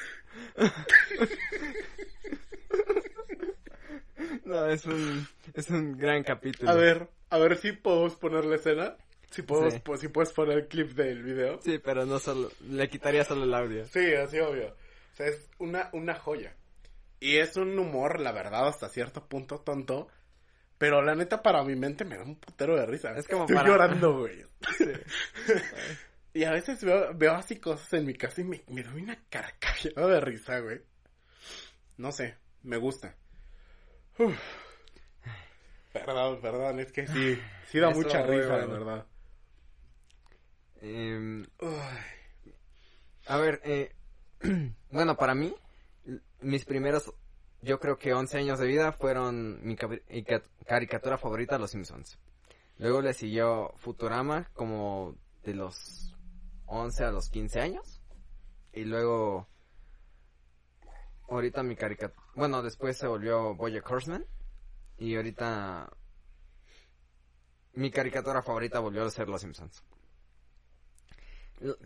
No, 4.45 4.65
es 4.67 4.85
un, 4.85 5.27
es 5.53 5.69
un 5.69 5.97
gran 5.97 6.23
capítulo. 6.23 6.69
A 6.71 6.75
ver, 6.75 7.07
a 7.29 7.37
ver 7.37 7.57
si 7.57 7.71
podemos 7.73 8.15
poner 8.15 8.45
la 8.45 8.55
escena. 8.55 8.95
Si, 9.29 9.41
podemos, 9.41 9.73
Sí. 9.73 9.81
si 9.99 10.07
puedes 10.07 10.31
poner 10.31 10.57
el 10.59 10.67
clip 10.67 10.91
del 10.91 11.21
video. 11.23 11.59
Sí, 11.61 11.79
pero 11.79 12.05
no 12.05 12.17
solo, 12.19 12.49
le 12.69 12.89
quitaría 12.89 13.23
solo 13.25 13.43
el 13.43 13.53
audio. 13.53 13.85
Sí, 13.87 14.13
así 14.13 14.39
obvio. 14.39 14.67
O 14.69 15.15
sea, 15.17 15.27
es 15.27 15.49
una, 15.59 15.89
una 15.93 16.15
joya. 16.15 16.55
Y 17.19 17.37
es 17.37 17.57
un 17.57 17.77
humor, 17.77 18.19
la 18.21 18.31
verdad, 18.31 18.67
hasta 18.67 18.87
cierto 18.89 19.25
punto 19.27 19.59
tonto. 19.59 20.07
Pero 20.77 21.01
la 21.01 21.15
neta, 21.15 21.41
para 21.41 21.63
mi 21.63 21.75
mente 21.75 22.05
me 22.05 22.15
da 22.17 22.23
un 22.23 22.35
putero 22.35 22.75
de 22.77 22.85
risa. 22.85 23.11
Es 23.17 23.27
como 23.27 23.41
Estoy 23.43 23.55
para- 23.57 23.67
llorando, 23.69 24.19
güey. 24.19 24.45
Sí. 24.77 24.85
Y 26.33 26.43
a 26.43 26.51
veces 26.51 26.83
veo, 26.83 27.13
veo 27.15 27.33
así 27.33 27.55
cosas 27.59 27.91
en 27.93 28.05
mi 28.05 28.13
casa 28.13 28.41
y 28.41 28.43
me, 28.43 28.63
me 28.67 28.83
doy 28.83 29.01
una 29.01 29.17
carcajada 29.29 30.07
de 30.07 30.21
risa, 30.21 30.59
güey. 30.59 30.79
No 31.97 32.11
sé, 32.11 32.35
me 32.61 32.77
gusta. 32.77 33.15
Uf. 34.19 34.37
Perdón, 35.93 36.41
perdón, 36.41 36.79
es 36.79 36.91
que 36.91 37.07
sí, 37.07 37.39
sí 37.67 37.79
da 37.79 37.89
mucha 37.89 38.21
risa, 38.23 38.49
bueno. 38.49 38.67
de 38.67 38.79
verdad. 38.79 39.05
Uy. 41.59 41.69
a 43.27 43.37
ver, 43.37 43.61
eh, 43.63 43.95
bueno, 44.91 45.15
para 45.17 45.33
mí, 45.33 45.53
mis 46.41 46.65
primeros, 46.65 47.11
yo 47.61 47.79
creo 47.79 47.97
que 47.97 48.13
11 48.13 48.37
años 48.37 48.59
de 48.59 48.67
vida 48.67 48.91
fueron 48.91 49.59
mi 49.63 49.75
caricatura 49.75 51.17
favorita, 51.17 51.57
Los 51.57 51.71
Simpsons. 51.71 52.19
Luego 52.77 53.01
le 53.01 53.13
siguió 53.13 53.73
Futurama 53.77 54.49
como 54.53 55.15
de 55.43 55.55
los 55.55 56.15
11 56.67 57.05
a 57.05 57.11
los 57.11 57.29
15 57.29 57.59
años. 57.59 58.01
Y 58.73 58.83
luego, 58.83 59.47
ahorita 61.27 61.63
mi 61.63 61.75
caricatura, 61.75 62.26
bueno, 62.37 62.61
después 62.61 62.95
se 62.95 63.07
volvió 63.07 63.55
Bojack 63.55 63.89
Horseman. 63.89 64.23
Y 64.99 65.15
ahorita, 65.15 65.89
mi 67.73 67.89
caricatura 67.89 68.43
favorita 68.43 68.79
volvió 68.79 69.03
a 69.03 69.09
ser 69.09 69.27
Los 69.27 69.41
Simpsons. 69.41 69.83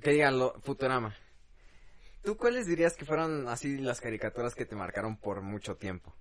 Que 0.02 0.12
digan, 0.12 0.38
lo, 0.38 0.60
Futurama. 0.60 1.16
¿Tú 2.22 2.36
cuáles 2.36 2.68
dirías 2.68 2.96
que 2.98 3.06
fueron 3.06 3.48
así 3.48 3.78
las 3.78 4.02
caricaturas 4.02 4.54
que 4.54 4.66
te 4.66 4.76
marcaron 4.76 5.18
por 5.18 5.42
mucho 5.42 5.78
tiempo? 5.78 6.14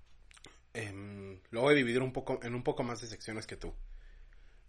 Em, 0.73 1.41
lo 1.49 1.61
voy 1.61 1.73
a 1.73 1.77
dividir 1.77 2.01
un 2.01 2.13
poco, 2.13 2.39
en 2.41 2.55
un 2.55 2.63
poco 2.63 2.83
más 2.83 3.01
de 3.01 3.07
secciones 3.07 3.45
que 3.45 3.57
tú. 3.57 3.75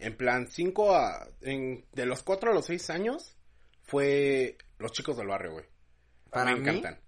En 0.01 0.17
plan, 0.17 0.49
5 0.49 0.97
a... 0.97 1.29
En, 1.41 1.87
de 1.93 2.07
los 2.07 2.25
4 2.25 2.51
a 2.51 2.55
los 2.55 2.67
6 2.67 2.91
años 2.91 3.37
fue 3.83 4.59
Los 4.79 4.91
Chicos 4.91 5.17
del 5.17 5.29
Barrio, 5.29 5.53
güey. 5.53 5.67
Para 6.31 6.47
Me 6.47 6.61
mí, 6.61 6.69
encantan. 6.69 7.01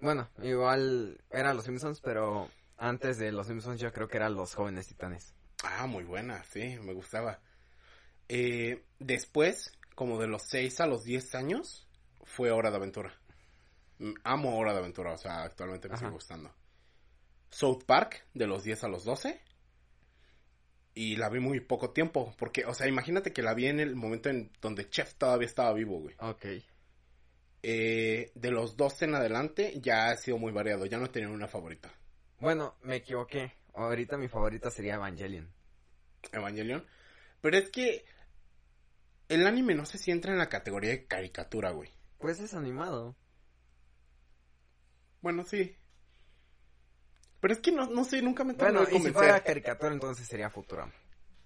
Bueno, 0.00 0.28
igual 0.42 1.20
eran 1.30 1.56
Los 1.56 1.64
Simpsons, 1.64 2.00
pero 2.00 2.48
antes 2.76 3.18
de 3.18 3.32
Los 3.32 3.46
Simpsons 3.46 3.80
yo 3.80 3.92
creo 3.92 4.08
que 4.08 4.16
eran 4.16 4.34
Los 4.34 4.54
Jóvenes 4.54 4.86
Titanes. 4.88 5.34
Ah, 5.62 5.86
muy 5.86 6.04
buena, 6.04 6.42
sí, 6.44 6.78
me 6.82 6.92
gustaba. 6.94 7.40
Eh, 8.28 8.84
después, 8.98 9.72
como 9.94 10.18
de 10.20 10.28
los 10.28 10.42
6 10.44 10.80
a 10.80 10.86
los 10.86 11.04
10 11.04 11.34
años, 11.34 11.86
fue 12.22 12.50
Hora 12.50 12.70
de 12.70 12.76
Aventura. 12.76 13.12
Mm, 13.98 14.12
Amo 14.24 14.56
Hora 14.58 14.72
de 14.72 14.78
Aventura, 14.78 15.12
o 15.12 15.18
sea, 15.18 15.42
actualmente 15.42 15.88
me 15.88 15.94
Ajá. 15.94 16.04
sigue 16.04 16.12
gustando. 16.12 16.54
South 17.50 17.84
Park, 17.84 18.24
de 18.32 18.46
los 18.46 18.62
10 18.62 18.84
a 18.84 18.88
los 18.88 19.04
12. 19.04 19.40
Y 20.94 21.16
la 21.16 21.28
vi 21.28 21.40
muy 21.40 21.60
poco 21.60 21.90
tiempo, 21.90 22.34
porque, 22.38 22.64
o 22.64 22.74
sea, 22.74 22.88
imagínate 22.88 23.32
que 23.32 23.42
la 23.42 23.54
vi 23.54 23.66
en 23.66 23.80
el 23.80 23.94
momento 23.94 24.28
en 24.28 24.50
donde 24.60 24.88
Chef 24.88 25.14
todavía 25.14 25.46
estaba 25.46 25.72
vivo, 25.72 26.00
güey. 26.00 26.14
Ok. 26.18 26.46
Eh, 27.62 28.32
de 28.34 28.50
los 28.50 28.76
12 28.76 29.04
en 29.04 29.14
adelante 29.14 29.78
ya 29.80 30.08
ha 30.08 30.16
sido 30.16 30.38
muy 30.38 30.52
variado, 30.52 30.86
ya 30.86 30.98
no 30.98 31.10
tenido 31.10 31.32
una 31.32 31.46
favorita. 31.46 31.92
Bueno, 32.38 32.76
me 32.82 32.96
equivoqué. 32.96 33.52
Ahorita 33.74 34.16
mi 34.16 34.28
favorita 34.28 34.70
sería 34.70 34.94
Evangelion. 34.94 35.52
Evangelion. 36.32 36.86
Pero 37.40 37.56
es 37.58 37.70
que 37.70 38.04
el 39.28 39.46
anime 39.46 39.74
no 39.74 39.84
sé 39.84 39.98
si 39.98 40.10
entra 40.10 40.32
en 40.32 40.38
la 40.38 40.48
categoría 40.48 40.90
de 40.90 41.06
caricatura, 41.06 41.70
güey. 41.70 41.90
Pues 42.18 42.40
es 42.40 42.54
animado. 42.54 43.16
Bueno, 45.20 45.44
sí. 45.44 45.76
Pero 47.40 47.54
es 47.54 47.60
que 47.60 47.72
no, 47.72 47.86
no 47.86 48.04
sé, 48.04 48.20
nunca 48.22 48.44
me 48.44 48.54
terminó 48.54 48.82
Bueno, 48.82 48.96
y 48.96 49.02
si 49.02 49.12
fuera 49.12 49.42
caricatura, 49.42 49.92
entonces 49.92 50.26
sería 50.26 50.50
Futurama. 50.50 50.92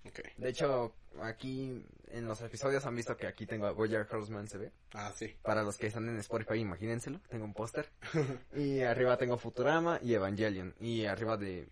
Ok. 0.07 0.21
De 0.37 0.49
hecho, 0.51 0.95
aquí 1.23 1.85
en 2.11 2.27
los 2.27 2.41
episodios 2.43 2.85
han 2.87 2.95
visto 2.95 3.17
que 3.17 3.27
aquí 3.27 3.47
tengo 3.47 3.67
a 3.67 3.73
Bojack 3.73 4.13
Horseman, 4.13 4.49
¿se 4.49 4.59
ve? 4.59 4.73
Ah, 4.93 5.13
sí. 5.15 5.35
Para 5.43 5.63
los 5.63 5.79
que 5.79 5.87
están 5.87 6.09
en 6.09 6.19
Spotify, 6.19 6.59
imagínenselo, 6.59 7.21
tengo 7.29 7.45
un 7.45 7.55
póster. 7.55 7.89
y 8.55 8.81
arriba 8.81 9.17
tengo 9.17 9.39
Futurama 9.39 9.99
y 10.03 10.15
Evangelion. 10.15 10.75
Y 10.81 11.07
arriba 11.07 11.37
de 11.37 11.69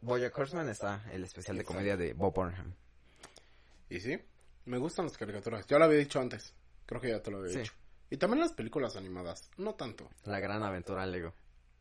Bojack 0.00 0.36
Horseman 0.36 0.68
está 0.68 1.04
el 1.12 1.24
especial 1.24 1.56
de 1.56 1.64
comedia 1.64 1.96
de 1.96 2.12
Bob 2.14 2.34
Burnham. 2.34 2.74
Y 3.90 4.00
sí, 4.00 4.18
me 4.66 4.78
gustan 4.78 5.06
las 5.06 5.16
caricaturas. 5.16 5.66
Ya 5.66 5.78
lo 5.78 5.84
había 5.84 5.98
dicho 5.98 6.20
antes. 6.20 6.52
Creo 6.86 7.00
que 7.00 7.08
ya 7.10 7.22
te 7.22 7.30
lo 7.30 7.38
había 7.38 7.52
Sí. 7.52 7.58
dicho. 7.60 7.72
Y 8.10 8.16
también 8.16 8.40
las 8.40 8.52
películas 8.52 8.96
animadas. 8.96 9.50
No 9.56 9.74
tanto. 9.74 10.10
La 10.24 10.40
gran 10.40 10.62
aventura 10.62 11.06
Lego. 11.06 11.32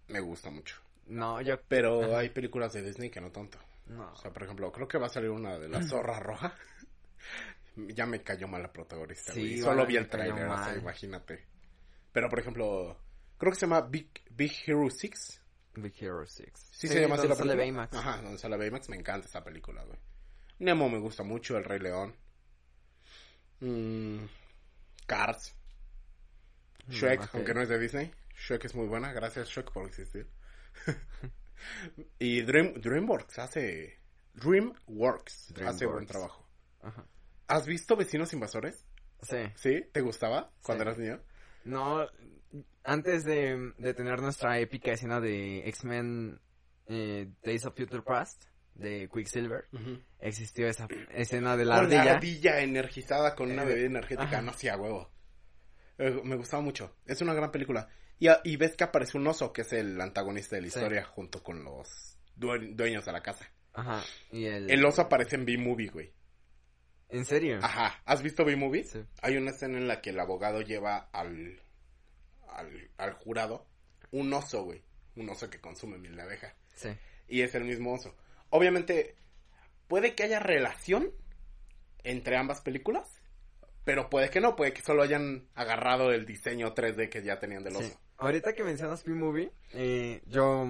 Me 0.09 0.19
gusta 0.19 0.49
mucho. 0.49 0.75
No, 1.07 1.41
yo... 1.41 1.59
Pero 1.67 2.01
hay 2.17 2.29
películas 2.29 2.73
de 2.73 2.81
Disney 2.83 3.09
que 3.09 3.21
no 3.21 3.31
tanto. 3.31 3.57
No. 3.89 4.11
O 4.11 4.15
sea, 4.15 4.31
por 4.31 4.43
ejemplo, 4.43 4.71
creo 4.71 4.87
que 4.87 4.97
va 4.97 5.07
a 5.07 5.09
salir 5.09 5.29
una 5.29 5.57
de 5.57 5.69
la 5.69 5.81
zorra 5.87 6.19
roja. 6.19 6.53
ya 7.75 8.05
me 8.05 8.21
cayó 8.23 8.47
mal 8.47 8.61
la 8.61 8.71
protagonista, 8.73 9.33
Sí, 9.33 9.39
güey. 9.41 9.61
Solo 9.61 9.85
vi 9.85 9.97
el 9.97 10.09
trailer, 10.09 10.47
o 10.47 10.57
sea, 10.63 10.75
imagínate. 10.75 11.45
Pero, 12.11 12.29
por 12.29 12.39
ejemplo, 12.39 12.97
creo 13.37 13.51
que 13.51 13.59
se 13.59 13.65
llama 13.65 13.81
Big, 13.81 14.09
Big 14.31 14.51
Hero 14.65 14.89
6. 14.89 15.41
Big 15.75 15.93
Hero 15.99 16.25
6. 16.25 16.49
Sí, 16.71 16.87
se 16.87 16.99
llama 17.01 17.15
así 17.15 17.27
la 17.27 17.35
donde 17.35 17.53
sale 17.53 17.55
película. 17.61 17.87
Baymax. 17.87 17.93
Ajá, 17.95 18.21
donde 18.23 18.37
sale 18.39 18.57
Baymax. 18.57 18.89
Me 18.89 18.95
encanta 18.97 19.27
esa 19.27 19.43
película, 19.43 19.83
güey. 19.83 19.99
Nemo 20.59 20.89
me 20.89 20.97
gusta 20.97 21.21
mucho, 21.23 21.55
El 21.57 21.63
Rey 21.65 21.79
León. 21.79 22.15
Mm, 23.59 24.25
Cars. 25.05 25.53
Shrek, 26.89 27.19
Mm, 27.19 27.23
ok. 27.23 27.29
aunque 27.35 27.53
no 27.53 27.61
es 27.61 27.69
de 27.69 27.77
Disney. 27.79 28.11
Shrek 28.35 28.65
es 28.65 28.73
muy 28.75 28.87
buena. 28.87 29.11
Gracias, 29.13 29.49
Shrek, 29.49 29.71
por 29.71 29.85
existir. 29.85 30.27
y 32.19 32.41
Dream, 32.41 32.73
DreamWorks 32.81 33.39
hace... 33.39 33.99
DreamWorks 34.33 35.51
hace 35.51 35.85
buen 35.85 36.05
DreamWorks. 36.05 36.07
trabajo. 36.07 36.47
Ajá. 36.81 37.05
¿Has 37.47 37.65
visto 37.65 37.95
Vecinos 37.95 38.33
Invasores? 38.33 38.85
Sí. 39.21 39.37
¿Sí? 39.55 39.81
¿Te 39.91 40.01
gustaba 40.01 40.51
cuando 40.61 40.83
Sí. 40.83 40.87
eras 40.89 40.97
niño? 40.99 41.21
No, 41.65 42.05
antes 42.83 43.23
de, 43.23 43.73
de 43.77 43.93
tener 43.93 44.21
nuestra 44.21 44.59
épica 44.59 44.91
escena 44.91 45.19
de 45.19 45.67
X-Men 45.69 46.39
eh, 46.87 47.29
Days 47.43 47.65
of 47.65 47.75
Future 47.75 48.03
Past 48.03 48.43
de 48.75 49.09
Quicksilver, 49.11 49.67
existió 50.19 50.67
esa 50.67 50.87
escena 51.09 51.57
de 51.57 51.65
la 51.65 51.77
ardilla. 51.77 52.61
energizada 52.61 53.33
con 53.35 53.51
una 53.51 53.63
Eh, 53.63 53.65
bebida 53.65 53.87
energética, 53.87 54.23
ajá. 54.27 54.41
no 54.43 54.51
hacía 54.51 54.77
huevo. 54.77 55.11
Eh, 55.97 56.21
me 56.23 56.35
gustaba 56.35 56.61
mucho. 56.61 56.95
Es 57.07 57.19
una 57.21 57.33
gran 57.33 57.51
película. 57.51 57.89
Y, 58.19 58.55
ves 58.57 58.75
que 58.75 58.83
aparece 58.83 59.17
un 59.17 59.27
oso, 59.27 59.53
que 59.53 59.61
es 59.61 59.73
el 59.73 59.99
antagonista 60.01 60.55
de 60.55 60.63
la 60.63 60.69
Sí. 60.69 60.79
historia, 60.79 61.03
junto 61.05 61.43
con 61.43 61.63
los 61.63 62.17
due- 62.35 62.73
dueños 62.75 63.05
de 63.05 63.11
la 63.11 63.21
casa. 63.21 63.51
Ajá. 63.73 64.03
Y 64.31 64.45
el... 64.45 64.69
El 64.71 64.83
oso 64.85 65.03
aparece 65.03 65.35
en 65.35 65.45
B-Movie, 65.45 65.89
güey. 65.89 66.13
¿En 67.09 67.25
serio? 67.25 67.59
Ajá. 67.61 68.01
¿Has 68.05 68.23
visto 68.23 68.43
B-Movie? 68.43 68.83
Sí. 68.85 69.03
Hay 69.21 69.37
una 69.37 69.51
escena 69.51 69.77
en 69.77 69.87
la 69.87 70.01
que 70.01 70.09
el 70.09 70.19
abogado 70.19 70.61
lleva 70.61 71.09
al, 71.13 71.61
al, 72.49 72.89
al 72.97 73.13
jurado 73.13 73.67
un 74.11 74.33
oso, 74.33 74.63
güey. 74.63 74.83
Un 75.15 75.29
oso 75.29 75.49
que 75.49 75.59
consume 75.61 75.97
miel 75.97 76.15
de 76.15 76.21
abeja. 76.23 76.55
Sí. 76.75 76.89
y 77.27 77.41
es 77.41 77.53
el 77.55 77.65
mismo 77.65 77.93
oso. 77.93 78.15
Obviamente, 78.49 79.15
puede 79.87 80.15
que 80.15 80.23
haya 80.23 80.39
relación 80.39 81.11
entre 82.03 82.37
ambas 82.37 82.61
películas, 82.61 83.09
pero 83.83 84.09
puede 84.09 84.29
que 84.29 84.39
no, 84.41 84.55
puede 84.55 84.73
que 84.73 84.81
solo 84.81 85.01
hayan 85.03 85.47
agarrado 85.55 86.11
el 86.11 86.25
diseño 86.25 86.73
3D 86.73 87.09
que 87.09 87.21
ya 87.23 87.39
tenían 87.39 87.63
del 87.63 87.75
Sí. 87.75 87.93
Ahorita 88.17 88.53
que 88.53 88.63
mencionas 88.63 89.03
B-Movie, 89.03 89.51
eh, 89.73 90.23
yo 90.25 90.65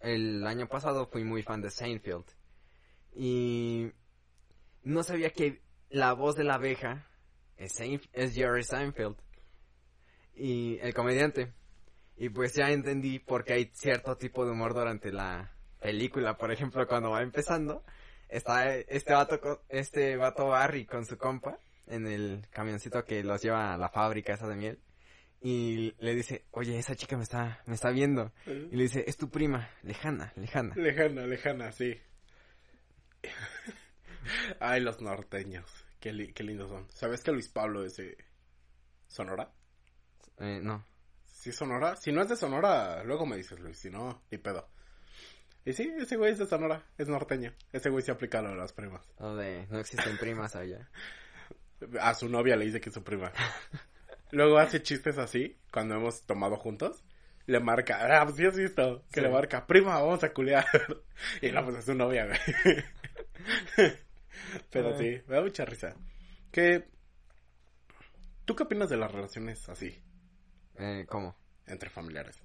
el 0.00 0.46
año 0.46 0.68
pasado 0.68 1.06
fui 1.06 1.24
muy 1.24 1.42
fan 1.42 1.60
de 1.60 1.70
Seinfeld. 1.70 2.24
Y 3.14 3.90
no 4.84 5.02
sabía 5.02 5.30
que 5.30 5.60
la 5.90 6.12
voz 6.12 6.36
de 6.36 6.44
la 6.44 6.54
abeja 6.54 7.04
es, 7.56 7.76
Jerry 8.34 8.62
Seinfeld. 8.62 9.16
Y 10.36 10.78
el 10.82 10.94
comediante. 10.94 11.52
Y 12.16 12.28
pues 12.28 12.54
ya 12.54 12.70
entendí 12.70 13.18
por 13.18 13.44
qué 13.44 13.54
hay 13.54 13.70
cierto 13.74 14.16
tipo 14.16 14.44
de 14.44 14.52
humor 14.52 14.72
durante 14.72 15.10
la 15.10 15.52
película. 15.80 16.36
Por 16.36 16.52
ejemplo, 16.52 16.86
cuando 16.86 17.10
va 17.10 17.22
empezando, 17.22 17.82
está 18.28 18.76
este 18.76 19.14
vato, 19.14 19.64
este 19.68 20.16
vato 20.16 20.48
Barry 20.48 20.86
con 20.86 21.06
su 21.06 21.18
compa 21.18 21.58
en 21.88 22.06
el 22.06 22.46
camioncito 22.50 23.04
que 23.04 23.24
los 23.24 23.42
lleva 23.42 23.74
a 23.74 23.78
la 23.78 23.88
fábrica 23.88 24.34
esa 24.34 24.46
de 24.46 24.54
miel. 24.54 24.78
Y 25.40 25.94
le 25.98 26.14
dice, 26.14 26.44
oye, 26.52 26.78
esa 26.78 26.96
chica 26.96 27.16
me 27.16 27.22
está, 27.22 27.62
me 27.66 27.74
está 27.74 27.90
viendo. 27.90 28.32
Y 28.46 28.74
le 28.76 28.82
dice, 28.84 29.04
es 29.06 29.16
tu 29.16 29.30
prima, 29.30 29.68
lejana, 29.82 30.32
lejana. 30.36 30.74
Lejana, 30.74 31.26
lejana, 31.26 31.72
sí. 31.72 31.94
Ay, 34.60 34.80
los 34.80 35.00
norteños. 35.00 35.70
Qué, 36.00 36.12
li- 36.12 36.32
qué 36.32 36.42
lindos 36.42 36.68
son. 36.70 36.86
¿Sabes 36.90 37.22
que 37.22 37.32
Luis 37.32 37.48
Pablo 37.48 37.84
es 37.84 37.96
de 37.96 38.16
Sonora? 39.06 39.52
Eh, 40.38 40.60
no. 40.62 40.84
¿Sí 41.24 41.50
es 41.50 41.56
Sonora? 41.56 41.96
Si 41.96 42.12
no 42.12 42.22
es 42.22 42.28
de 42.28 42.36
Sonora, 42.36 43.02
luego 43.04 43.26
me 43.26 43.36
dices, 43.36 43.58
Luis. 43.60 43.78
Si 43.78 43.90
no, 43.90 44.22
ni 44.30 44.38
pedo. 44.38 44.68
Y 45.64 45.72
sí, 45.72 45.92
ese 45.98 46.16
güey 46.16 46.32
es 46.32 46.38
de 46.38 46.46
Sonora. 46.46 46.84
Es 46.98 47.08
norteño. 47.08 47.52
Ese 47.72 47.90
güey 47.90 48.02
se 48.02 48.12
aplica 48.12 48.42
lo 48.42 48.50
de 48.50 48.56
las 48.56 48.72
primas. 48.72 49.06
No 49.70 49.78
existen 49.78 50.16
primas 50.18 50.54
allá. 50.56 50.88
A 52.00 52.14
su 52.14 52.28
novia 52.28 52.56
le 52.56 52.64
dice 52.66 52.80
que 52.80 52.88
es 52.88 52.94
su 52.94 53.02
prima. 53.04 53.32
Luego 54.30 54.58
hace 54.58 54.82
chistes 54.82 55.18
así, 55.18 55.56
cuando 55.72 55.94
hemos 55.96 56.22
tomado 56.22 56.56
juntos. 56.56 57.02
Le 57.46 57.60
marca, 57.60 58.20
ah, 58.20 58.24
pues 58.24 58.36
sí 58.36 58.44
has 58.44 58.56
visto, 58.56 59.04
que 59.12 59.20
Sí. 59.20 59.26
le 59.26 59.28
marca, 59.32 59.66
prima, 59.66 60.00
vamos 60.00 60.24
a 60.24 60.32
culiar. 60.32 60.66
y 61.42 61.50
no, 61.52 61.64
pues 61.64 61.76
es 61.78 61.84
su 61.84 61.94
novia, 61.94 62.26
güey. 62.26 62.38
Pero 64.70 64.90
Ah. 64.90 64.98
sí, 64.98 65.20
me 65.26 65.36
da 65.36 65.42
mucha 65.42 65.64
risa. 65.64 65.94
Que, 66.50 66.88
¿tú 68.44 68.56
qué 68.56 68.64
opinas 68.64 68.88
de 68.88 68.96
las 68.96 69.12
relaciones 69.12 69.68
así, 69.68 69.96
Eh, 70.76 71.06
¿cómo? 71.08 71.36
entre 71.66 71.88
familiares? 71.90 72.36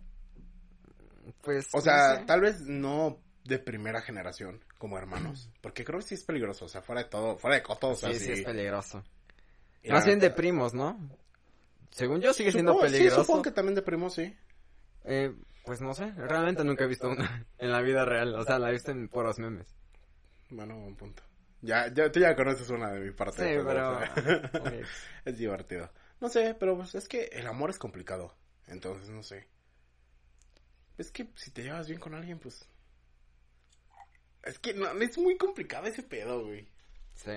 Pues, 1.42 1.68
O 1.74 1.82
sea, 1.82 2.14
no 2.14 2.20
sé. 2.22 2.26
tal 2.26 2.42
vez 2.42 2.62
no 2.62 3.20
de 3.44 3.58
primera 3.60 4.02
generación, 4.02 4.64
como 4.78 4.98
hermanos. 4.98 5.50
Porque 5.62 5.84
creo 5.84 6.00
que 6.00 6.06
sí 6.06 6.16
es 6.16 6.24
peligroso, 6.24 6.66
o 6.66 6.70
sea, 6.70 6.82
fuera 6.82 7.04
de 7.04 7.10
todo, 7.10 7.38
fuera 7.38 7.56
de 7.56 7.64
coto, 7.64 7.90
o 7.90 7.96
sea, 7.96 8.12
sí, 8.14 8.20
sí 8.20 8.26
sí. 8.26 8.32
es 8.34 8.44
peligroso. 8.44 9.04
La 9.84 9.96
Más 9.96 10.06
bien 10.06 10.20
de 10.20 10.30
primos, 10.30 10.74
¿no? 10.76 11.00
Según 11.92 12.22
yo 12.22 12.34
sigue 12.34 12.52
siendo 12.52 12.74
Supongo- 12.74 12.88
Sí, 12.88 12.94
peligroso. 12.94 13.22
supongo 13.24 13.42
que 13.44 13.52
también 13.52 13.76
de 13.76 13.82
primos, 13.82 14.14
sí. 14.16 14.36
Eh, 15.04 15.34
pues 15.66 15.82
no 15.82 15.94
sé, 15.94 16.12
realmente 16.12 16.64
nunca 16.64 16.86
he 16.86 16.88
visto 16.88 17.10
una 17.10 17.46
en 17.58 17.72
la 17.72 17.82
vida 17.82 18.06
real. 18.06 18.34
O 18.36 18.44
sea, 18.44 18.60
la 18.60 18.70
he 18.70 18.74
visto 18.74 18.92
en 18.92 19.08
puros 19.10 19.40
memes. 19.40 19.68
Bueno, 20.50 20.78
buen 20.80 20.96
punto. 20.96 21.24
Ya, 21.62 21.94
ya, 21.94 22.12
tú 22.12 22.20
ya 22.20 22.36
conoces 22.36 22.70
una 22.70 22.92
de 22.92 23.00
mi 23.02 23.12
parte. 23.12 23.56
Sí, 23.56 23.62
pero, 23.66 24.00
es 25.26 25.38
divertido. 25.38 25.92
No 26.20 26.30
sé, 26.30 26.56
pero 26.60 26.76
pues 26.78 26.96
es 26.96 27.08
que 27.08 27.26
el 27.34 27.46
amor 27.48 27.70
es 27.70 27.78
complicado. 27.78 28.36
Entonces, 28.68 29.10
no 29.10 29.22
sé. 29.24 29.48
Es 30.98 31.12
que 31.12 31.28
si 31.36 31.52
te 31.52 31.64
llevas 31.64 31.88
bien 31.88 32.00
con 32.00 32.14
alguien, 32.14 32.40
pues... 32.40 32.68
Es 34.44 34.58
que 34.60 34.74
no, 34.74 34.90
es 34.92 35.18
muy 35.18 35.38
complicado 35.38 35.88
ese 35.88 36.04
pedo, 36.04 36.46
güey. 36.46 36.68
Sí. 37.16 37.32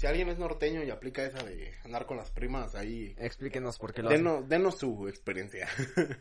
Si 0.00 0.06
alguien 0.06 0.30
es 0.30 0.38
norteño 0.38 0.82
y 0.82 0.88
aplica 0.88 1.22
esa 1.24 1.42
de 1.44 1.74
andar 1.84 2.06
con 2.06 2.16
las 2.16 2.30
primas 2.30 2.74
ahí... 2.74 3.14
Explíquenos 3.18 3.76
por 3.78 3.92
qué 3.92 4.00
lo 4.02 4.08
hacen. 4.08 4.24
Denos, 4.24 4.48
denos 4.48 4.78
su 4.78 5.06
experiencia. 5.08 5.68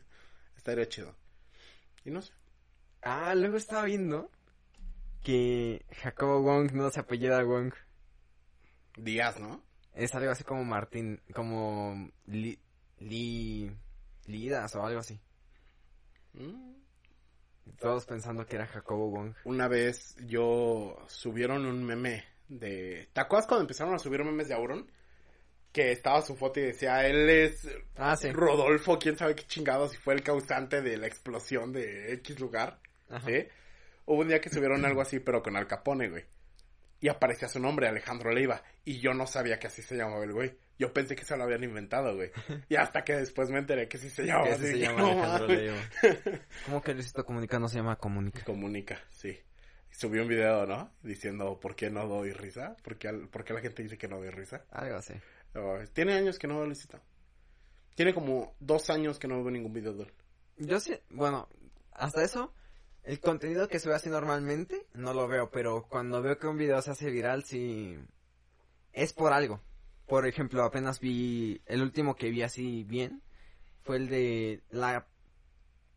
Estaría 0.57 0.89
chido. 0.89 1.15
Y 2.03 2.11
no 2.11 2.21
sé. 2.21 2.33
Ah, 3.01 3.33
luego 3.35 3.55
estaba 3.55 3.85
viendo 3.85 4.29
que 5.23 5.85
Jacobo 5.93 6.41
Wong 6.41 6.73
no 6.73 6.89
se 6.89 6.99
apellida 6.99 7.41
Wong. 7.41 7.71
Díaz, 8.97 9.39
¿no? 9.39 9.63
Es 9.93 10.13
algo 10.13 10.31
así 10.31 10.43
como 10.43 10.65
Martín, 10.65 11.21
como 11.33 12.11
Li, 12.25 12.59
Li- 12.97 13.71
Lidas 14.25 14.75
o 14.75 14.85
algo 14.85 14.99
así. 14.99 15.21
Mm. 16.33 16.73
Todos 17.79 18.05
pensando 18.05 18.45
que 18.45 18.57
era 18.57 18.67
Jacobo 18.67 19.09
Wong. 19.09 19.35
Una 19.45 19.69
vez 19.69 20.17
yo 20.27 20.97
subieron 21.07 21.65
un 21.65 21.85
meme 21.85 22.25
de... 22.49 23.07
¿Te 23.13 23.21
acuerdas 23.21 23.47
cuando 23.47 23.61
empezaron 23.63 23.93
a 23.95 23.99
subir 23.99 24.23
memes 24.23 24.47
de 24.49 24.53
Auron? 24.55 24.91
Que 25.71 25.91
estaba 25.91 26.21
su 26.21 26.35
foto 26.35 26.59
y 26.59 26.63
decía, 26.63 27.05
él 27.05 27.29
es 27.29 27.67
Ah, 27.95 28.15
sí. 28.15 28.31
Rodolfo, 28.31 28.97
quién 28.99 29.15
sabe 29.17 29.35
qué 29.35 29.43
chingados, 29.45 29.93
y 29.93 29.97
fue 29.97 30.15
el 30.15 30.23
causante 30.23 30.81
de 30.81 30.97
la 30.97 31.07
explosión 31.07 31.71
de 31.71 32.11
X 32.15 32.39
lugar. 32.39 32.79
Ajá. 33.09 33.25
¿Sí? 33.27 33.45
Hubo 34.05 34.21
un 34.21 34.27
día 34.27 34.41
que 34.41 34.49
subieron 34.49 34.83
algo 34.83 35.01
así, 35.01 35.19
pero 35.19 35.43
con 35.43 35.55
Al 35.55 35.67
Capone, 35.67 36.09
güey. 36.09 36.25
Y 37.01 37.07
aparecía 37.07 37.47
su 37.47 37.59
nombre, 37.59 37.87
Alejandro 37.87 38.31
Leiva. 38.31 38.61
Y 38.83 38.99
yo 38.99 39.13
no 39.13 39.25
sabía 39.27 39.59
que 39.59 39.67
así 39.67 39.81
se 39.83 39.95
llamaba 39.95 40.23
el 40.23 40.33
güey. 40.33 40.57
Yo 40.79 40.91
pensé 40.91 41.15
que 41.15 41.23
se 41.23 41.37
lo 41.37 41.43
habían 41.43 41.63
inventado, 41.63 42.15
güey. 42.15 42.31
Y 42.67 42.75
hasta 42.75 43.03
que 43.03 43.13
después 43.15 43.49
me 43.51 43.59
enteré 43.59 43.87
que 43.87 43.97
sí 43.99 44.09
se 44.09 44.23
llamaba 44.23 44.47
Que 44.47 44.53
así. 44.53 44.67
se 44.67 44.79
llama 44.79 45.01
"No 45.01 45.07
Alejandro 45.11 45.47
mames". 45.47 45.57
Leiva. 45.61 46.39
¿Cómo 46.65 46.81
que 46.81 46.93
Luisito 46.93 47.23
Comunica 47.25 47.59
no 47.59 47.67
se 47.69 47.77
llama 47.77 47.95
Comunica? 47.97 48.43
Comunica, 48.43 48.99
sí. 49.11 49.37
Subió 49.99 50.21
un 50.21 50.29
video, 50.29 50.65
¿no? 50.65 50.93
Diciendo, 51.03 51.59
¿por 51.59 51.75
qué 51.75 51.89
no 51.89 52.07
doy 52.07 52.31
risa? 52.31 52.77
¿Por 52.83 52.97
qué, 52.97 53.09
al- 53.09 53.27
por 53.27 53.43
qué 53.43 53.51
la 53.53 53.59
gente 53.59 53.83
dice 53.83 53.97
que 53.97 54.07
no 54.07 54.15
doy 54.15 54.29
risa? 54.29 54.63
Algo 54.71 54.95
así. 54.95 55.13
Oh, 55.55 55.77
tiene 55.91 56.13
años 56.13 56.39
que 56.39 56.47
no 56.47 56.55
veo 56.55 56.67
Luisito. 56.67 57.01
Tiene 57.95 58.13
como 58.13 58.55
dos 58.61 58.89
años 58.89 59.19
que 59.19 59.27
no 59.27 59.43
veo 59.43 59.51
ningún 59.51 59.73
video 59.73 59.91
de 59.91 60.03
él. 60.03 60.13
Yo 60.55 60.79
sí, 60.79 60.97
bueno, 61.09 61.49
hasta 61.91 62.23
eso, 62.23 62.53
el 63.03 63.19
contenido 63.19 63.67
que 63.67 63.77
sube 63.77 63.93
así 63.93 64.09
normalmente, 64.09 64.87
no 64.93 65.13
lo 65.13 65.27
veo, 65.27 65.51
pero 65.51 65.85
cuando 65.89 66.21
veo 66.21 66.39
que 66.39 66.47
un 66.47 66.57
video 66.57 66.81
se 66.81 66.91
hace 66.91 67.09
viral, 67.11 67.43
sí, 67.43 67.99
es 68.93 69.11
por 69.11 69.33
algo. 69.33 69.59
Por 70.07 70.25
ejemplo, 70.25 70.63
apenas 70.63 71.01
vi, 71.01 71.61
el 71.65 71.81
último 71.81 72.15
que 72.15 72.29
vi 72.29 72.41
así 72.41 72.85
bien, 72.85 73.21
fue 73.81 73.97
el 73.97 74.07
de 74.07 74.63
la, 74.69 75.09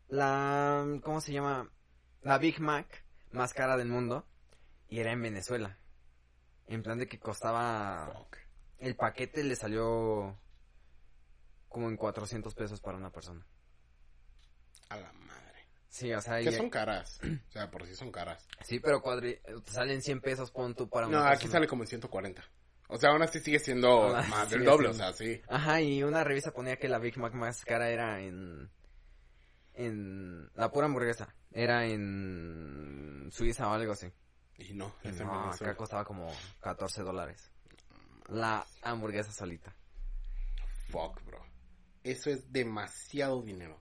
la, 0.09 0.99
¿cómo 1.03 1.21
se 1.21 1.31
llama? 1.31 1.71
La 2.21 2.37
Big 2.37 2.59
Mac 2.59 3.02
más 3.33 3.53
cara 3.53 3.77
del 3.77 3.87
mundo, 3.89 4.25
y 4.87 4.99
era 4.99 5.11
en 5.11 5.21
Venezuela. 5.21 5.77
En 6.67 6.81
plan 6.83 6.97
de 6.97 7.07
que 7.07 7.19
costaba, 7.19 8.11
el 8.79 8.95
paquete 8.95 9.43
le 9.43 9.55
salió 9.55 10.37
como 11.67 11.89
en 11.89 11.97
400 11.97 12.53
pesos 12.55 12.79
para 12.81 12.97
una 12.97 13.11
persona. 13.11 13.45
A 14.89 14.97
la 14.97 15.11
madre. 15.13 15.67
Sí, 15.89 16.13
o 16.13 16.21
sea, 16.21 16.39
Que 16.39 16.51
son 16.51 16.69
caras. 16.69 17.19
O 17.49 17.51
sea, 17.51 17.69
por 17.69 17.85
si 17.85 17.95
son 17.95 18.11
caras. 18.11 18.47
Sí, 18.63 18.79
pero 18.79 19.01
cuadri... 19.01 19.39
te 19.65 19.71
salen 19.71 20.01
100 20.01 20.21
pesos, 20.21 20.51
pon 20.51 20.73
tú 20.75 20.89
para 20.89 21.07
No, 21.07 21.17
una 21.19 21.27
aquí 21.29 21.33
persona. 21.43 21.51
sale 21.53 21.67
como 21.67 21.83
en 21.83 21.87
140. 21.87 22.43
O 22.89 22.97
sea, 22.97 23.09
aún 23.11 23.21
así 23.23 23.39
sigue 23.39 23.59
siendo 23.59 24.15
Ah, 24.15 24.23
más 24.29 24.49
del 24.49 24.63
doble, 24.65 24.89
o 24.89 24.93
sea, 24.93 25.13
sí. 25.13 25.41
Ajá, 25.47 25.81
y 25.81 26.03
una 26.03 26.23
revista 26.23 26.51
ponía 26.51 26.77
que 26.77 26.87
la 26.89 26.99
Big 26.99 27.17
Mac 27.17 27.33
más 27.33 27.63
cara 27.65 27.89
era 27.89 28.21
en... 28.21 28.69
En... 29.75 30.49
La 30.55 30.71
pura 30.71 30.85
hamburguesa. 30.85 31.33
Era 31.51 31.85
en... 31.85 33.29
Suiza 33.31 33.67
o 33.67 33.73
algo 33.73 33.93
así. 33.93 34.11
Y 34.57 34.73
no, 34.73 34.93
Y 35.03 35.07
no, 35.09 35.51
acá 35.51 35.75
costaba 35.75 36.05
como 36.05 36.31
14 36.61 37.01
dólares. 37.01 37.51
La 38.27 38.65
hamburguesa 38.83 39.31
solita. 39.31 39.73
Fuck, 40.89 41.23
bro. 41.25 41.43
Eso 42.03 42.29
es 42.29 42.51
demasiado 42.51 43.41
dinero. 43.41 43.79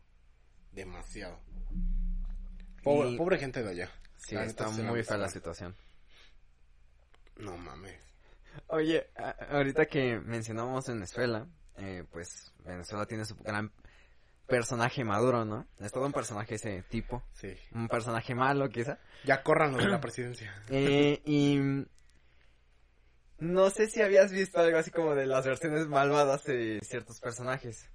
Demasiado. 0.73 1.39
Pobre, 2.83 3.11
Y- 3.11 3.17
pobre 3.19 3.39
gente 3.39 3.63
de 3.63 3.71
allá. 3.71 3.91
Sí, 4.17 4.35
La 4.35 4.45
está 4.45 4.69
muy 4.71 5.03
fea 5.03 5.19
la 5.19 5.29
situación. 5.29 5.75
No 7.37 7.57
mames. 7.57 7.99
Oye, 8.69 9.11
ahorita 9.51 9.87
que 9.87 10.21
mencionamos 10.21 10.87
Venezuela, 10.87 11.47
eh, 11.77 12.05
pues 12.11 12.53
Venezuela 12.65 13.07
tiene 13.07 13.25
su 13.25 13.35
gran 13.37 13.73
personaje 14.47 15.05
maduro, 15.05 15.45
¿no? 15.45 15.67
Es 15.81 15.93
todo 15.93 16.07
un 16.07 16.13
personaje 16.13 16.57
ese 16.57 16.83
tipo. 16.91 17.23
Sí. 17.33 17.55
Un 17.75 17.89
personaje 17.89 18.35
malo, 18.35 18.69
quizá. 18.69 18.99
Ya 19.25 19.43
corran 19.43 19.73
los 19.73 19.83
de 19.83 19.91
la 19.91 20.01
presidencia. 20.01 20.53
Eh, 20.69 21.21
y 21.25 21.59
no 23.39 23.71
sé 23.71 23.89
si 23.89 24.01
habías 24.03 24.31
visto 24.31 24.61
algo 24.61 24.79
así 24.79 24.91
como 24.91 25.15
de 25.15 25.27
las 25.27 25.45
versiones 25.47 25.87
malvadas 25.89 26.45
de 26.45 26.81
ciertos 26.83 27.21
personajes. 27.21 27.89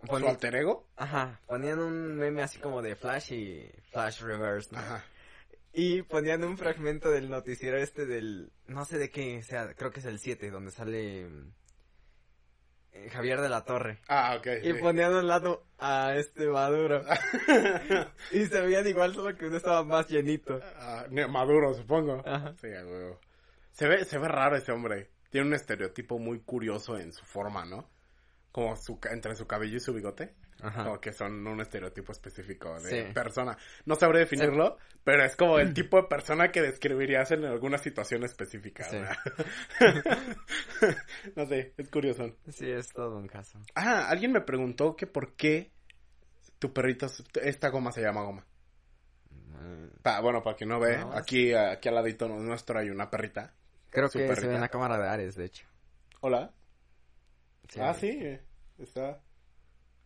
¿Su 0.00 0.06
Poni- 0.06 0.28
alter 0.28 0.54
ego? 0.56 0.88
Ajá, 0.96 1.40
ponían 1.46 1.80
un 1.80 2.16
meme 2.16 2.42
así 2.42 2.58
como 2.60 2.82
de 2.82 2.94
Flash 2.96 3.32
y 3.32 3.70
Flash 3.90 4.20
Reverse, 4.22 4.70
¿no? 4.72 4.78
Ajá. 4.78 5.04
Y 5.72 6.02
ponían 6.02 6.42
un 6.44 6.56
fragmento 6.56 7.10
del 7.10 7.28
noticiero 7.28 7.76
este 7.78 8.06
del, 8.06 8.50
no 8.66 8.84
sé 8.84 8.98
de 8.98 9.10
qué 9.10 9.42
sea, 9.42 9.74
creo 9.74 9.90
que 9.90 10.00
es 10.00 10.06
el 10.06 10.18
7, 10.18 10.50
donde 10.50 10.70
sale 10.70 11.28
Javier 13.10 13.40
de 13.40 13.48
la 13.48 13.64
Torre. 13.64 13.98
Ah, 14.08 14.36
ok. 14.38 14.46
Y 14.62 14.72
sí. 14.72 14.74
ponían 14.74 15.14
a 15.14 15.20
un 15.20 15.28
lado 15.28 15.64
a 15.78 16.14
este 16.16 16.46
Maduro. 16.46 17.02
y 18.32 18.46
se 18.46 18.60
veían 18.60 18.86
igual, 18.86 19.14
solo 19.14 19.36
que 19.36 19.46
uno 19.46 19.56
estaba 19.56 19.84
más 19.84 20.08
llenito. 20.08 20.60
Ah, 20.76 21.06
Maduro, 21.28 21.74
supongo. 21.74 22.22
Ajá. 22.26 22.54
Sí. 22.60 22.68
Se 23.72 23.88
ve, 23.88 24.04
se 24.04 24.18
ve 24.18 24.28
raro 24.28 24.56
ese 24.56 24.72
hombre. 24.72 25.10
Tiene 25.30 25.46
un 25.48 25.54
estereotipo 25.54 26.18
muy 26.18 26.40
curioso 26.40 26.98
en 26.98 27.12
su 27.12 27.24
forma, 27.24 27.64
¿no? 27.64 27.88
Como 28.58 28.76
su, 28.76 28.98
entre 29.10 29.34
su 29.36 29.46
cabello 29.46 29.76
y 29.76 29.80
su 29.80 29.92
bigote. 29.94 30.34
Ajá. 30.60 30.82
Como 30.84 31.00
que 31.00 31.12
son 31.12 31.46
un 31.46 31.60
estereotipo 31.60 32.10
específico 32.10 32.80
de 32.80 33.06
Sí. 33.06 33.12
persona. 33.14 33.56
No 33.84 33.94
sabré 33.94 34.20
definirlo, 34.20 34.76
pero 35.04 35.24
es 35.24 35.36
como 35.36 35.60
el 35.60 35.72
tipo 35.74 35.96
de 35.98 36.08
persona 36.08 36.50
que 36.50 36.60
describirías 36.62 37.30
en 37.30 37.44
alguna 37.44 37.78
situación 37.78 38.24
específica. 38.24 38.84
No 41.36 41.46
sé, 41.46 41.74
es 41.76 41.88
curioso. 41.88 42.36
Sí, 42.48 42.70
es 42.70 42.88
todo 42.88 43.16
un 43.18 43.28
caso. 43.28 43.60
Ah, 43.74 44.08
alguien 44.08 44.32
me 44.32 44.40
preguntó 44.40 44.96
que 44.96 45.06
por 45.06 45.34
qué 45.36 45.72
tu 46.58 46.72
perrito, 46.72 47.06
esta 47.42 47.68
goma 47.68 47.92
se 47.92 48.02
llama 48.02 48.22
goma. 48.22 48.46
Mm, 49.30 50.00
Pa- 50.02 50.20
bueno, 50.20 50.42
para 50.42 50.56
quien 50.56 50.70
no 50.70 50.80
ve, 50.80 50.98
No, 50.98 51.12
aquí, 51.12 51.52
aquí 51.54 51.88
al 51.88 51.94
ladito 51.96 52.28
nuestro 52.28 52.78
hay 52.78 52.90
una 52.90 53.10
perrita. 53.10 53.54
Creo 53.90 54.08
que 54.08 54.18
se 54.18 54.26
perrita. 54.26 54.48
ve 54.48 54.54
en 54.56 54.60
la 54.60 54.68
cámara 54.68 54.98
de 54.98 55.08
Ares, 55.08 55.36
de 55.36 55.44
hecho. 55.46 55.66
Hola. 56.20 56.52
Sí. 57.68 57.80
ah, 57.82 57.94
sí, 57.94 58.38
está 58.84 59.20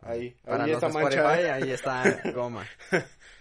ahí. 0.01 0.31
Para 0.43 0.63
ahí 0.65 0.71
los 0.71 0.81
de 0.81 0.93
mancha. 0.93 1.23
Ahí 1.55 1.71
está 1.71 2.21
goma. 2.33 2.65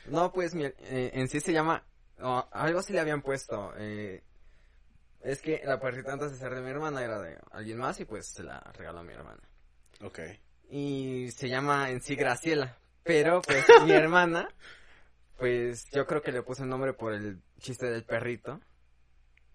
No, 0.06 0.32
pues 0.32 0.54
mi- 0.54 0.64
eh, 0.64 1.10
en 1.14 1.28
sí 1.28 1.40
se 1.40 1.52
llama, 1.52 1.84
algo 2.18 2.78
así 2.80 2.92
le 2.92 3.00
habían 3.00 3.22
puesto. 3.22 3.72
eh, 3.78 4.22
es 5.20 5.40
que 5.40 5.62
la 5.64 5.78
perrita 5.78 6.12
antes 6.12 6.32
de 6.32 6.38
ser 6.38 6.52
de 6.54 6.60
mi 6.62 6.70
hermana 6.70 7.02
era 7.04 7.20
de 7.20 7.38
alguien 7.52 7.78
más 7.78 7.98
y 8.00 8.04
pues 8.04 8.26
se 8.32 8.42
la 8.42 8.58
regaló 8.76 8.98
a 9.00 9.04
mi 9.04 9.12
hermana. 9.12 9.40
Ok. 10.02 10.18
Y 10.68 11.30
se 11.30 11.48
llama 11.48 11.90
en 11.90 12.00
sí 12.00 12.16
Graciela. 12.16 12.76
Pero 13.04 13.40
pues 13.42 13.64
mi 13.84 13.92
hermana, 13.92 14.48
pues 15.38 15.88
yo 15.92 16.06
creo 16.06 16.22
que 16.22 16.32
le 16.32 16.42
puse 16.42 16.62
el 16.62 16.68
nombre 16.68 16.92
por 16.92 17.12
el 17.12 17.40
chiste 17.58 17.86
del 17.90 18.04
perrito. 18.04 18.60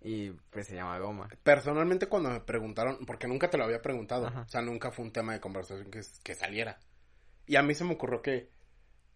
Y 0.07 0.29
pues 0.51 0.67
se 0.67 0.75
llama 0.75 0.97
Goma. 0.99 1.27
Personalmente 1.43 2.07
cuando 2.07 2.29
me 2.29 2.39
preguntaron, 2.39 3.05
porque 3.05 3.27
nunca 3.27 3.49
te 3.49 3.57
lo 3.57 3.65
había 3.65 3.81
preguntado, 3.81 4.27
Ajá. 4.27 4.41
o 4.41 4.47
sea, 4.47 4.61
nunca 4.61 4.89
fue 4.91 5.03
un 5.03 5.11
tema 5.11 5.33
de 5.33 5.41
conversación 5.41 5.91
que, 5.91 5.99
que 6.23 6.33
saliera. 6.33 6.79
Y 7.45 7.57
a 7.57 7.61
mí 7.61 7.75
se 7.75 7.83
me 7.83 7.93
ocurrió 7.93 8.21
que, 8.21 8.49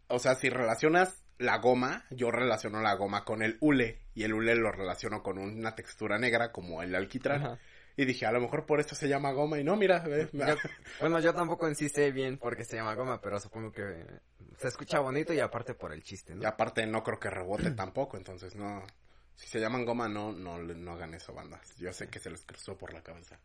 o 0.08 0.20
sea, 0.20 0.36
si 0.36 0.50
relacionas 0.50 1.24
la 1.38 1.58
goma, 1.60 2.06
yo 2.12 2.30
relaciono 2.30 2.82
la 2.82 2.94
goma 2.96 3.24
con 3.24 3.42
el 3.42 3.58
hule, 3.62 4.02
y 4.14 4.24
el 4.24 4.34
hule 4.34 4.56
lo 4.56 4.72
relaciono 4.72 5.24
con 5.24 5.38
una 5.38 5.76
textura 5.76 6.20
negra 6.20 6.52
como 6.52 6.84
el 6.84 6.94
alquitrán. 6.94 7.42
Ajá. 7.46 7.60
Y 7.96 8.06
dije, 8.06 8.26
a 8.26 8.32
lo 8.32 8.42
mejor 8.42 8.66
por 8.66 8.80
eso 8.82 8.94
se 8.96 9.08
llama 9.08 9.32
goma, 9.32 9.60
y 9.60 9.64
no, 9.64 9.76
mira, 9.78 10.04
Yo- 10.06 10.28
bueno, 11.00 11.20
yo 11.22 11.34
tampoco 11.34 11.68
en 11.68 11.76
sí 11.76 11.88
sé 11.88 12.12
bien 12.12 12.38
por 12.38 12.58
qué 12.58 12.64
se 12.66 12.76
llama 12.76 12.96
Goma, 12.96 13.22
pero 13.22 13.40
supongo 13.40 13.72
que 13.72 14.06
se 14.58 14.68
escucha 14.68 15.00
bonito 15.00 15.34
y 15.34 15.40
aparte 15.40 15.74
por 15.74 15.94
el 15.94 16.04
chiste, 16.04 16.36
¿no? 16.36 16.42
Y 16.42 16.46
aparte 16.46 16.86
no 16.86 17.02
creo 17.04 17.20
que 17.20 17.30
rebote 17.30 17.72
tampoco, 17.76 18.18
entonces 18.18 18.56
no. 18.56 18.84
Si 19.36 19.48
se 19.48 19.60
llaman 19.60 19.86
goma, 19.86 20.08
no, 20.08 20.32
no, 20.32 20.58
no 20.60 20.92
hagan 20.94 21.14
eso, 21.14 21.34
bandas. 21.34 21.76
Yo 21.78 21.92
sé 21.94 22.08
que 22.08 22.20
se 22.20 22.30
les 22.30 22.46
cruzó 22.46 22.78
por 22.78 22.94
la 22.94 23.02
cabeza. 23.02 23.40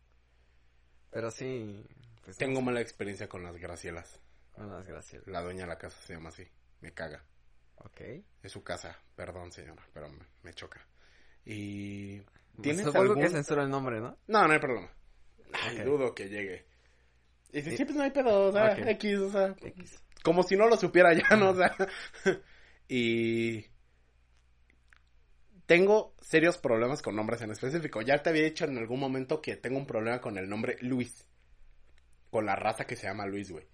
Pero 1.09 1.31
sí, 1.31 1.83
pues 2.23 2.37
Tengo 2.37 2.61
mala 2.61 2.81
experiencia 2.81 3.27
con 3.27 3.43
las 3.43 3.57
gracielas. 3.57 4.19
con 4.53 4.69
las 4.71 4.85
gracias. 4.85 5.25
La 5.27 5.41
dueña 5.41 5.61
de 5.61 5.67
la 5.67 5.77
casa 5.77 5.97
se 6.01 6.13
llama 6.13 6.29
así. 6.29 6.47
Me 6.81 6.91
caga. 6.93 7.23
Ok. 7.77 8.01
Es 8.43 8.51
su 8.51 8.63
casa. 8.63 8.95
Perdón, 9.15 9.51
señora, 9.51 9.83
pero 9.93 10.09
me, 10.09 10.25
me 10.43 10.53
choca. 10.53 10.85
Y... 11.45 12.19
Pues 12.19 12.63
¿Tienes 12.63 12.85
supongo 12.85 13.01
algún...? 13.03 13.21
que 13.23 13.29
censura 13.29 13.63
el 13.63 13.69
nombre, 13.69 13.99
¿no? 13.99 14.17
No, 14.27 14.45
no 14.47 14.53
hay 14.53 14.59
problema. 14.59 14.91
Ay, 15.53 15.79
dudo 15.79 16.13
que 16.13 16.27
llegue. 16.27 16.65
Y 17.51 17.61
dice, 17.61 17.77
sí, 17.77 17.85
pues 17.85 17.95
no 17.95 18.03
hay 18.03 18.11
pedo, 18.11 18.49
o 18.49 18.51
sea. 18.51 18.77
X, 18.91 19.17
o 19.19 19.31
sea, 19.31 19.55
X. 19.61 20.03
como 20.23 20.43
si 20.43 20.57
no 20.57 20.67
lo 20.67 20.75
supiera 20.75 21.13
ya, 21.13 21.35
¿no? 21.37 21.51
O 21.51 21.55
sea, 21.55 21.73
y 22.89 23.65
tengo 25.67 26.15
serios 26.21 26.57
problemas 26.57 27.01
con 27.01 27.15
nombres 27.15 27.41
en 27.41 27.51
específico. 27.51 28.01
Ya 28.01 28.23
te 28.23 28.29
había 28.29 28.43
dicho 28.43 28.65
en 28.65 28.77
algún 28.77 28.99
momento 28.99 29.41
que 29.41 29.57
tengo 29.57 29.77
un 29.77 29.85
problema 29.85 30.19
con 30.19 30.37
el 30.37 30.49
nombre 30.49 30.77
Luis. 30.81 31.27
Con 32.31 32.45
la 32.45 32.55
raza 32.55 32.85
que 32.85 32.95
se 32.95 33.07
llama 33.07 33.27
Luis, 33.27 33.51
güey. 33.51 33.67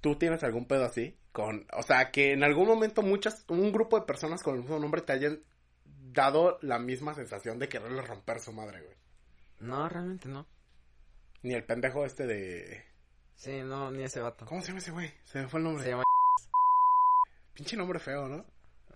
¿Tú 0.00 0.16
tienes 0.16 0.42
algún 0.44 0.66
pedo 0.66 0.84
así? 0.84 1.18
Con, 1.32 1.66
o 1.72 1.82
sea, 1.82 2.10
que 2.10 2.32
en 2.32 2.44
algún 2.44 2.66
momento 2.66 3.02
muchas, 3.02 3.44
un 3.48 3.72
grupo 3.72 3.98
de 3.98 4.06
personas 4.06 4.42
con 4.42 4.54
el 4.54 4.62
mismo 4.62 4.78
nombre 4.78 5.02
te 5.02 5.12
hayan 5.12 5.42
dado 5.84 6.58
la 6.62 6.78
misma 6.78 7.14
sensación 7.14 7.58
de 7.58 7.68
quererle 7.68 8.02
romper 8.02 8.40
su 8.40 8.52
madre, 8.52 8.82
güey. 8.82 8.96
No, 9.58 9.88
realmente 9.88 10.28
no. 10.28 10.46
Ni 11.42 11.54
el 11.54 11.64
pendejo 11.64 12.04
este 12.04 12.26
de... 12.26 12.84
Sí, 13.34 13.60
no, 13.62 13.90
ni 13.90 14.04
ese 14.04 14.20
vato. 14.20 14.46
¿Cómo 14.46 14.60
se 14.60 14.68
llama 14.68 14.78
ese 14.78 14.92
güey? 14.92 15.12
Se 15.24 15.40
me 15.40 15.48
fue 15.48 15.58
el 15.58 15.64
nombre. 15.64 15.84
Se 15.84 15.90
llama... 15.90 16.04
Pinche 17.54 17.76
nombre 17.76 17.98
feo, 17.98 18.28
¿no? 18.28 18.44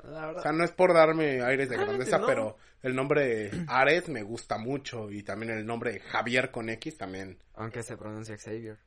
La 0.05 0.31
O 0.31 0.41
sea, 0.43 0.53
no 0.53 0.65
es 0.65 0.73
por 0.73 0.93
darme 0.95 1.43
aires 1.43 1.69
de 1.69 1.77
grandeza, 1.77 2.19
no. 2.19 2.27
pero 2.27 2.57
el 2.83 2.95
nombre 2.95 3.51
Ares 3.69 4.09
me 4.09 4.23
gusta 4.23 4.59
mucho 4.59 5.11
y 5.11 5.23
también 5.23 5.53
el 5.53 5.67
nombre 5.67 6.01
Javier 6.01 6.51
con 6.51 6.69
X 6.71 6.97
también. 6.99 7.39
Aunque 7.55 7.83
se 7.83 7.97
pronuncia 7.97 8.37
Xavier. 8.37 8.79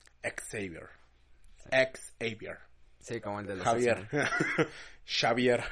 Xavier. 0.49 0.87
Xavier. 1.71 2.57
Sí, 2.99 3.21
como 3.21 3.39
el 3.39 3.47
de 3.47 3.55
los 3.55 3.65
Javier. 3.65 4.07
Xavier. 5.05 5.63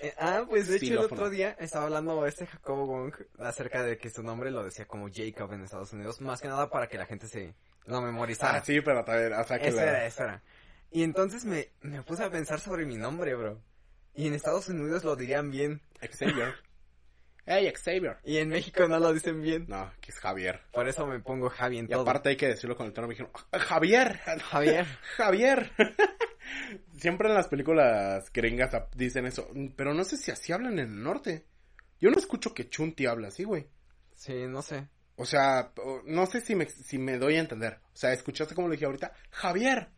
Eh, 0.00 0.14
ah, 0.18 0.44
pues 0.48 0.68
de 0.68 0.76
hecho 0.76 0.92
el 0.92 0.98
otro 0.98 1.28
día 1.28 1.56
estaba 1.58 1.86
hablando 1.86 2.24
este 2.26 2.46
Jacobo 2.46 2.86
Wong 2.86 3.12
acerca 3.40 3.82
de 3.82 3.98
que 3.98 4.10
su 4.10 4.22
nombre 4.22 4.50
lo 4.50 4.62
decía 4.62 4.86
como 4.86 5.08
Jacob 5.12 5.52
en 5.52 5.62
Estados 5.64 5.92
Unidos, 5.92 6.20
más 6.20 6.40
que 6.40 6.46
nada 6.48 6.70
para 6.70 6.88
que 6.88 6.98
la 6.98 7.06
gente 7.06 7.26
se 7.26 7.54
lo 7.86 8.00
memorizara. 8.00 8.58
Ah, 8.58 8.64
sí, 8.64 8.80
pero 8.80 9.04
también, 9.04 9.32
o 9.32 9.44
sea 9.44 9.58
que 9.58 9.68
Eso 9.68 9.76
la- 9.78 9.82
era, 9.82 10.06
eso 10.06 10.22
era. 10.22 10.42
Y 10.90 11.02
entonces 11.02 11.44
me, 11.44 11.70
me 11.80 12.02
puse 12.02 12.22
a 12.22 12.30
pensar 12.30 12.60
sobre 12.60 12.86
mi 12.86 12.96
nombre, 12.96 13.34
bro. 13.34 13.60
Y 14.18 14.26
en 14.26 14.34
Estados 14.34 14.68
Unidos 14.68 15.04
lo 15.04 15.14
dirían 15.14 15.50
bien. 15.52 15.80
Xavier. 16.00 16.54
Hey, 17.50 17.72
Xavier. 17.72 18.18
Y 18.24 18.36
en 18.36 18.50
México 18.50 18.86
no 18.88 18.98
lo 18.98 19.10
dicen 19.14 19.40
bien. 19.40 19.64
No, 19.68 19.90
que 20.02 20.10
es 20.10 20.18
Javier. 20.18 20.60
Por 20.70 20.86
eso 20.86 21.06
me 21.06 21.18
pongo 21.18 21.48
Javi 21.48 21.78
en 21.78 21.86
Y 21.86 21.88
todo. 21.88 22.02
aparte 22.02 22.28
hay 22.28 22.36
que 22.36 22.48
decirlo 22.48 22.76
con 22.76 22.84
el 22.84 22.92
tono 22.92 23.08
mexicano. 23.08 23.32
Javier. 23.52 24.18
Javier. 24.18 24.84
Javier. 25.16 25.72
Siempre 26.98 27.28
en 27.28 27.34
las 27.34 27.48
películas 27.48 28.30
gringas 28.34 28.70
dicen 28.94 29.24
eso. 29.24 29.48
Pero 29.76 29.94
no 29.94 30.04
sé 30.04 30.18
si 30.18 30.30
así 30.30 30.52
hablan 30.52 30.74
en 30.78 30.90
el 30.90 31.02
norte. 31.02 31.46
Yo 31.98 32.10
no 32.10 32.18
escucho 32.18 32.52
que 32.52 32.68
Chunti 32.68 33.06
habla 33.06 33.28
así, 33.28 33.44
güey. 33.44 33.66
Sí, 34.14 34.46
no 34.46 34.60
sé. 34.60 34.86
O 35.16 35.24
sea, 35.24 35.72
no 36.04 36.26
sé 36.26 36.42
si 36.42 36.54
me, 36.54 36.66
si 36.68 36.98
me 36.98 37.16
doy 37.16 37.36
a 37.36 37.40
entender. 37.40 37.80
O 37.94 37.96
sea, 37.96 38.12
escuchaste 38.12 38.54
como 38.54 38.68
lo 38.68 38.72
dije 38.72 38.84
ahorita. 38.84 39.14
Javier. 39.30 39.88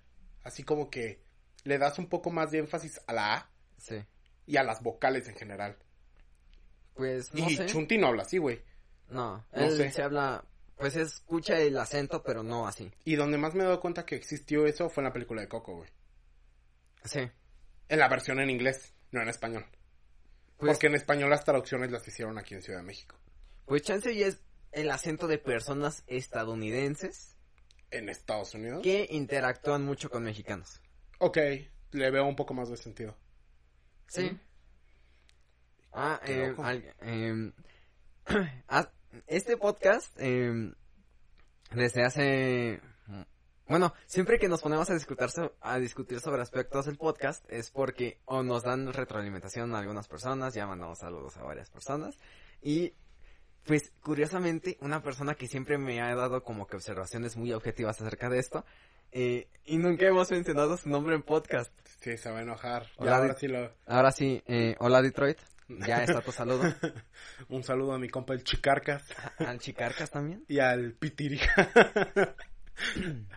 Así 0.45 0.63
como 0.63 0.89
que 0.89 1.21
le 1.65 1.79
das 1.79 1.99
un 1.99 2.09
poco 2.09 2.31
más 2.31 2.53
de 2.53 2.59
énfasis 2.59 3.01
a 3.09 3.13
la 3.13 3.35
A 3.35 3.51
Sí. 3.81 4.05
y 4.47 4.57
a 4.57 4.63
las 4.63 4.83
vocales 4.83 5.27
en 5.29 5.35
general. 5.37 5.77
Pues 6.95 7.33
no 7.35 7.49
y 7.49 7.57
sé. 7.57 7.67
Chunti 7.67 7.99
no 7.99 8.09
habla 8.09 8.23
así, 8.23 8.39
güey. 8.39 8.63
No, 9.09 9.39
No 9.53 9.63
él 9.65 9.77
sé. 9.77 9.91
se 9.91 10.03
habla, 10.03 10.45
pues 10.77 10.97
escucha 10.97 11.59
el 11.59 11.77
acento, 11.79 12.23
pero 12.23 12.43
no 12.43 12.67
así. 12.69 12.91
Y 13.05 13.17
donde 13.17 13.39
más 13.39 13.55
me 13.55 13.63
he 13.63 13.67
dado 13.67 13.81
cuenta 13.81 14.05
que 14.07 14.17
existió 14.17 14.67
eso 14.67 14.89
fue 14.89 15.03
en 15.03 15.07
la 15.09 15.13
película 15.13 15.41
de 15.41 15.49
Coco, 15.49 15.77
güey. 15.77 15.91
Sí. 17.05 17.21
En 17.89 17.99
la 17.99 18.09
versión 18.09 18.39
en 18.41 18.51
inglés, 18.51 18.93
no 19.11 19.23
en 19.23 19.29
español. 19.29 19.65
Pues, 20.59 20.73
Porque 20.73 20.89
en 20.89 20.95
español 20.95 21.31
las 21.31 21.45
traducciones 21.45 21.91
las 21.91 22.07
hicieron 22.07 22.39
aquí 22.39 22.55
en 22.55 22.63
Ciudad 22.63 22.81
de 22.81 22.85
México. 22.87 23.17
pues 23.65 23.83
chance 23.83 24.13
y 24.13 24.23
es 24.23 24.41
el 24.73 24.91
acento 24.91 25.27
de 25.27 25.39
personas 25.39 26.05
estadounidenses 26.07 27.37
En 27.91 28.09
Estados 28.09 28.55
Unidos. 28.55 28.83
que 28.83 29.07
interactúan 29.11 29.83
mucho 29.85 30.11
con 30.11 30.23
mexicanos. 30.25 30.81
Ok, 31.19 31.39
le 31.93 32.11
veo 32.11 32.25
un 32.27 32.37
poco 32.37 32.53
más 32.55 32.69
de 32.69 32.77
sentido. 32.77 33.17
Sí. 34.11 34.39
Ah, 35.93 36.21
eh, 36.27 36.55
al- 36.59 36.95
em, 37.01 37.53
ah, 38.69 38.91
este 39.27 39.57
podcast, 39.57 40.13
em, 40.21 40.75
desde 41.73 42.05
hace... 42.05 42.81
Bueno, 43.69 43.95
siempre 44.07 44.41
que 44.41 44.49
nos 44.49 44.63
ponemos 44.63 44.91
a 44.91 44.95
discutir, 44.95 45.31
so- 45.31 45.55
a 45.61 45.79
discutir 45.79 46.19
sobre 46.19 46.43
aspectos 46.43 46.87
del 46.87 46.97
podcast 46.97 47.45
es 47.53 47.71
porque 47.71 48.19
o 48.25 48.43
nos 48.43 48.65
dan 48.65 48.93
retroalimentación 48.93 49.73
a 49.75 49.79
algunas 49.79 50.09
personas, 50.09 50.55
ya 50.55 50.67
mandamos 50.67 50.99
saludos 50.99 51.37
a 51.37 51.45
varias 51.45 51.71
personas 51.71 52.19
y 52.61 52.95
pues 53.65 53.93
curiosamente 54.03 54.77
una 54.81 55.05
persona 55.05 55.37
que 55.37 55.47
siempre 55.47 55.79
me 55.79 56.01
ha 56.01 56.13
dado 56.17 56.43
como 56.43 56.67
que 56.67 56.75
observaciones 56.75 57.37
muy 57.37 57.53
objetivas 57.53 58.01
acerca 58.01 58.29
de 58.29 58.41
esto 58.41 58.65
eh, 59.13 59.49
y 59.65 59.79
nunca 59.79 60.07
hemos 60.07 60.31
mencionado 60.31 60.77
su 60.77 60.89
nombre 60.89 61.15
en 61.15 61.23
podcast. 61.23 61.73
Sí, 62.01 62.17
se 62.17 62.31
va 62.31 62.39
a 62.39 62.43
enojar. 62.43 62.87
Hola, 62.97 63.19
ahora 63.19 63.35
sí 63.35 63.49
lo... 63.49 63.73
Ahora 63.87 64.11
sí, 64.11 64.43
eh, 64.47 64.75
hola 64.79 65.03
Detroit, 65.03 65.39
ya 65.69 66.03
está 66.03 66.21
tu 66.21 66.33
saludo. 66.33 66.63
un 67.49 67.63
saludo 67.63 67.93
a 67.93 67.99
mi 67.99 68.09
compa 68.09 68.35
el 68.35 68.43
Chicarcas 68.43 69.05
Al 69.39 69.59
Chicarcas 69.59 70.11
también. 70.11 70.45
y 70.49 70.59
al 70.59 70.93
Pitirija. 70.93 71.69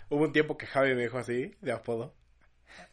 Hubo 0.09 0.23
un 0.23 0.31
tiempo 0.31 0.57
que 0.57 0.65
Javi 0.65 0.95
me 0.95 1.03
dijo 1.03 1.17
así, 1.17 1.53
de 1.61 1.71
apodo. 1.71 2.13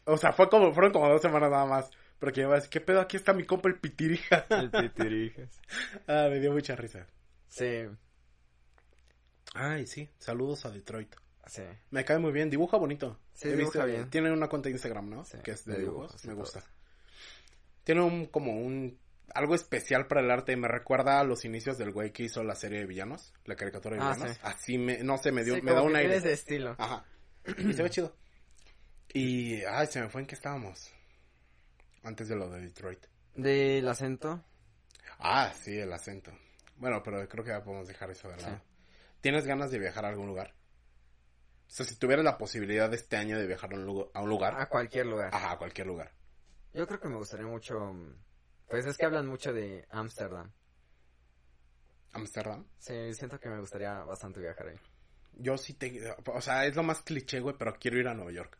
O 0.03 0.17
sea, 0.17 0.33
fue 0.33 0.49
como, 0.49 0.73
fueron 0.73 0.91
como 0.91 1.09
dos 1.09 1.21
semanas 1.21 1.49
nada 1.49 1.65
más. 1.65 1.89
Pero 2.19 2.33
que 2.33 2.41
iba 2.41 2.51
a 2.51 2.55
decir, 2.55 2.69
¿qué 2.69 2.81
pedo? 2.81 3.01
Aquí 3.01 3.17
está 3.17 3.33
mi 3.33 3.45
compa 3.45 3.67
el 3.69 3.79
Pitirija. 3.79 4.45
El 4.49 4.69
Pitirijas. 4.69 5.59
ah, 6.07 6.27
me 6.29 6.39
dio 6.39 6.51
mucha 6.51 6.75
risa. 6.75 7.07
Sí, 7.47 7.87
Ay, 9.53 9.85
sí, 9.85 10.09
saludos 10.17 10.65
a 10.65 10.69
Detroit. 10.69 11.13
Sí. 11.47 11.63
Me 11.89 12.03
cae 12.05 12.17
muy 12.19 12.31
bien, 12.31 12.49
dibuja 12.49 12.77
bonito. 12.77 13.19
Sí, 13.33 13.47
He 13.49 13.55
dibuja 13.55 13.85
visto- 13.85 13.85
bien. 13.85 14.09
Tiene 14.09 14.31
una 14.31 14.47
cuenta 14.47 14.69
de 14.69 14.73
Instagram, 14.73 15.09
¿no? 15.09 15.23
Sí, 15.25 15.37
que 15.43 15.51
es 15.51 15.65
de 15.65 15.73
de, 15.73 15.79
dibujos 15.81 16.23
me 16.25 16.33
gusta. 16.33 16.63
Tiene 17.83 18.01
un, 18.01 18.25
como 18.27 18.53
un, 18.53 18.99
algo 19.33 19.55
especial 19.55 20.07
para 20.07 20.21
el 20.21 20.29
arte, 20.29 20.55
me 20.55 20.67
recuerda 20.67 21.19
a 21.19 21.23
los 21.23 21.45
inicios 21.45 21.77
del 21.77 21.91
güey 21.91 22.11
que 22.11 22.23
hizo 22.23 22.43
la 22.43 22.55
serie 22.55 22.79
de 22.79 22.85
villanos, 22.85 23.33
la 23.45 23.55
caricatura 23.55 23.95
de 23.97 24.01
Ah, 24.03 24.13
villanos. 24.13 24.35
sí. 24.35 24.41
Así 24.43 24.77
me, 24.77 25.03
no 25.03 25.17
sé, 25.17 25.31
me 25.31 25.43
dio, 25.43 25.61
me 25.63 25.73
da 25.73 25.81
un 25.81 25.95
aire. 25.95 26.19
de 26.19 26.33
estilo. 26.33 26.75
Ajá. 26.77 27.05
Y 27.57 27.73
se 27.73 27.81
ve 27.83 27.89
chido. 27.89 28.15
Y, 29.13 29.63
ay, 29.63 29.87
se 29.87 29.99
me 30.01 30.09
fue 30.09 30.21
en 30.21 30.27
qué 30.27 30.35
estábamos. 30.35 30.91
Antes 32.03 32.27
de 32.29 32.35
lo 32.35 32.49
de 32.49 32.61
Detroit. 32.61 33.05
Del 33.35 33.87
acento. 33.87 34.43
Ah, 35.19 35.51
sí, 35.53 35.77
el 35.77 35.91
acento. 35.93 36.31
Bueno, 36.77 37.01
pero 37.03 37.27
creo 37.27 37.43
que 37.43 37.51
ya 37.51 37.63
podemos 37.63 37.87
dejar 37.87 38.09
eso 38.11 38.29
de 38.29 38.37
lado. 38.41 38.61
¿Tienes 39.21 39.45
ganas 39.45 39.69
de 39.71 39.79
viajar 39.79 40.05
a 40.05 40.09
algún 40.09 40.27
lugar? 40.27 40.53
O 41.71 41.73
sea, 41.73 41.85
si 41.85 41.95
tuvieras 41.95 42.25
la 42.25 42.37
posibilidad 42.37 42.89
de 42.89 42.97
este 42.97 43.15
año 43.15 43.39
de 43.39 43.47
viajar 43.47 43.71
a 43.73 43.77
un, 43.77 43.85
lugar, 43.85 44.07
a 44.13 44.21
un 44.21 44.29
lugar, 44.29 44.59
A 44.59 44.67
cualquier 44.67 45.05
lugar. 45.05 45.29
ajá, 45.33 45.51
a 45.53 45.57
cualquier 45.57 45.87
lugar. 45.87 46.11
Yo 46.73 46.85
creo 46.85 46.99
que 46.99 47.07
me 47.07 47.15
gustaría 47.15 47.45
mucho. 47.47 47.79
mm, 47.79 48.13
Pues 48.67 48.85
es 48.85 48.97
que 48.97 49.05
hablan 49.05 49.27
mucho 49.27 49.53
de 49.53 49.87
Ámsterdam. 49.89 50.51
Amsterdam. 52.13 52.65
Sí, 52.77 53.13
siento 53.13 53.39
que 53.39 53.47
me 53.49 53.59
gustaría 53.59 53.93
bastante 54.03 54.41
viajar 54.41 54.67
ahí. 54.67 54.75
Yo 55.33 55.57
sí 55.57 55.73
te... 55.73 56.13
O 56.25 56.41
sea, 56.41 56.65
es 56.65 56.75
lo 56.75 56.83
más 56.83 57.01
cliché, 57.03 57.39
güey, 57.39 57.55
pero 57.57 57.73
quiero 57.79 57.97
ir 57.99 58.07
a 58.09 58.13
Nueva 58.13 58.31
York. 58.33 58.57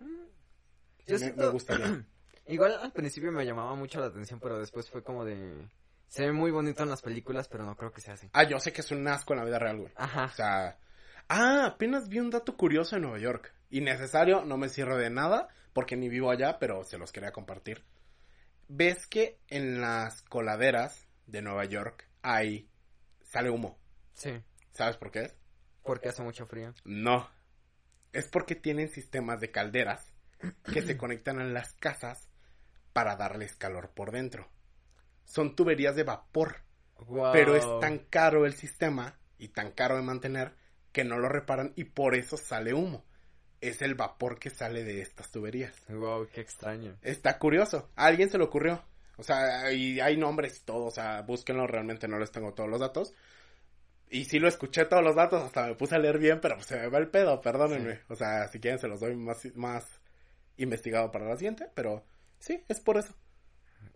Yo 0.00 1.14
me, 1.14 1.18
siento- 1.18 1.42
me 1.42 1.48
gustaría. 1.50 2.06
Igual 2.46 2.74
al 2.80 2.92
principio 2.92 3.32
me 3.32 3.44
llamaba 3.44 3.74
mucho 3.74 4.00
la 4.00 4.06
atención, 4.06 4.38
pero 4.40 4.58
después 4.58 4.88
fue 4.90 5.02
como 5.02 5.24
de. 5.24 5.68
Se 6.08 6.24
ve 6.26 6.32
muy 6.32 6.50
bonito 6.50 6.82
en 6.82 6.90
las 6.90 7.02
películas, 7.02 7.48
pero 7.48 7.64
no 7.64 7.76
creo 7.76 7.92
que 7.92 8.00
sea 8.00 8.14
así. 8.14 8.28
Ah, 8.32 8.44
yo 8.44 8.58
sé 8.60 8.72
que 8.72 8.82
es 8.82 8.90
un 8.90 9.06
asco 9.08 9.32
en 9.32 9.38
la 9.40 9.44
vida 9.44 9.58
real, 9.58 9.78
güey. 9.78 9.92
Ajá. 9.96 10.24
O 10.26 10.28
sea... 10.36 10.78
Ah, 11.28 11.66
apenas 11.66 12.08
vi 12.08 12.18
un 12.20 12.30
dato 12.30 12.56
curioso 12.56 12.96
en 12.96 13.02
Nueva 13.02 13.18
York. 13.18 13.52
Innecesario, 13.70 14.44
no 14.44 14.56
me 14.56 14.68
cierro 14.68 14.96
de 14.96 15.10
nada, 15.10 15.48
porque 15.72 15.96
ni 15.96 16.08
vivo 16.08 16.30
allá, 16.30 16.58
pero 16.58 16.84
se 16.84 16.98
los 16.98 17.12
quería 17.12 17.32
compartir. 17.32 17.84
¿Ves 18.68 19.06
que 19.06 19.38
en 19.48 19.80
las 19.80 20.22
coladeras 20.22 21.06
de 21.26 21.42
Nueva 21.42 21.64
York 21.64 22.08
hay... 22.22 22.68
sale 23.22 23.50
humo? 23.50 23.78
Sí. 24.14 24.42
¿Sabes 24.72 24.96
por 24.96 25.10
qué 25.10 25.20
es? 25.22 25.36
Porque 25.82 26.08
hace 26.08 26.22
mucho 26.22 26.46
frío. 26.46 26.74
No. 26.84 27.28
Es 28.12 28.28
porque 28.28 28.54
tienen 28.54 28.88
sistemas 28.88 29.40
de 29.40 29.50
calderas 29.50 30.12
que 30.72 30.82
se 30.82 30.96
conectan 30.98 31.40
a 31.40 31.44
las 31.44 31.72
casas 31.74 32.28
para 32.92 33.16
darles 33.16 33.56
calor 33.56 33.90
por 33.94 34.12
dentro. 34.12 34.48
Son 35.24 35.54
tuberías 35.56 35.96
de 35.96 36.04
vapor, 36.04 36.56
Wow. 37.06 37.32
pero 37.32 37.56
es 37.56 37.64
tan 37.80 37.98
caro 37.98 38.46
el 38.46 38.54
sistema 38.54 39.18
y 39.38 39.48
tan 39.48 39.72
caro 39.72 39.96
de 39.96 40.02
mantener 40.02 40.54
que 40.92 41.04
no 41.04 41.18
lo 41.18 41.28
reparan 41.28 41.72
y 41.76 41.84
por 41.84 42.14
eso 42.14 42.36
sale 42.36 42.74
humo. 42.74 43.04
Es 43.60 43.80
el 43.80 43.94
vapor 43.94 44.38
que 44.38 44.50
sale 44.50 44.84
de 44.84 45.00
estas 45.00 45.30
tuberías. 45.30 45.74
Wow, 45.88 46.28
qué 46.32 46.40
extraño. 46.40 46.96
Está 47.02 47.38
curioso. 47.38 47.88
A 47.94 48.06
alguien 48.06 48.28
se 48.28 48.38
le 48.38 48.44
ocurrió. 48.44 48.84
O 49.16 49.22
sea, 49.22 49.72
y 49.72 50.00
hay 50.00 50.16
nombres 50.16 50.58
y 50.58 50.64
todo. 50.64 50.86
O 50.86 50.90
sea, 50.90 51.22
búsquenlo. 51.22 51.66
Realmente 51.68 52.08
no 52.08 52.18
les 52.18 52.32
tengo 52.32 52.54
todos 52.54 52.68
los 52.68 52.80
datos. 52.80 53.14
Y 54.10 54.24
sí 54.24 54.40
lo 54.40 54.48
escuché 54.48 54.84
todos 54.86 55.04
los 55.04 55.14
datos. 55.14 55.44
Hasta 55.44 55.68
me 55.68 55.76
puse 55.76 55.94
a 55.94 55.98
leer 55.98 56.18
bien, 56.18 56.40
pero 56.40 56.56
pues 56.56 56.66
se 56.66 56.76
me 56.76 56.88
va 56.88 56.98
el 56.98 57.08
pedo. 57.08 57.40
Perdónenme. 57.40 58.00
O 58.08 58.16
sea, 58.16 58.48
si 58.48 58.58
quieren 58.58 58.80
se 58.80 58.88
los 58.88 58.98
doy 58.98 59.14
más, 59.14 59.46
más 59.54 59.86
investigado 60.56 61.12
para 61.12 61.28
la 61.28 61.36
siguiente. 61.36 61.68
Pero 61.72 62.04
sí, 62.40 62.64
es 62.68 62.80
por 62.80 62.96
eso. 62.96 63.14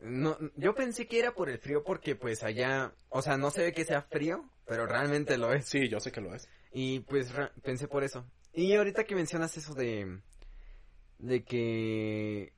No, 0.00 0.38
yo 0.56 0.74
pensé 0.74 1.08
que 1.08 1.18
era 1.18 1.34
por 1.34 1.48
el 1.48 1.58
frío 1.58 1.82
porque 1.82 2.14
pues 2.14 2.42
allá, 2.44 2.92
o 3.08 3.22
sea, 3.22 3.36
no 3.36 3.50
se 3.50 3.62
ve 3.62 3.72
que 3.72 3.84
sea 3.84 4.02
frío, 4.02 4.44
pero 4.66 4.86
realmente 4.86 5.38
lo 5.38 5.52
es. 5.52 5.66
Sí, 5.66 5.88
yo 5.88 6.00
sé 6.00 6.12
que 6.12 6.20
lo 6.20 6.34
es. 6.34 6.48
Y 6.72 7.00
pues 7.00 7.32
pensé 7.62 7.88
por 7.88 8.04
eso. 8.04 8.26
Y 8.52 8.74
ahorita 8.74 9.04
que 9.04 9.14
mencionas 9.14 9.56
eso 9.56 9.74
de 9.74 10.20
de 11.18 11.44
que 11.44 12.52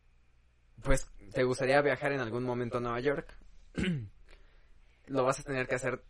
pues 0.83 1.09
te 1.33 1.45
gustaría 1.45 1.81
viajar 1.83 2.13
en 2.13 2.21
algún 2.21 2.43
momento 2.45 2.79
a 2.79 2.81
Nueva 2.81 3.01
York, 3.01 3.37
lo 5.07 5.25
vas 5.25 5.41
a 5.41 5.43
tener 5.45 5.67
que 5.67 5.75
hacer 5.77 6.03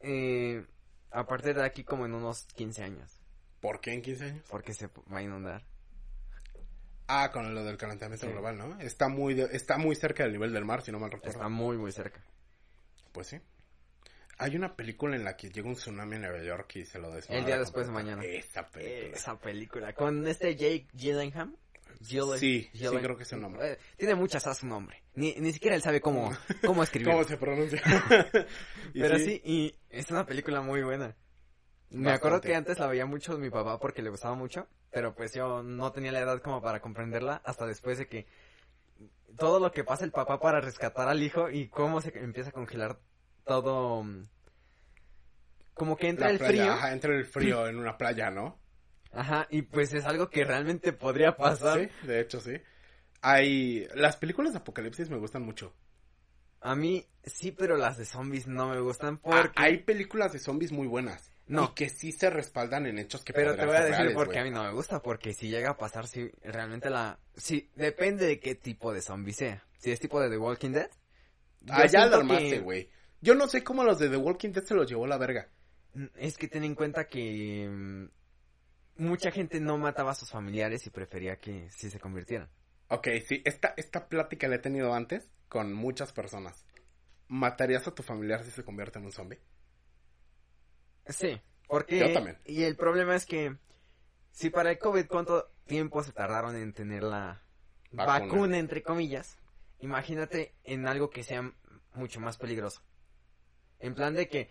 eh, 0.00 0.66
a 1.10 1.26
partir 1.26 1.54
de 1.54 1.64
aquí 1.64 1.84
como 1.84 2.04
en 2.06 2.14
unos 2.14 2.44
15 2.54 2.82
años, 2.82 3.20
¿Por 3.60 3.80
qué 3.80 3.92
en 3.94 4.02
15 4.02 4.24
años? 4.24 4.44
porque 4.50 4.74
se 4.74 4.88
va 5.12 5.18
a 5.18 5.22
inundar. 5.22 5.64
Ah, 7.06 7.30
con 7.32 7.54
lo 7.54 7.62
del 7.64 7.76
calentamiento 7.76 8.26
Sí. 8.26 8.32
global, 8.32 8.56
¿no? 8.56 8.80
Está 8.80 9.08
muy, 9.08 9.34
de- 9.34 9.54
está 9.54 9.76
muy 9.76 9.94
cerca 9.94 10.22
del 10.24 10.32
nivel 10.32 10.52
del 10.54 10.64
mar, 10.64 10.80
si 10.82 10.90
no 10.90 10.98
mal 10.98 11.10
recuerdo. 11.10 11.32
Está 11.38 11.48
muy 11.50 11.76
muy 11.76 11.92
cerca. 11.92 12.22
Pues 13.12 13.26
sí. 13.28 13.40
Hay 14.38 14.56
una 14.56 14.74
película 14.74 15.16
en 15.16 15.24
la 15.24 15.36
que 15.36 15.50
llega 15.50 15.68
un 15.68 15.74
tsunami 15.74 16.16
en 16.16 16.22
Nueva 16.22 16.42
York 16.42 16.76
y 16.76 16.84
se 16.84 16.98
lo 16.98 17.10
desmadra. 17.12 17.38
El 17.40 17.46
día 17.46 17.58
después 17.58 17.86
de 17.86 17.92
mañana. 17.92 18.22
Esa 18.24 18.66
película. 18.68 19.16
Esa 19.16 19.38
película 19.38 19.92
con 19.94 20.26
este 20.26 20.56
Jake 20.56 20.88
Gyllenhaal. 20.92 21.56
Gyllen- 22.00 22.38
Sí, 22.38 22.68
sí, 22.74 22.84
creo 22.86 23.16
que 23.16 23.22
es 23.22 23.32
el 23.32 23.40
nombre. 23.40 23.72
Eh, 23.72 23.78
Tiene 23.96 24.14
muchas 24.16 24.46
a 24.46 24.54
su 24.54 24.66
nombre. 24.66 25.02
Ni, 25.14 25.34
ni 25.36 25.52
siquiera 25.52 25.76
él 25.76 25.82
sabe 25.82 26.00
cómo, 26.00 26.32
cómo 26.66 26.82
escribir. 26.82 27.12
¿Cómo 27.12 27.24
se 27.24 27.36
pronuncia? 27.36 27.80
Pero 28.92 29.18
sí, 29.18 29.40
y 29.44 29.74
es 29.90 30.10
una 30.10 30.26
película 30.26 30.60
muy 30.60 30.82
buena. 30.82 31.16
Me 31.90 32.06
Bastante. 32.06 32.12
acuerdo 32.16 32.40
que 32.40 32.54
antes 32.56 32.78
la 32.80 32.88
veía 32.88 33.06
mucho 33.06 33.38
mi 33.38 33.50
papá 33.50 33.78
porque 33.78 34.02
le 34.02 34.10
gustaba 34.10 34.34
mucho, 34.34 34.66
pero 34.90 35.14
pues 35.14 35.32
yo 35.32 35.62
no 35.62 35.92
tenía 35.92 36.10
la 36.10 36.20
edad 36.20 36.42
como 36.42 36.60
para 36.60 36.80
comprenderla 36.80 37.40
hasta 37.44 37.66
después 37.66 37.98
de 37.98 38.08
que 38.08 38.26
todo 39.38 39.60
lo 39.60 39.70
que 39.70 39.84
pasa 39.84 40.04
el 40.04 40.10
papá 40.10 40.40
para 40.40 40.60
rescatar 40.60 41.06
al 41.08 41.22
hijo 41.22 41.50
y 41.50 41.68
cómo 41.68 42.00
se 42.00 42.08
empieza 42.18 42.48
a 42.50 42.52
congelar 42.52 42.98
todo 43.44 44.02
mm, 44.02 44.28
como 45.74 45.96
que 45.96 46.08
entra 46.08 46.26
La 46.26 46.32
el 46.32 46.38
playa, 46.38 46.52
frío. 46.62 46.72
Ajá, 46.72 46.92
entra 46.92 47.14
el 47.14 47.24
frío 47.24 47.66
en 47.68 47.76
una 47.78 47.96
playa, 47.98 48.30
¿no? 48.30 48.60
Ajá, 49.12 49.46
y 49.50 49.62
pues 49.62 49.92
es 49.94 50.04
algo 50.04 50.28
que 50.30 50.44
realmente 50.44 50.92
podría 50.92 51.36
pasar. 51.36 51.80
Sí, 51.80 52.06
de 52.06 52.20
hecho 52.20 52.40
sí. 52.40 52.54
Hay... 53.22 53.86
Las 53.94 54.16
películas 54.16 54.52
de 54.52 54.58
apocalipsis 54.58 55.08
me 55.08 55.16
gustan 55.18 55.42
mucho. 55.42 55.74
A 56.60 56.74
mí 56.74 57.06
sí, 57.24 57.52
pero 57.52 57.76
las 57.76 57.96
de 57.98 58.04
zombies 58.04 58.46
no 58.46 58.68
me 58.68 58.80
gustan 58.80 59.14
Ah, 59.16 59.20
porque... 59.22 59.52
hay 59.62 59.78
películas 59.78 60.32
de 60.32 60.38
zombies 60.38 60.72
muy 60.72 60.86
buenas. 60.86 61.30
No. 61.46 61.64
Y 61.64 61.74
que 61.74 61.88
sí 61.90 62.10
se 62.12 62.30
respaldan 62.30 62.86
en 62.86 62.98
hechos 62.98 63.22
que 63.22 63.32
Pero 63.34 63.54
te 63.54 63.66
voy 63.66 63.76
a 63.76 63.80
decir 63.80 63.96
reales, 63.96 64.14
por 64.14 64.28
qué 64.28 64.38
güey. 64.38 64.40
a 64.40 64.44
mí 64.44 64.50
no 64.50 64.64
me 64.64 64.72
gusta, 64.72 65.02
porque 65.02 65.34
si 65.34 65.48
llega 65.50 65.70
a 65.70 65.76
pasar, 65.76 66.06
si 66.06 66.30
realmente 66.42 66.88
la... 66.88 67.18
Sí, 67.36 67.70
depende 67.76 68.26
de 68.26 68.40
qué 68.40 68.54
tipo 68.54 68.92
de 68.94 69.02
zombie 69.02 69.34
sea. 69.34 69.62
Si 69.78 69.90
es 69.90 70.00
tipo 70.00 70.20
de 70.20 70.30
The 70.30 70.38
Walking 70.38 70.70
Dead. 70.70 70.90
Ah, 71.68 71.84
ya 71.86 72.06
lo 72.06 72.16
armaste, 72.16 72.50
que- 72.50 72.60
güey. 72.60 72.90
Yo 73.24 73.34
no 73.34 73.48
sé 73.48 73.64
cómo 73.64 73.84
los 73.84 73.98
de 73.98 74.10
The 74.10 74.18
Walking 74.18 74.50
Dead 74.50 74.64
se 74.64 74.74
los 74.74 74.86
llevó 74.86 75.06
la 75.06 75.16
verga. 75.16 75.48
Es 76.16 76.36
que 76.36 76.46
ten 76.46 76.62
en 76.62 76.74
cuenta 76.74 77.06
que 77.06 77.66
mm, 77.66 79.02
mucha 79.02 79.30
gente 79.30 79.60
no 79.60 79.78
mataba 79.78 80.10
a 80.10 80.14
sus 80.14 80.30
familiares 80.30 80.86
y 80.86 80.90
prefería 80.90 81.36
que 81.36 81.70
sí 81.70 81.88
se 81.88 81.98
convirtieran. 81.98 82.50
Ok, 82.88 83.08
sí, 83.26 83.40
esta, 83.46 83.72
esta 83.78 84.10
plática 84.10 84.46
la 84.46 84.56
he 84.56 84.58
tenido 84.58 84.92
antes 84.92 85.30
con 85.48 85.72
muchas 85.72 86.12
personas. 86.12 86.66
¿Matarías 87.28 87.88
a 87.88 87.94
tu 87.94 88.02
familiar 88.02 88.44
si 88.44 88.50
se 88.50 88.62
convierte 88.62 88.98
en 88.98 89.06
un 89.06 89.12
zombie? 89.12 89.40
Sí, 91.06 91.40
porque... 91.66 92.00
Yo 92.00 92.12
también. 92.12 92.36
Y 92.44 92.64
el 92.64 92.76
problema 92.76 93.16
es 93.16 93.24
que, 93.24 93.56
si 94.32 94.50
para 94.50 94.70
el 94.70 94.78
COVID, 94.78 95.06
¿cuánto 95.06 95.50
tiempo 95.64 96.02
se 96.02 96.12
tardaron 96.12 96.56
en 96.56 96.74
tener 96.74 97.02
la 97.02 97.40
Vacuna. 97.90 98.18
vacuna, 98.18 98.58
entre 98.58 98.82
comillas? 98.82 99.38
Imagínate 99.78 100.52
en 100.62 100.86
algo 100.86 101.08
que 101.08 101.22
sea 101.22 101.50
mucho 101.94 102.20
más 102.20 102.36
peligroso. 102.36 102.82
En 103.84 103.94
plan 103.94 104.14
de 104.14 104.28
que 104.28 104.48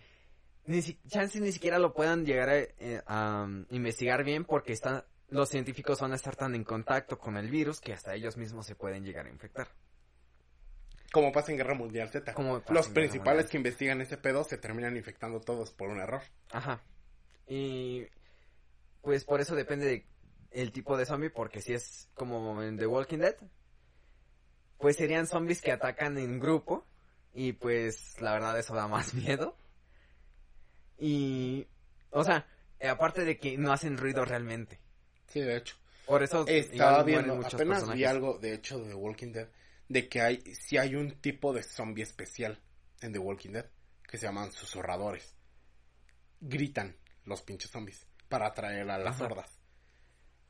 ni 0.66 0.80
si, 0.80 0.98
chance 1.08 1.40
ni 1.40 1.50
siquiera 1.50 1.80
lo 1.80 1.92
puedan 1.92 2.24
llegar 2.24 2.48
a, 2.50 2.58
eh, 2.58 3.02
a, 3.04 3.42
um, 3.44 3.66
investigar 3.70 4.22
bien 4.22 4.44
porque 4.44 4.72
están, 4.72 5.04
los 5.28 5.48
científicos 5.48 6.00
van 6.00 6.12
a 6.12 6.14
estar 6.14 6.36
tan 6.36 6.54
en 6.54 6.62
contacto 6.62 7.18
con 7.18 7.36
el 7.36 7.50
virus 7.50 7.80
que 7.80 7.92
hasta 7.92 8.14
ellos 8.14 8.36
mismos 8.36 8.64
se 8.64 8.76
pueden 8.76 9.04
llegar 9.04 9.26
a 9.26 9.30
infectar. 9.30 9.66
Como 11.12 11.32
pasa 11.32 11.50
en 11.50 11.58
Guerra 11.58 11.74
Mundial 11.74 12.10
Z. 12.10 12.32
Los 12.70 12.88
principales 12.88 13.44
Mundial. 13.44 13.50
que 13.50 13.56
investigan 13.56 14.00
ese 14.00 14.16
pedo 14.18 14.44
se 14.44 14.56
terminan 14.56 14.96
infectando 14.96 15.40
todos 15.40 15.72
por 15.72 15.88
un 15.88 16.00
error. 16.00 16.22
Ajá. 16.52 16.80
Y 17.48 18.06
pues 19.02 19.24
por 19.24 19.40
eso 19.40 19.56
depende 19.56 19.86
de 19.86 20.06
el 20.52 20.70
tipo 20.70 20.96
de 20.96 21.06
zombie, 21.06 21.30
porque 21.30 21.60
si 21.60 21.72
es 21.72 22.08
como 22.14 22.62
en 22.62 22.76
The 22.76 22.86
Walking 22.86 23.18
Dead, 23.18 23.36
pues 24.78 24.96
serían 24.96 25.26
zombies 25.26 25.60
que 25.60 25.72
atacan 25.72 26.18
en 26.18 26.38
grupo 26.38 26.86
y 27.34 27.52
pues 27.52 28.20
la 28.20 28.32
verdad 28.32 28.58
eso 28.58 28.74
da 28.74 28.86
más 28.88 29.12
miedo. 29.14 29.56
Y 30.98 31.66
o 32.10 32.22
sea, 32.24 32.46
eh, 32.78 32.88
aparte 32.88 33.24
de 33.24 33.38
que 33.38 33.58
no 33.58 33.72
hacen 33.72 33.96
ruido 33.98 34.24
realmente. 34.24 34.78
Sí, 35.28 35.40
de 35.40 35.56
hecho. 35.56 35.76
Por 36.06 36.22
eso 36.22 36.44
Estaba 36.46 37.02
viendo, 37.02 37.34
apenas 37.34 37.52
vi 37.52 37.58
personajes. 37.58 38.06
algo, 38.06 38.38
de 38.38 38.54
hecho, 38.54 38.78
de 38.78 38.88
The 38.90 38.94
Walking 38.94 39.32
Dead, 39.32 39.48
de 39.88 40.08
que 40.08 40.20
hay, 40.20 40.40
sí 40.54 40.76
hay 40.76 40.94
un 40.94 41.12
tipo 41.20 41.52
de 41.54 41.62
zombie 41.62 42.02
especial 42.02 42.60
en 43.00 43.12
The 43.12 43.18
Walking 43.18 43.50
Dead, 43.52 43.66
que 44.06 44.18
se 44.18 44.26
llaman 44.26 44.52
susurradores. 44.52 45.34
Gritan 46.40 46.94
los 47.24 47.40
pinches 47.42 47.70
zombies 47.70 48.06
para 48.28 48.46
atraer 48.48 48.88
a 48.90 48.98
las 48.98 49.16
Ajá. 49.16 49.24
hordas. 49.24 49.53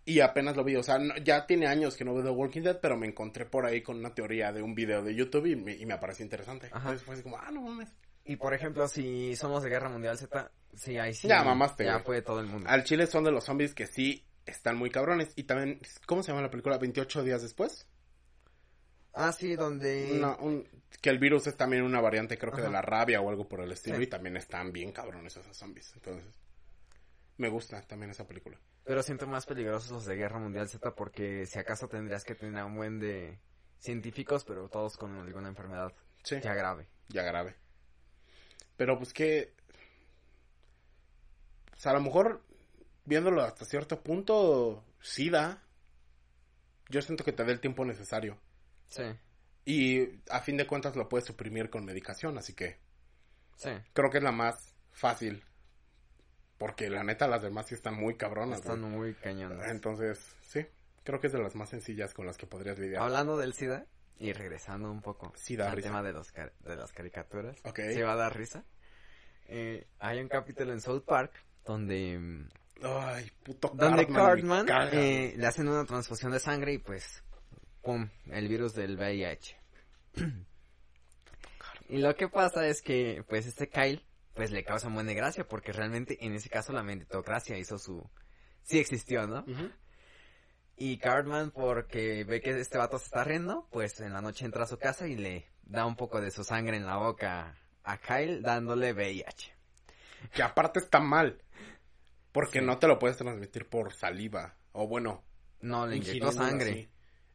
Y 0.07 0.20
apenas 0.20 0.55
lo 0.57 0.64
vi, 0.64 0.76
o 0.76 0.82
sea, 0.82 0.98
no- 0.98 1.16
ya 1.16 1.46
tiene 1.46 1.66
años 1.66 1.96
que 1.96 2.05
no 2.05 2.12
veo 2.14 2.22
The 2.24 2.30
Walking 2.30 2.61
Dead, 2.62 2.78
pero 2.80 2.96
me 2.96 3.07
encontré 3.07 3.46
por 3.46 3.64
ahí 3.64 3.80
con 3.82 3.98
una 3.98 4.14
teoría 4.14 4.52
de 4.52 4.61
un 4.61 4.74
video 4.74 5.02
de 5.02 5.14
YouTube 5.14 5.46
y 5.46 5.57
me, 5.57 5.72
y 5.74 5.86
me 5.86 5.96
pareció 5.98 6.24
interesante. 6.24 6.66
Ajá. 6.66 6.78
Entonces 6.90 7.02
fue 7.05 7.14
así 7.14 7.22
como, 7.22 7.38
ah, 7.38 7.50
no 7.50 7.62
mames. 7.62 7.88
Y 8.26 8.36
por 8.36 8.52
ejemplo, 8.55 8.86
si 8.88 9.34
somos 9.36 9.62
de 9.62 9.70
Guerra 9.70 9.88
Mundial 9.88 10.18
Z, 10.18 10.50
sí, 10.74 10.98
ahí 10.98 11.14
sí. 11.14 11.26
Ya 11.28 11.42
mamaste, 11.42 11.84
Ya 11.84 12.00
fue 12.00 12.20
todo 12.22 12.40
el 12.40 12.46
mundo. 12.46 12.68
Al 12.68 12.84
chile 12.84 13.07
son 13.07 13.24
de 13.24 13.30
los 13.32 13.44
zombies 13.44 13.74
que 13.74 13.86
sí 13.86 14.24
están 14.46 14.76
muy 14.76 14.90
cabrones. 14.90 15.32
Y 15.36 15.44
también, 15.44 15.80
¿cómo 16.07 16.22
se 16.22 16.28
llama 16.32 16.42
la 16.42 16.50
película? 16.50 16.78
¿28 16.78 17.22
días 17.22 17.40
después? 17.42 17.86
Ah, 19.14 19.32
sí, 19.32 19.55
donde... 19.57 20.12
Una- 20.18 20.36
un- 20.36 20.66
que 21.00 21.11
el 21.11 21.18
virus 21.18 21.46
es 21.46 21.57
también 21.57 21.82
una 21.82 22.00
variante, 22.00 22.36
creo 22.38 22.52
que 22.52 22.62
de 22.62 22.70
la 22.70 22.80
rabia 22.82 23.20
o 23.20 23.28
algo 23.28 23.46
por 23.48 23.61
el 23.61 23.72
estilo. 23.72 23.96
Sí. 23.96 24.02
Y 24.05 24.07
también 24.07 24.36
están 24.36 24.72
bien 24.72 24.90
cabrones 24.92 25.36
esos 25.36 25.57
zombies. 25.57 25.92
Entonces, 25.94 26.24
me 27.36 27.48
gusta 27.48 27.80
también 27.82 28.11
esa 28.11 28.26
película. 28.26 28.59
Pero 28.85 29.03
siento 29.03 29.26
más 29.26 29.47
peligrosos 29.47 29.91
los 29.91 30.05
de 30.05 30.16
Guerra 30.16 30.39
Mundial 30.39 30.68
Z 30.68 30.95
porque 30.95 31.47
si 31.47 31.59
acaso 31.59 31.89
tendrías 31.89 32.24
que 32.24 32.35
tener 32.35 32.61
a 32.61 32.66
un 32.66 32.76
buen 32.76 32.99
de 33.01 33.39
científicos, 33.78 34.45
pero 34.45 34.68
todos 34.68 34.97
con 34.97 35.16
alguna 35.18 35.49
enfermedad 35.49 35.93
Sí, 36.22 36.37
ya 36.43 36.55
grave. 36.55 36.87
ya 37.09 37.22
grave. 37.22 37.55
Pero 38.76 38.99
pues 38.99 39.12
que. 39.12 39.53
O 41.72 41.76
sea, 41.76 41.93
a 41.93 41.95
lo 41.95 42.01
mejor, 42.01 42.43
viéndolo 43.05 43.43
hasta 43.43 43.64
cierto 43.64 44.03
punto, 44.03 44.85
sí 45.01 45.30
da. 45.30 45.62
Yo 46.89 47.03
siento 47.03 47.24
que 47.24 47.32
te 47.32 47.45
da 47.45 47.53
el 47.53 47.61
tiempo 47.61 47.85
necesario. 47.85 48.39
Sí, 48.87 49.03
Y 49.64 50.20
a 50.30 50.41
fin 50.41 50.57
de 50.57 50.66
cuentas 50.66 50.95
lo 50.97 51.09
puedes 51.09 51.26
suprimir 51.26 51.70
con 51.70 51.85
medicación, 51.85 52.37
así 52.39 52.55
que 52.55 52.78
sí. 53.57 53.70
creo 53.93 54.11
que 54.11 54.18
es 54.18 54.24
la 54.24 54.32
más 54.32 54.74
fácil. 54.93 55.43
Porque 56.59 56.88
la 56.90 57.02
neta 57.02 57.26
las 57.28 57.42
demás 57.42 57.66
sí 57.66 57.74
están 57.74 57.94
muy 57.94 58.16
cabronas. 58.16 58.61
Están 58.61 58.80
güey. 58.80 58.92
muy 58.92 59.14
cañones. 59.14 59.66
Entonces, 59.70 60.18
sí, 60.46 60.64
creo 61.02 61.20
que 61.20 61.26
es 61.26 61.32
de 61.32 61.40
las 61.42 61.55
más 61.55 61.68
sencillas 61.70 62.14
con 62.14 62.26
las 62.26 62.36
que 62.36 62.46
podrías 62.46 62.78
lidiar. 62.78 63.02
Hablando 63.02 63.36
del 63.36 63.55
SIDA 63.55 63.86
y 64.18 64.32
regresando 64.32 64.90
un 64.90 65.02
poco 65.02 65.32
Sí 65.36 65.57
da 65.57 65.70
al 65.70 65.76
risa. 65.76 65.88
tema 65.88 66.02
de, 66.02 66.12
los 66.12 66.30
car- 66.30 66.52
de 66.61 66.76
las 66.76 66.92
caricaturas, 66.92 67.57
Ok. 67.64 67.80
sí 67.92 68.00
va 68.02 68.12
a 68.12 68.16
dar 68.16 68.36
risa. 68.36 68.64
Eh, 69.46 69.86
hay 69.98 70.20
un 70.20 70.28
capítulo 70.28 70.72
en 70.72 70.80
South 70.80 71.02
Park 71.05 71.32
donde, 71.64 72.46
Ay, 72.82 73.30
puto 73.42 73.72
donde 73.74 74.07
Cartman. 74.07 74.66
eh, 74.92 75.34
le 75.36 75.46
hacen 75.46 75.68
una 75.68 75.84
transfusión 75.84 76.30
de 76.32 76.38
sangre 76.40 76.72
y 76.74 76.78
pues, 76.78 77.22
pum, 77.82 78.09
el 78.30 78.48
virus 78.48 78.74
del 78.74 78.96
VIH. 78.96 79.57
Y 81.88 81.98
lo 81.98 82.14
que 82.16 82.28
pasa 82.28 82.66
es 82.66 82.80
que, 82.80 83.24
pues, 83.28 83.46
este 83.46 83.68
Kyle, 83.68 84.02
pues, 84.35 84.51
le 84.51 84.64
causa 84.64 84.89
buena 84.89 85.12
gracia, 85.12 85.47
porque 85.47 85.72
realmente, 85.72 86.24
en 86.24 86.35
ese 86.35 86.49
caso, 86.51 86.72
la 86.72 86.82
meritocracia 86.82 87.57
hizo 87.59 87.78
su... 87.78 88.09
Sí 88.62 88.78
existió, 88.78 89.26
¿no? 89.26 89.45
Y 90.76 90.99
Cartman, 90.99 91.51
porque 91.53 92.24
ve 92.24 92.41
que 92.41 92.59
este 92.59 92.78
vato 92.78 92.99
se 92.99 93.05
está 93.05 93.22
riendo, 93.24 93.68
pues, 93.70 94.01
en 94.01 94.12
la 94.12 94.20
noche 94.20 94.45
entra 94.45 94.64
a 94.64 94.66
su 94.66 94.78
casa 94.78 95.07
y 95.07 95.14
le 95.16 95.47
da 95.62 95.87
un 95.87 95.95
poco 95.97 96.20
de 96.20 96.30
su 96.30 96.43
sangre 96.45 96.76
en 96.76 96.87
la 96.87 96.97
boca 96.97 97.57
a 97.85 97.99
Kyle, 97.99 98.43
dándole 98.43 98.93
VIH. 98.93 99.55
Que 100.32 100.43
aparte 100.43 100.80
está 100.80 100.99
mal. 101.01 101.41
Porque 102.32 102.59
Sí. 102.59 102.64
no 102.64 102.78
te 102.78 102.89
lo 102.89 102.99
puedes 102.99 103.16
transmitir 103.16 103.68
por 103.68 103.93
saliva. 103.95 104.57
O 104.72 104.89
bueno, 104.89 105.22
No, 105.61 105.87
le 105.87 105.97
inyectó 105.97 106.32
sangre. 106.32 106.70
así. 106.70 106.89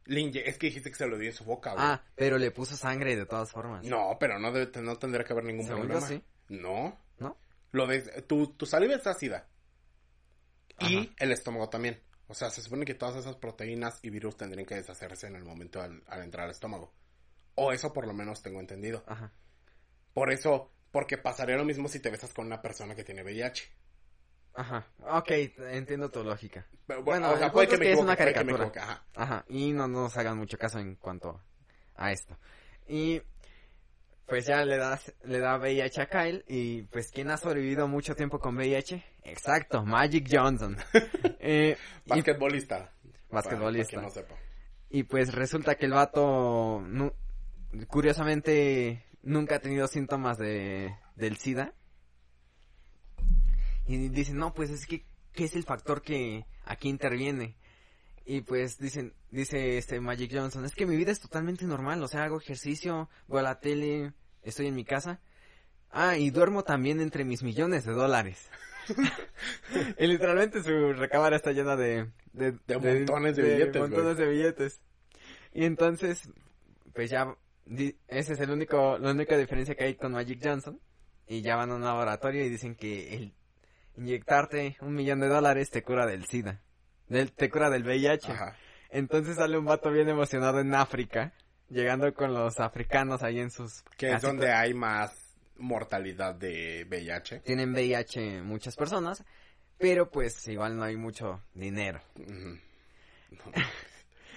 Le 0.04 0.20
inye- 0.20 0.42
es 0.44 0.58
que 0.58 0.66
dijiste 0.66 0.90
que 0.90 0.96
se 0.96 1.06
lo 1.06 1.16
dio 1.16 1.30
en 1.30 1.34
su 1.36 1.44
boca, 1.44 1.72
güey. 1.72 1.84
Ah, 1.84 2.04
pero 2.14 2.36
le 2.36 2.50
puso 2.50 2.76
sangre 2.76 3.16
de 3.16 3.24
todas 3.26 3.50
formas. 3.50 3.84
No, 3.86 4.16
pero 4.20 4.38
no, 4.38 4.52
debe, 4.52 4.70
no 4.82 4.96
tendría 4.98 5.24
que 5.24 5.32
haber 5.32 5.44
ningún 5.46 5.66
Según 5.66 5.82
yo, 5.82 5.88
problema. 5.98 6.06
sí. 6.08 6.22
No. 6.50 6.98
¿No? 7.18 7.36
Lo 7.72 7.86
de, 7.86 8.00
tu, 8.22 8.48
tu 8.48 8.66
saliva 8.66 8.94
es 8.94 9.06
ácida. 9.06 9.48
Y 10.80 11.10
el 11.18 11.32
estómago 11.32 11.68
también. 11.70 12.00
O 12.26 12.34
sea, 12.34 12.50
se 12.50 12.62
supone 12.62 12.84
que 12.84 12.94
todas 12.94 13.16
esas 13.16 13.36
proteínas 13.36 13.98
y 14.02 14.10
virus 14.10 14.36
tendrían 14.36 14.66
que 14.66 14.74
deshacerse 14.76 15.26
en 15.26 15.36
el 15.36 15.44
momento 15.44 15.80
al, 15.82 16.02
al 16.06 16.22
entrar 16.22 16.44
al 16.44 16.50
estómago. 16.52 16.92
O 17.54 17.72
eso 17.72 17.92
por 17.92 18.06
lo 18.06 18.12
menos 18.14 18.42
tengo 18.42 18.60
entendido. 18.60 19.02
Ajá. 19.06 19.32
Por 20.14 20.32
eso, 20.32 20.70
porque 20.90 21.18
pasaría 21.18 21.56
lo 21.56 21.64
mismo 21.64 21.88
si 21.88 22.00
te 22.00 22.10
besas 22.10 22.32
con 22.32 22.46
una 22.46 22.62
persona 22.62 22.94
que 22.94 23.04
tiene 23.04 23.22
VIH. 23.22 23.70
Ajá. 24.54 24.86
Ok, 25.00 25.30
entiendo 25.70 26.10
tu 26.10 26.24
lógica. 26.24 26.66
Pero, 26.86 27.02
Bueno, 27.02 27.30
o 27.32 27.36
sea, 27.36 27.52
puede 27.52 27.68
que 27.68 27.76
me 27.78 27.84
que 27.86 27.92
es 27.92 27.98
una 27.98 28.14
equivoque, 28.14 28.32
puede 28.32 28.34
que 28.34 28.52
me 28.52 28.58
caricatura. 28.58 28.80
equivoque, 28.80 28.80
ajá. 28.80 29.04
Ajá, 29.14 29.44
y 29.48 29.72
no 29.72 29.86
nos 29.88 30.16
hagan 30.16 30.38
mucho 30.38 30.56
caso 30.58 30.78
en 30.78 30.96
cuanto 30.96 31.40
a 31.96 32.10
esto. 32.10 32.36
Y 32.88 33.20
pues 34.30 34.46
ya 34.46 34.64
le 34.64 34.78
das, 34.78 35.12
le 35.24 35.38
da 35.40 35.58
VIH 35.58 36.00
a 36.00 36.06
Kyle 36.06 36.44
y 36.48 36.82
pues 36.84 37.10
¿quién 37.12 37.30
ha 37.30 37.36
sobrevivido 37.36 37.86
mucho 37.88 38.14
tiempo 38.14 38.38
con 38.38 38.56
VIH? 38.56 39.04
Exacto, 39.24 39.84
Magic 39.84 40.26
Johnson. 40.30 40.76
Eh, 41.42 41.76
y, 42.06 42.08
Basquetbolista. 42.08 42.92
Basquetbolista. 43.30 43.96
Para, 43.96 44.08
para 44.08 44.12
quien 44.14 44.24
no 44.26 44.34
sepa. 44.34 44.34
y, 44.90 45.02
pues 45.04 45.34
resulta 45.34 45.74
que 45.74 45.86
el 45.86 45.92
vato 45.92 46.82
nu- 46.86 47.12
curiosamente 47.88 49.04
nunca 49.22 49.56
ha 49.56 49.60
tenido 49.60 49.86
síntomas 49.88 50.38
de 50.38 50.94
del 51.16 51.36
SIDA. 51.38 51.74
Y 53.86 54.08
dicen, 54.10 54.36
no, 54.36 54.54
pues 54.54 54.70
es 54.70 54.86
que, 54.86 55.04
¿qué 55.32 55.44
es 55.44 55.54
el 55.56 55.64
factor 55.64 56.02
que 56.02 56.44
aquí 56.64 56.88
interviene? 56.88 57.56
Y 58.24 58.42
pues 58.42 58.78
dicen, 58.78 59.14
dice 59.30 59.78
este 59.78 60.00
Magic 60.00 60.30
Johnson, 60.32 60.64
es 60.64 60.74
que 60.74 60.86
mi 60.86 60.96
vida 60.96 61.10
es 61.10 61.20
totalmente 61.20 61.64
normal, 61.64 62.02
o 62.02 62.08
sea, 62.08 62.24
hago 62.24 62.38
ejercicio, 62.38 63.08
voy 63.26 63.40
a 63.40 63.42
la 63.42 63.60
tele, 63.60 64.12
estoy 64.42 64.66
en 64.66 64.74
mi 64.74 64.84
casa. 64.84 65.20
Ah, 65.90 66.16
y 66.16 66.30
duermo 66.30 66.62
también 66.62 67.00
entre 67.00 67.24
mis 67.24 67.42
millones 67.42 67.84
de 67.84 67.92
dólares. 67.92 68.48
y 69.98 70.06
literalmente 70.06 70.62
su 70.62 70.92
recámara 70.92 71.36
está 71.36 71.52
llena 71.52 71.76
de... 71.76 72.10
De, 72.32 72.52
De 72.52 72.78
montones 72.78 73.34
de 73.34 73.42
billetes, 73.42 73.82
montones 73.82 74.16
de 74.16 74.28
billetes. 74.28 74.80
Y 75.52 75.64
entonces, 75.64 76.30
pues 76.94 77.10
ya, 77.10 77.36
ese 78.06 78.32
es 78.34 78.40
el 78.40 78.50
único, 78.50 78.98
la 78.98 79.10
única 79.10 79.36
diferencia 79.36 79.74
que 79.74 79.84
hay 79.84 79.94
con 79.96 80.12
Magic 80.12 80.38
Johnson. 80.40 80.80
Y 81.26 81.42
ya 81.42 81.56
van 81.56 81.72
a 81.72 81.74
un 81.74 81.82
laboratorio 81.82 82.44
y 82.44 82.48
dicen 82.48 82.76
que 82.76 83.14
el 83.16 83.34
inyectarte 83.96 84.76
un 84.80 84.94
millón 84.94 85.20
de 85.20 85.28
dólares 85.28 85.70
te 85.70 85.82
cura 85.82 86.06
del 86.06 86.24
SIDA. 86.26 86.60
Del, 87.10 87.32
te 87.32 87.50
cura 87.50 87.68
del 87.68 87.82
VIH. 87.82 88.32
Ajá. 88.32 88.56
Entonces 88.88 89.36
sale 89.36 89.58
un 89.58 89.66
vato 89.66 89.90
bien 89.90 90.08
emocionado 90.08 90.60
en 90.60 90.74
África. 90.74 91.34
llegando 91.68 92.12
con 92.14 92.32
los 92.32 92.58
africanos 92.58 93.22
ahí 93.22 93.38
en 93.38 93.50
sus... 93.50 93.82
Que 93.96 94.12
es 94.12 94.22
donde 94.22 94.50
hay 94.52 94.72
más 94.72 95.12
mortalidad 95.58 96.34
de 96.34 96.86
VIH. 96.88 97.40
Tienen 97.40 97.72
VIH 97.72 98.42
muchas 98.42 98.76
personas, 98.76 99.24
pero 99.76 100.10
pues 100.10 100.48
igual 100.48 100.76
no 100.76 100.84
hay 100.84 100.96
mucho 100.96 101.42
dinero. 101.52 102.00
Ujú. 102.16 102.58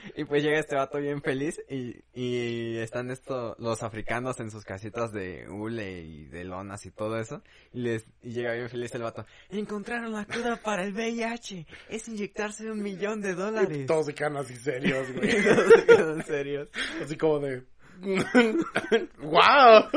Y 0.16 0.26
pues 0.26 0.44
llega 0.44 0.60
este 0.60 0.76
vato 0.76 1.00
bien 1.00 1.22
feliz 1.22 1.62
y, 1.70 2.04
y 2.14 2.78
están 2.78 3.12
estos, 3.12 3.58
los 3.60 3.84
africanos 3.84 4.40
en 4.40 4.52
sus 4.52 4.64
casitas 4.64 5.12
de 5.12 5.48
hule 5.50 6.02
y 6.02 6.26
de 6.26 6.44
lonas 6.44 6.86
y 6.86 6.92
todo 6.92 7.20
eso. 7.20 7.42
Y 7.74 7.82
les, 7.82 8.06
y 8.22 8.32
llega 8.32 8.54
bien 8.54 8.70
feliz 8.70 8.94
el 8.96 9.04
vato. 9.04 9.26
Encontraron 9.50 10.12
la 10.12 10.26
cura 10.26 10.58
para 10.58 10.84
el 10.84 10.94
VIH. 10.94 11.66
Es 11.90 12.08
inyectarse 12.08 12.70
un 12.70 12.82
millón 12.82 13.22
de 13.22 13.36
dólares. 13.36 13.86
Todos 13.86 14.08
se 14.08 14.14
quedan 14.14 14.38
así 14.38 14.56
serios, 14.56 15.12
güey. 15.14 15.44
Todos 15.44 15.74
se 15.74 15.86
quedan 15.86 16.26
serios. 16.26 16.70
Así 17.02 17.18
como 17.18 17.40
de... 17.40 17.64
¡Wow! 19.20 19.88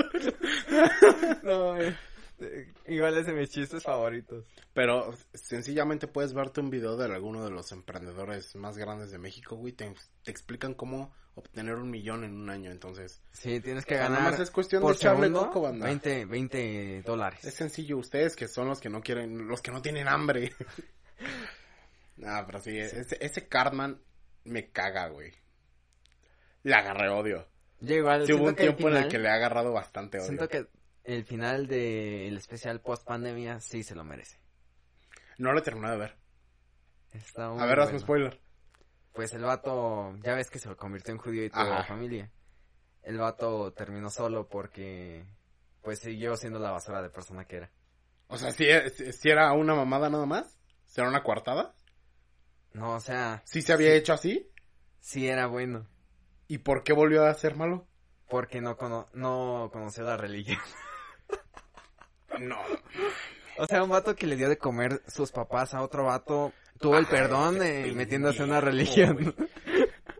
No, 1.42 1.80
eh, 1.80 1.96
igual 2.86 3.16
es 3.18 3.26
de 3.26 3.32
mis 3.32 3.50
chistes 3.50 3.82
favoritos. 3.82 4.44
Pero 4.72 5.14
sencillamente 5.34 6.06
puedes 6.06 6.32
verte 6.32 6.60
un 6.60 6.70
video 6.70 6.96
de 6.96 7.06
alguno 7.06 7.44
de 7.44 7.50
los 7.50 7.72
emprendedores 7.72 8.54
más 8.56 8.76
grandes 8.76 9.10
de 9.10 9.18
México, 9.18 9.56
güey. 9.56 9.72
Te, 9.72 9.92
te 10.22 10.30
explican 10.30 10.74
cómo 10.74 11.14
obtener 11.34 11.74
un 11.76 11.90
millón 11.90 12.24
en 12.24 12.34
un 12.34 12.50
año. 12.50 12.70
Entonces, 12.70 13.20
Sí, 13.32 13.60
tienes 13.60 13.84
que 13.84 13.94
sea, 13.94 14.04
ganar. 14.04 14.22
nomás 14.22 14.40
es 14.40 14.50
cuestión 14.50 14.82
por 14.82 14.92
de 14.92 14.96
echarle 14.96 15.30
coco, 15.30 15.62
banda. 15.62 15.86
20, 15.86 16.24
20 16.26 17.02
dólares. 17.02 17.44
es 17.44 17.54
sencillo. 17.54 17.98
Ustedes 17.98 18.36
que 18.36 18.48
son 18.48 18.68
los 18.68 18.80
que 18.80 18.88
no 18.88 19.00
quieren, 19.02 19.46
los 19.48 19.60
que 19.62 19.70
no 19.70 19.82
tienen 19.82 20.08
hambre. 20.08 20.52
nah, 22.16 22.44
pero 22.46 22.60
sí, 22.60 22.78
ese, 22.78 23.16
ese 23.20 23.48
Cartman 23.48 24.00
me 24.44 24.70
caga, 24.70 25.08
güey. 25.08 25.32
Le 26.62 26.74
agarré 26.74 27.08
odio. 27.08 27.46
Yo 27.80 27.94
igual 27.94 28.26
Sí, 28.26 28.32
hubo 28.32 28.46
un 28.46 28.56
tiempo 28.56 28.88
en 28.88 28.96
el 28.96 29.08
que 29.08 29.18
le 29.18 29.28
he 29.28 29.32
agarrado 29.32 29.72
bastante 29.72 30.18
odio. 30.18 30.26
Siento 30.26 30.48
que 30.48 30.66
el 31.06 31.24
final 31.24 31.66
del 31.66 32.36
especial 32.36 32.80
post 32.80 33.04
pandemia 33.06 33.60
sí 33.60 33.82
se 33.82 33.94
lo 33.94 34.04
merece. 34.04 34.38
No 35.38 35.52
lo 35.52 35.58
he 35.60 35.62
terminado 35.62 35.94
de 35.94 36.00
ver. 36.00 36.16
Está 37.12 37.50
muy 37.50 37.62
A 37.62 37.66
ver, 37.66 37.80
hazme 37.80 37.92
bueno. 37.92 38.00
spoiler. 38.00 38.40
Pues 39.12 39.32
el 39.32 39.42
vato, 39.42 40.14
ya 40.22 40.34
ves 40.34 40.50
que 40.50 40.58
se 40.58 40.74
convirtió 40.76 41.12
en 41.14 41.18
judío 41.18 41.44
y 41.44 41.50
toda 41.50 41.64
la 41.78 41.84
familia. 41.84 42.30
El 43.02 43.18
vato 43.18 43.72
terminó 43.72 44.10
solo 44.10 44.48
porque 44.48 45.24
pues 45.82 46.00
siguió 46.00 46.36
siendo 46.36 46.58
la 46.58 46.72
basura 46.72 47.00
de 47.00 47.10
persona 47.10 47.44
que 47.44 47.56
era. 47.58 47.70
O 48.28 48.36
sea, 48.36 48.50
si, 48.50 48.66
si 49.12 49.30
era 49.30 49.52
una 49.52 49.74
mamada 49.74 50.10
nada 50.10 50.26
más. 50.26 50.58
¿Si 50.86 51.00
era 51.00 51.08
una 51.08 51.22
coartada? 51.22 51.74
No, 52.72 52.94
o 52.94 53.00
sea, 53.00 53.42
¿Sí 53.46 53.62
se 53.62 53.72
había 53.72 53.94
hecho 53.94 54.12
así? 54.12 54.50
sí 55.00 55.28
era 55.28 55.46
bueno. 55.46 55.86
¿Y 56.48 56.58
por 56.58 56.82
qué 56.82 56.92
volvió 56.92 57.24
a 57.24 57.34
ser 57.34 57.54
malo? 57.56 57.86
Porque 58.28 58.60
no, 58.60 58.76
cono 58.76 59.08
no 59.14 59.70
conoció 59.72 60.02
la 60.04 60.16
religión. 60.16 60.58
No. 62.40 62.58
O 63.58 63.66
sea, 63.66 63.82
un 63.82 63.90
vato 63.90 64.14
que 64.14 64.26
le 64.26 64.36
dio 64.36 64.48
de 64.48 64.58
comer 64.58 65.02
sus 65.06 65.32
papás 65.32 65.74
a 65.74 65.82
otro 65.82 66.04
vato 66.04 66.52
tuvo 66.78 66.98
el 66.98 67.06
Ay, 67.06 67.10
perdón 67.10 67.62
eh, 67.62 67.92
metiéndose 67.94 68.42
en 68.42 68.50
una 68.50 68.60
religión. 68.60 69.34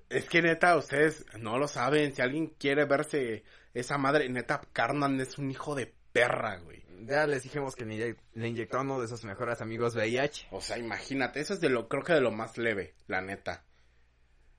Es 0.08 0.28
que 0.28 0.40
neta, 0.40 0.76
ustedes 0.76 1.26
no 1.38 1.58
lo 1.58 1.68
saben. 1.68 2.14
Si 2.14 2.22
alguien 2.22 2.54
quiere 2.58 2.84
verse 2.84 3.44
esa 3.74 3.98
madre, 3.98 4.28
neta, 4.28 4.62
Carnan 4.72 5.20
es 5.20 5.36
un 5.36 5.50
hijo 5.50 5.74
de 5.74 5.92
perra, 6.12 6.58
güey. 6.58 6.84
Ya 7.04 7.26
les 7.26 7.42
dijimos 7.42 7.76
que 7.76 7.84
le, 7.84 8.16
inyectó 8.48 8.78
a 8.78 8.80
uno 8.80 9.00
de 9.00 9.08
sus 9.08 9.24
mejores 9.24 9.60
amigos 9.60 9.94
VIH. 9.94 10.48
O 10.50 10.60
sea, 10.60 10.78
imagínate, 10.78 11.40
eso 11.40 11.54
es 11.54 11.60
de 11.60 11.68
lo, 11.68 11.88
creo 11.88 12.02
que 12.02 12.14
de 12.14 12.20
lo 12.20 12.30
más 12.30 12.56
leve, 12.56 12.94
la 13.06 13.20
neta. 13.20 13.64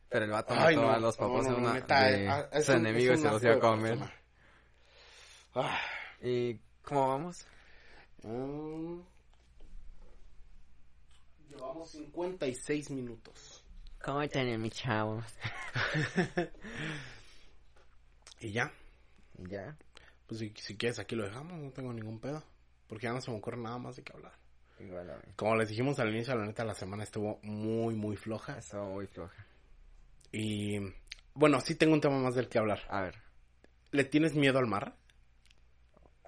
Pero 0.10 0.26
el 0.26 0.32
vato 0.32 0.54
Ay, 0.54 0.76
mató 0.76 0.88
no, 0.88 0.94
a 0.94 1.00
los 1.00 1.18
papás 1.18 1.44
no, 1.46 1.50
no, 1.50 1.56
de, 1.56 1.62
una, 1.62 1.74
neta, 1.74 2.04
de 2.04 2.28
ah, 2.28 2.50
es 2.52 2.70
un- 2.70 2.76
enemigo 2.76 3.14
y 3.14 3.22
los 3.22 3.42
dio 3.42 3.54
a 3.54 3.60
comer. 3.60 3.98
Ah. 5.56 5.80
¿Y 6.22 6.60
cómo 6.88 7.08
vamos? 7.10 7.46
Mm. 8.24 9.00
Llevamos 11.50 11.90
56 11.92 12.92
minutos. 12.92 13.64
¿Cómo 14.04 14.22
están 14.22 14.62
mi 14.62 14.70
chavo? 14.70 15.22
Y 18.40 18.52
ya, 18.52 18.72
Ya. 19.50 19.76
pues 20.28 20.40
si, 20.40 20.54
si 20.58 20.78
quieres 20.78 21.00
aquí 21.00 21.16
lo 21.16 21.24
dejamos, 21.24 21.58
no 21.60 21.72
tengo 21.72 21.92
ningún 21.92 22.20
pedo. 22.20 22.44
Porque 22.88 23.06
ya 23.08 23.12
no 23.14 23.20
se 23.20 23.32
me 23.32 23.38
ocurre 23.38 23.58
nada 23.58 23.80
más 23.80 23.96
de 23.96 24.04
qué 24.04 24.14
hablar. 24.14 24.34
Igual 24.80 25.10
a 25.10 25.16
mí. 25.16 25.24
Como 25.36 25.56
les 25.56 25.70
dijimos 25.70 25.98
al 26.00 26.10
inicio, 26.14 26.36
la 26.36 26.46
neta, 26.46 26.64
la 26.64 26.76
semana 26.76 27.04
estuvo 27.04 27.40
muy, 27.42 27.96
muy 27.96 28.16
floja. 28.16 28.60
Eso 28.60 28.86
muy 28.86 29.08
floja. 29.08 29.44
Y 30.32 30.78
bueno, 31.34 31.60
sí 31.62 31.74
tengo 31.74 31.94
un 31.96 32.02
tema 32.02 32.20
más 32.20 32.36
del 32.36 32.48
que 32.48 32.60
hablar. 32.60 32.82
A 32.90 33.02
ver. 33.02 33.16
¿Le 33.92 34.04
tienes 34.04 34.36
miedo 34.36 34.60
al 34.60 34.68
mar? 34.68 34.96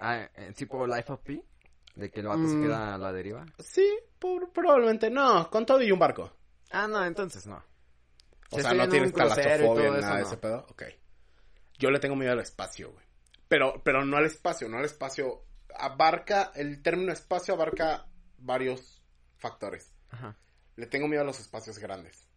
Ah, 0.00 0.28
eh, 0.34 0.52
tipo 0.56 0.86
Life 0.86 1.12
of 1.12 1.20
Pi. 1.20 1.42
De 1.94 2.10
que 2.10 2.20
el 2.20 2.26
vato 2.28 2.46
se 2.48 2.54
Mm. 2.56 2.62
queda 2.62 2.94
a 2.94 2.98
la 2.98 3.12
deriva. 3.12 3.44
Sí, 3.58 3.86
por- 4.18 4.50
probablemente 4.52 5.10
no, 5.10 5.50
con 5.50 5.66
todo 5.66 5.82
y 5.82 5.92
un 5.92 5.98
barco. 5.98 6.32
Ah, 6.70 6.86
no, 6.88 7.04
entonces 7.04 7.46
no. 7.46 7.62
O 8.52 8.58
sea, 8.60 8.72
no 8.72 8.84
en 8.84 8.90
tienes 8.90 9.10
eso, 9.10 9.18
nada 9.18 10.16
de 10.16 10.20
no. 10.22 10.26
ese 10.26 10.36
pedo. 10.38 10.66
Ok. 10.70 10.82
Yo 11.78 11.90
le 11.90 11.98
tengo 12.00 12.16
miedo 12.16 12.32
al 12.32 12.40
espacio, 12.40 12.90
güey. 12.92 13.04
Pero, 13.48 13.82
pero 13.84 14.04
no 14.04 14.16
al 14.16 14.26
espacio, 14.26 14.68
no 14.68 14.78
al 14.78 14.84
espacio. 14.84 15.44
Abarca, 15.76 16.52
el 16.54 16.82
término 16.82 17.12
espacio 17.12 17.54
abarca 17.54 18.06
varios 18.38 19.02
factores. 19.36 19.92
Ajá. 20.10 20.36
Le 20.76 20.86
tengo 20.86 21.08
miedo 21.08 21.22
a 21.22 21.26
los 21.26 21.40
espacios 21.40 21.78
grandes. 21.78 22.28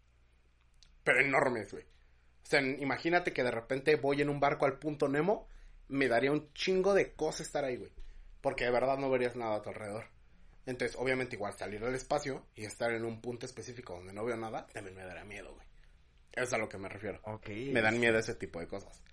Pero 1.03 1.19
enormes, 1.19 1.71
güey. 1.71 1.83
O 1.83 2.45
sea, 2.45 2.61
imagínate 2.61 3.31
que 3.33 3.43
de 3.43 3.51
repente 3.51 3.95
voy 3.95 4.21
en 4.21 4.29
un 4.29 4.39
barco 4.39 4.65
al 4.65 4.77
punto 4.79 5.07
Nemo. 5.07 5.47
Me 5.93 6.07
daría 6.07 6.31
un 6.31 6.51
chingo 6.53 6.93
de 6.93 7.13
cosa 7.13 7.43
estar 7.43 7.63
ahí, 7.63 7.77
güey. 7.77 7.91
Porque 8.41 8.65
de 8.65 8.71
verdad 8.71 8.97
no 8.97 9.09
verías 9.09 9.35
nada 9.35 9.57
a 9.57 9.61
tu 9.61 9.69
alrededor. 9.69 10.05
Entonces, 10.65 10.97
obviamente, 10.99 11.35
igual 11.35 11.53
salir 11.53 11.83
al 11.83 11.93
espacio 11.93 12.47
y 12.55 12.65
estar 12.65 12.91
en 12.91 13.05
un 13.05 13.21
punto 13.21 13.45
específico 13.45 13.93
donde 13.93 14.11
no 14.11 14.25
veo 14.25 14.35
nada, 14.35 14.65
también 14.73 14.95
me 14.95 15.05
daría 15.05 15.23
miedo, 15.23 15.53
güey. 15.53 15.67
Eso 16.31 16.45
es 16.45 16.53
a 16.53 16.57
lo 16.57 16.67
que 16.67 16.79
me 16.79 16.89
refiero. 16.89 17.19
Ok. 17.23 17.49
Me 17.71 17.81
dan 17.81 17.99
miedo 17.99 18.17
ese 18.17 18.33
tipo 18.33 18.59
de 18.59 18.67
cosas. 18.67 19.03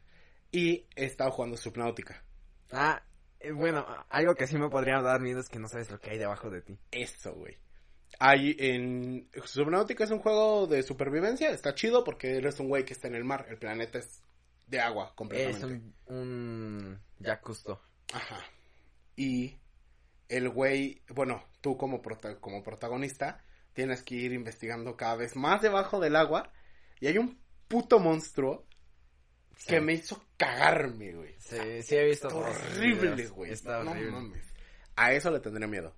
Y 0.52 0.86
he 0.96 1.04
estado 1.04 1.30
jugando 1.32 1.58
Subnautica. 1.58 2.24
Ah, 2.72 3.02
eh, 3.40 3.52
bueno, 3.52 3.86
algo 4.08 4.34
que 4.34 4.46
sí 4.46 4.56
me 4.56 4.70
podría 4.70 5.02
dar 5.02 5.20
miedo 5.20 5.40
es 5.40 5.48
que 5.48 5.58
no 5.58 5.68
sabes 5.68 5.90
lo 5.90 6.00
que 6.00 6.10
hay 6.10 6.18
debajo 6.18 6.48
de 6.48 6.62
ti. 6.62 6.78
Eso, 6.90 7.34
güey. 7.34 7.58
Hay 8.18 8.56
en... 8.58 9.28
Subnautica 9.44 10.04
es 10.04 10.10
un 10.10 10.20
juego 10.20 10.66
de 10.66 10.82
supervivencia. 10.82 11.50
Está 11.50 11.74
chido 11.74 12.04
porque 12.04 12.36
eres 12.36 12.58
un 12.58 12.68
güey 12.68 12.86
que 12.86 12.94
está 12.94 13.06
en 13.08 13.16
el 13.16 13.24
mar. 13.24 13.46
El 13.50 13.58
planeta 13.58 13.98
es 13.98 14.22
de 14.70 14.80
agua 14.80 15.06
Es 15.08 15.12
completamente. 15.12 15.92
un, 16.06 16.16
un 16.16 17.00
Jack 17.18 17.42
Custo. 17.42 17.82
Ajá. 18.12 18.38
Y 19.16 19.58
el 20.28 20.48
güey... 20.48 21.02
Bueno, 21.08 21.44
tú 21.60 21.76
como, 21.76 22.00
prota- 22.00 22.38
como 22.40 22.62
protagonista 22.62 23.44
tienes 23.72 24.02
que 24.02 24.14
ir 24.14 24.32
investigando 24.32 24.96
cada 24.96 25.16
vez 25.16 25.36
más 25.36 25.60
debajo 25.62 26.00
del 26.00 26.16
agua. 26.16 26.52
Y 27.00 27.06
hay 27.08 27.18
un 27.18 27.40
puto 27.68 27.98
monstruo 27.98 28.66
que 29.66 29.80
me 29.80 29.92
hizo 29.94 30.24
cagarme, 30.36 31.12
güey. 31.12 31.34
Sí, 31.38 31.82
sí 31.82 31.96
he 31.96 32.04
visto. 32.06 32.28
Horrible, 32.28 33.26
güey. 33.28 33.52
Está 33.52 33.82
no 33.84 33.90
horrible. 33.90 34.10
mames. 34.12 34.46
A 34.96 35.12
eso 35.12 35.30
le 35.30 35.40
tendré 35.40 35.66
miedo. 35.66 35.94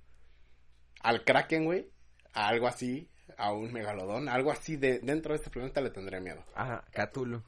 Al 1.00 1.24
Kraken, 1.24 1.64
güey. 1.64 1.90
A 2.32 2.48
algo 2.48 2.66
así. 2.66 3.08
A 3.36 3.52
un 3.52 3.72
megalodón. 3.72 4.28
Algo 4.28 4.50
así 4.50 4.76
de 4.76 4.98
dentro 5.00 5.32
de 5.32 5.38
este 5.38 5.50
planeta 5.50 5.80
le 5.80 5.90
tendré 5.90 6.20
miedo. 6.20 6.44
Ajá, 6.54 6.84
Cthulhu. 6.92 7.42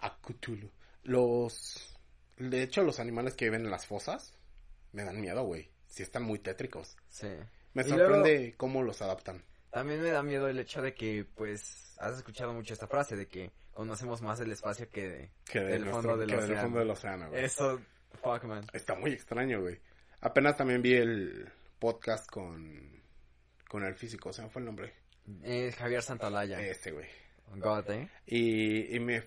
A 0.00 0.18
Cthulhu. 0.20 0.70
Los... 1.04 1.96
De 2.36 2.62
hecho, 2.62 2.82
los 2.82 3.00
animales 3.00 3.34
que 3.34 3.46
viven 3.46 3.64
en 3.64 3.70
las 3.70 3.86
fosas 3.86 4.34
me 4.92 5.04
dan 5.04 5.20
miedo, 5.20 5.44
güey. 5.44 5.70
Sí 5.88 6.02
están 6.02 6.22
muy 6.22 6.38
tétricos. 6.38 6.96
Sí. 7.08 7.28
Me 7.74 7.84
sorprende 7.84 8.54
cómo 8.56 8.82
los 8.82 9.02
adaptan. 9.02 9.44
También 9.70 10.02
me 10.02 10.10
da 10.10 10.22
miedo 10.22 10.48
el 10.48 10.58
hecho 10.58 10.82
de 10.82 10.94
que, 10.94 11.24
pues, 11.36 11.94
has 11.98 12.16
escuchado 12.16 12.52
mucho 12.52 12.72
esta 12.74 12.86
frase 12.88 13.14
de 13.16 13.28
que 13.28 13.52
conocemos 13.72 14.20
más 14.22 14.40
el 14.40 14.50
espacio 14.50 14.88
que 14.88 15.08
de- 15.08 15.30
Que 15.44 15.60
de 15.60 15.66
del 15.72 15.82
nuestro- 15.84 16.02
fondo 16.02 16.16
del 16.16 16.28
que 16.30 16.34
del 16.36 16.44
océano. 16.44 16.62
fondo 16.62 16.78
del 16.80 16.90
océano, 16.90 17.28
güey. 17.30 17.44
Eso, 17.44 17.80
fuck, 18.22 18.44
man. 18.44 18.66
Está 18.72 18.94
muy 18.96 19.12
extraño, 19.12 19.60
güey. 19.60 19.78
Apenas 20.22 20.56
también 20.56 20.82
vi 20.82 20.94
el 20.94 21.48
podcast 21.78 22.28
con... 22.28 23.00
Con 23.68 23.84
el 23.84 23.94
físico. 23.94 24.32
¿Se 24.32 24.42
me 24.42 24.48
fue 24.50 24.60
el 24.60 24.66
nombre? 24.66 24.92
Es 25.44 25.76
Javier 25.76 26.02
Santalaya. 26.02 26.60
Este, 26.60 26.90
güey. 26.90 27.06
God, 27.58 27.90
¿eh? 27.90 28.08
Y, 28.26 28.94
y 28.96 29.00
me, 29.00 29.22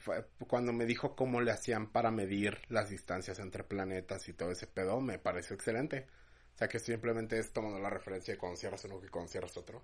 cuando 0.47 0.71
me 0.74 0.86
dijo 0.86 1.15
cómo 1.15 1.41
le 1.41 1.51
hacían 1.51 1.91
para 1.91 2.11
medir 2.11 2.59
las 2.69 2.89
distancias 2.89 3.39
entre 3.39 3.63
planetas 3.63 4.28
y 4.30 4.34
todo 4.34 4.51
ese 4.51 4.67
pedo, 4.67 5.01
me 5.01 5.19
pareció 5.19 5.55
excelente. 5.55 6.07
O 6.53 6.57
sea 6.57 6.67
que 6.67 6.80
simplemente 6.80 7.38
es 7.39 7.51
tomando 7.51 7.80
la 7.80 7.89
referencia 7.89 8.34
de 8.34 8.38
cuando 8.38 8.57
cierras 8.57 8.84
uno 8.86 8.99
que 9.01 9.09
cuando 9.09 9.30
cierras 9.32 9.57
otro. 9.57 9.84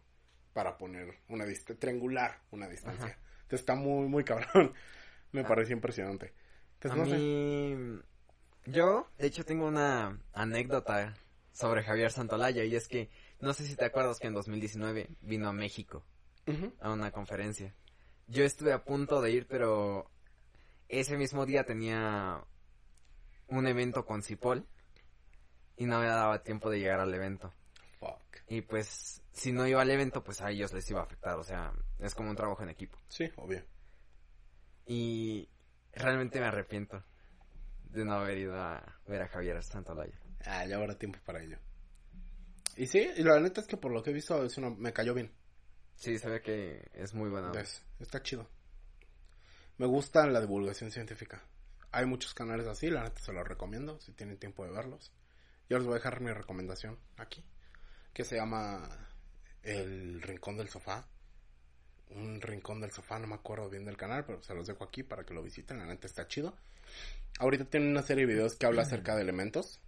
Para 0.53 0.77
poner 0.77 1.19
una 1.27 1.45
distancia, 1.45 1.79
triangular 1.79 2.41
una 2.51 2.67
distancia. 2.67 3.05
Ajá. 3.05 3.19
Entonces 3.43 3.59
está 3.61 3.75
muy, 3.75 4.07
muy 4.07 4.23
cabrón. 4.23 4.73
Me 5.31 5.41
Ah. 5.41 5.47
pareció 5.47 5.75
impresionante. 5.75 6.33
Entonces 6.75 6.91
A 6.91 7.03
no 7.03 7.09
sé. 7.09 7.17
mí, 7.17 7.99
yo, 8.65 9.07
de 9.17 9.27
hecho, 9.27 9.43
tengo 9.45 9.67
una 9.67 10.19
anécdota 10.33 11.15
sobre 11.51 11.83
Javier 11.83 12.11
Santolaya 12.11 12.63
y 12.63 12.75
es 12.75 12.87
que, 12.87 13.09
no 13.41 13.53
sé 13.53 13.65
si 13.65 13.75
te 13.75 13.85
acuerdas 13.85 14.19
que 14.19 14.27
en 14.27 14.33
2019 14.33 15.09
vino 15.21 15.49
a 15.49 15.53
México 15.53 16.05
a 16.79 16.91
una 16.91 17.11
conferencia. 17.11 17.75
Yo 18.29 18.43
estuve 18.43 18.73
a 18.73 18.83
punto 18.83 19.21
de 19.21 19.31
ir, 19.31 19.47
pero 19.47 20.07
ese 20.87 21.17
mismo 21.17 21.47
día 21.47 21.63
tenía 21.63 22.43
un 23.47 23.67
evento 23.67 24.05
con 24.05 24.21
Cipol 24.21 24.67
y 25.75 25.85
no 25.85 25.99
me 25.99 26.05
daba 26.05 26.43
tiempo 26.43 26.69
de 26.69 26.79
llegar 26.79 26.99
al 26.99 27.13
evento. 27.13 27.51
Fuck. 27.99 28.21
Y 28.47 28.61
pues, 28.61 29.23
si 29.31 29.51
no 29.51 29.65
iba 29.67 29.81
al 29.81 29.89
evento, 29.89 30.23
pues 30.23 30.41
a 30.41 30.51
ellos 30.51 30.71
les 30.73 30.87
iba 30.91 30.99
a 30.99 31.03
afectar. 31.03 31.39
O 31.39 31.43
sea, 31.43 31.73
es 31.97 32.13
como 32.13 32.29
un 32.29 32.35
trabajo 32.35 32.61
en 32.61 32.69
equipo. 32.69 32.99
Sí, 33.07 33.31
obvio. 33.37 33.63
Y 34.85 35.49
realmente 35.93 36.39
me 36.39 36.45
arrepiento 36.45 37.03
de 37.85 38.05
no 38.05 38.13
haber 38.13 38.37
ido 38.37 38.55
a 38.55 38.99
ver 39.07 39.23
a 39.23 39.27
Javier 39.27 39.63
Santolaya. 39.63 40.19
Ah, 40.45 40.65
ya 40.67 40.75
habrá 40.75 40.95
tiempo 40.95 41.17
para 41.25 41.41
ello. 41.41 41.57
Y 42.75 42.85
sí, 42.85 43.09
y 43.17 43.23
la 43.23 43.39
neta 43.39 43.61
es 43.61 43.67
que 43.67 43.77
por 43.77 43.91
lo 43.91 44.03
que 44.03 44.11
he 44.11 44.13
visto 44.13 44.43
es 44.43 44.57
una, 44.57 44.69
me 44.69 44.93
cayó 44.93 45.15
bien. 45.15 45.31
Sí, 45.99 46.17
se 46.17 46.29
ve 46.29 46.41
que 46.41 46.89
es 46.93 47.13
muy 47.13 47.29
buena. 47.29 47.51
Es- 47.59 47.83
está 47.99 48.21
chido. 48.23 48.47
Me 49.77 49.85
gusta 49.85 50.25
la 50.27 50.41
divulgación 50.41 50.91
científica. 50.91 51.43
Hay 51.91 52.05
muchos 52.05 52.33
canales 52.33 52.67
así, 52.67 52.89
la 52.89 53.03
neta 53.03 53.21
se 53.21 53.33
los 53.33 53.47
recomiendo 53.47 53.99
si 53.99 54.11
tienen 54.13 54.37
tiempo 54.37 54.63
de 54.65 54.71
verlos. 54.71 55.11
Yo 55.69 55.77
les 55.77 55.85
voy 55.85 55.93
a 55.93 55.97
dejar 55.97 56.21
mi 56.21 56.31
recomendación 56.31 56.97
aquí, 57.17 57.43
que 58.13 58.23
se 58.23 58.35
llama 58.35 58.89
El 59.63 60.21
Rincón 60.21 60.57
del 60.57 60.69
Sofá. 60.69 61.07
Un 62.11 62.41
rincón 62.41 62.81
del 62.81 62.89
sofá, 62.91 63.19
no 63.19 63.27
me 63.27 63.35
acuerdo 63.35 63.69
bien 63.69 63.85
del 63.85 63.95
canal, 63.95 64.25
pero 64.25 64.41
se 64.41 64.55
los 64.55 64.65
dejo 64.65 64.83
aquí 64.83 65.03
para 65.03 65.23
que 65.23 65.35
lo 65.35 65.43
visiten, 65.43 65.77
la 65.77 65.85
neta 65.85 66.07
está 66.07 66.27
chido. 66.27 66.57
Ahorita 67.37 67.65
tiene 67.65 67.87
una 67.87 68.01
serie 68.01 68.25
de 68.25 68.33
videos 68.33 68.55
que 68.55 68.65
habla 68.65 68.81
acerca 68.81 69.15
de 69.15 69.21
elementos. 69.21 69.79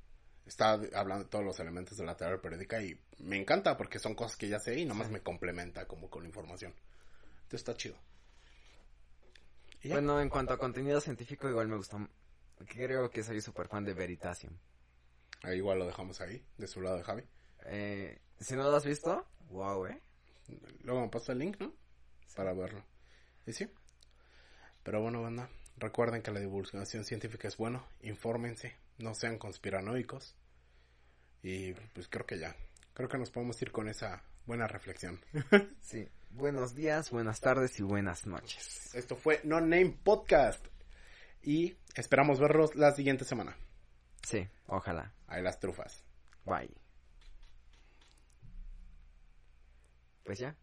Está 0.52 0.74
hablando 0.74 1.24
de 1.24 1.30
todos 1.30 1.46
los 1.46 1.58
elementos 1.62 1.98
de 1.98 2.04
la 2.04 2.18
tabla 2.18 2.42
periódica 2.42 2.84
y 2.84 3.00
me 3.20 3.38
encanta 3.38 3.78
porque 3.78 4.00
son 4.00 4.16
cosas 4.16 4.36
que 4.36 4.50
ya 4.50 4.60
sé 4.60 4.78
y 4.78 4.86
nomás 4.86 5.10
me 5.10 5.22
complementa 5.22 5.88
como 5.88 6.10
con 6.10 6.26
información. 6.26 6.76
Entonces 7.44 7.62
está 7.62 7.74
chido. 7.74 7.96
Bueno, 9.86 10.20
en 10.20 10.28
cuanto 10.28 10.54
a 10.54 10.58
contenido 10.58 11.00
científico, 11.00 11.48
igual 11.48 11.70
me 11.70 11.78
gustó. 11.78 12.06
Creo 12.68 13.10
que 13.10 13.24
soy 13.24 13.40
súper 13.40 13.70
fan 13.70 13.86
de 13.86 13.94
Veritasium. 13.94 14.54
Ahí 15.44 15.60
igual 15.60 15.80
lo 15.80 15.86
dejamos 15.86 16.20
ahí, 16.20 16.46
de 16.58 16.68
su 16.68 16.82
lado 16.82 16.98
de 16.98 17.04
Javi. 17.04 17.24
Eh, 17.68 18.20
si 18.38 18.54
no 18.58 18.64
lo 18.64 18.76
has 18.76 18.86
visto, 18.86 19.26
wow, 19.52 19.86
eh. 19.86 20.02
Luego 20.82 21.00
me 21.00 21.08
pasa 21.08 21.32
el 21.32 21.40
link, 21.40 21.62
¿no? 21.62 21.74
Para 22.36 22.52
verlo. 22.52 22.84
Y 23.48 23.54
sí. 23.54 23.72
Pero 24.84 25.02
bueno, 25.02 25.22
banda, 25.22 25.50
recuerden 25.78 26.22
que 26.22 26.32
la 26.32 26.42
divulgación 26.42 27.06
científica 27.06 27.48
es 27.48 27.56
bueno. 27.56 27.88
Infórmense, 28.02 28.76
no 28.98 29.16
sean 29.16 29.38
conspiranoicos. 29.38 30.36
Y 31.44 31.74
pues 31.74 32.08
creo 32.08 32.26
que 32.26 32.40
ya. 32.40 32.56
Creo 32.94 33.10
que 33.10 33.18
nos 33.18 33.32
podemos 33.32 33.62
ir 33.62 33.72
con 33.72 33.88
esa 33.88 34.24
buena 34.46 34.68
reflexión. 34.68 35.20
Sí. 35.82 36.08
Buenos 36.34 36.76
días, 36.76 37.12
buenas 37.12 37.42
tardes 37.42 37.78
y 37.80 37.84
buenas 37.84 38.26
noches. 38.26 38.96
Esto 38.96 39.18
fue 39.18 39.42
No 39.44 39.60
Name 39.60 39.98
Podcast. 40.02 40.66
Y 41.44 41.76
esperamos 41.96 42.40
verlos 42.40 42.76
la 42.76 42.94
siguiente 42.94 43.26
semana. 43.26 43.58
Sí, 44.24 44.48
ojalá. 44.68 45.14
Ahí 45.28 45.44
las 45.44 45.60
trufas. 45.60 46.06
Bye. 46.46 46.74
Pues 50.24 50.40
ya. 50.40 50.56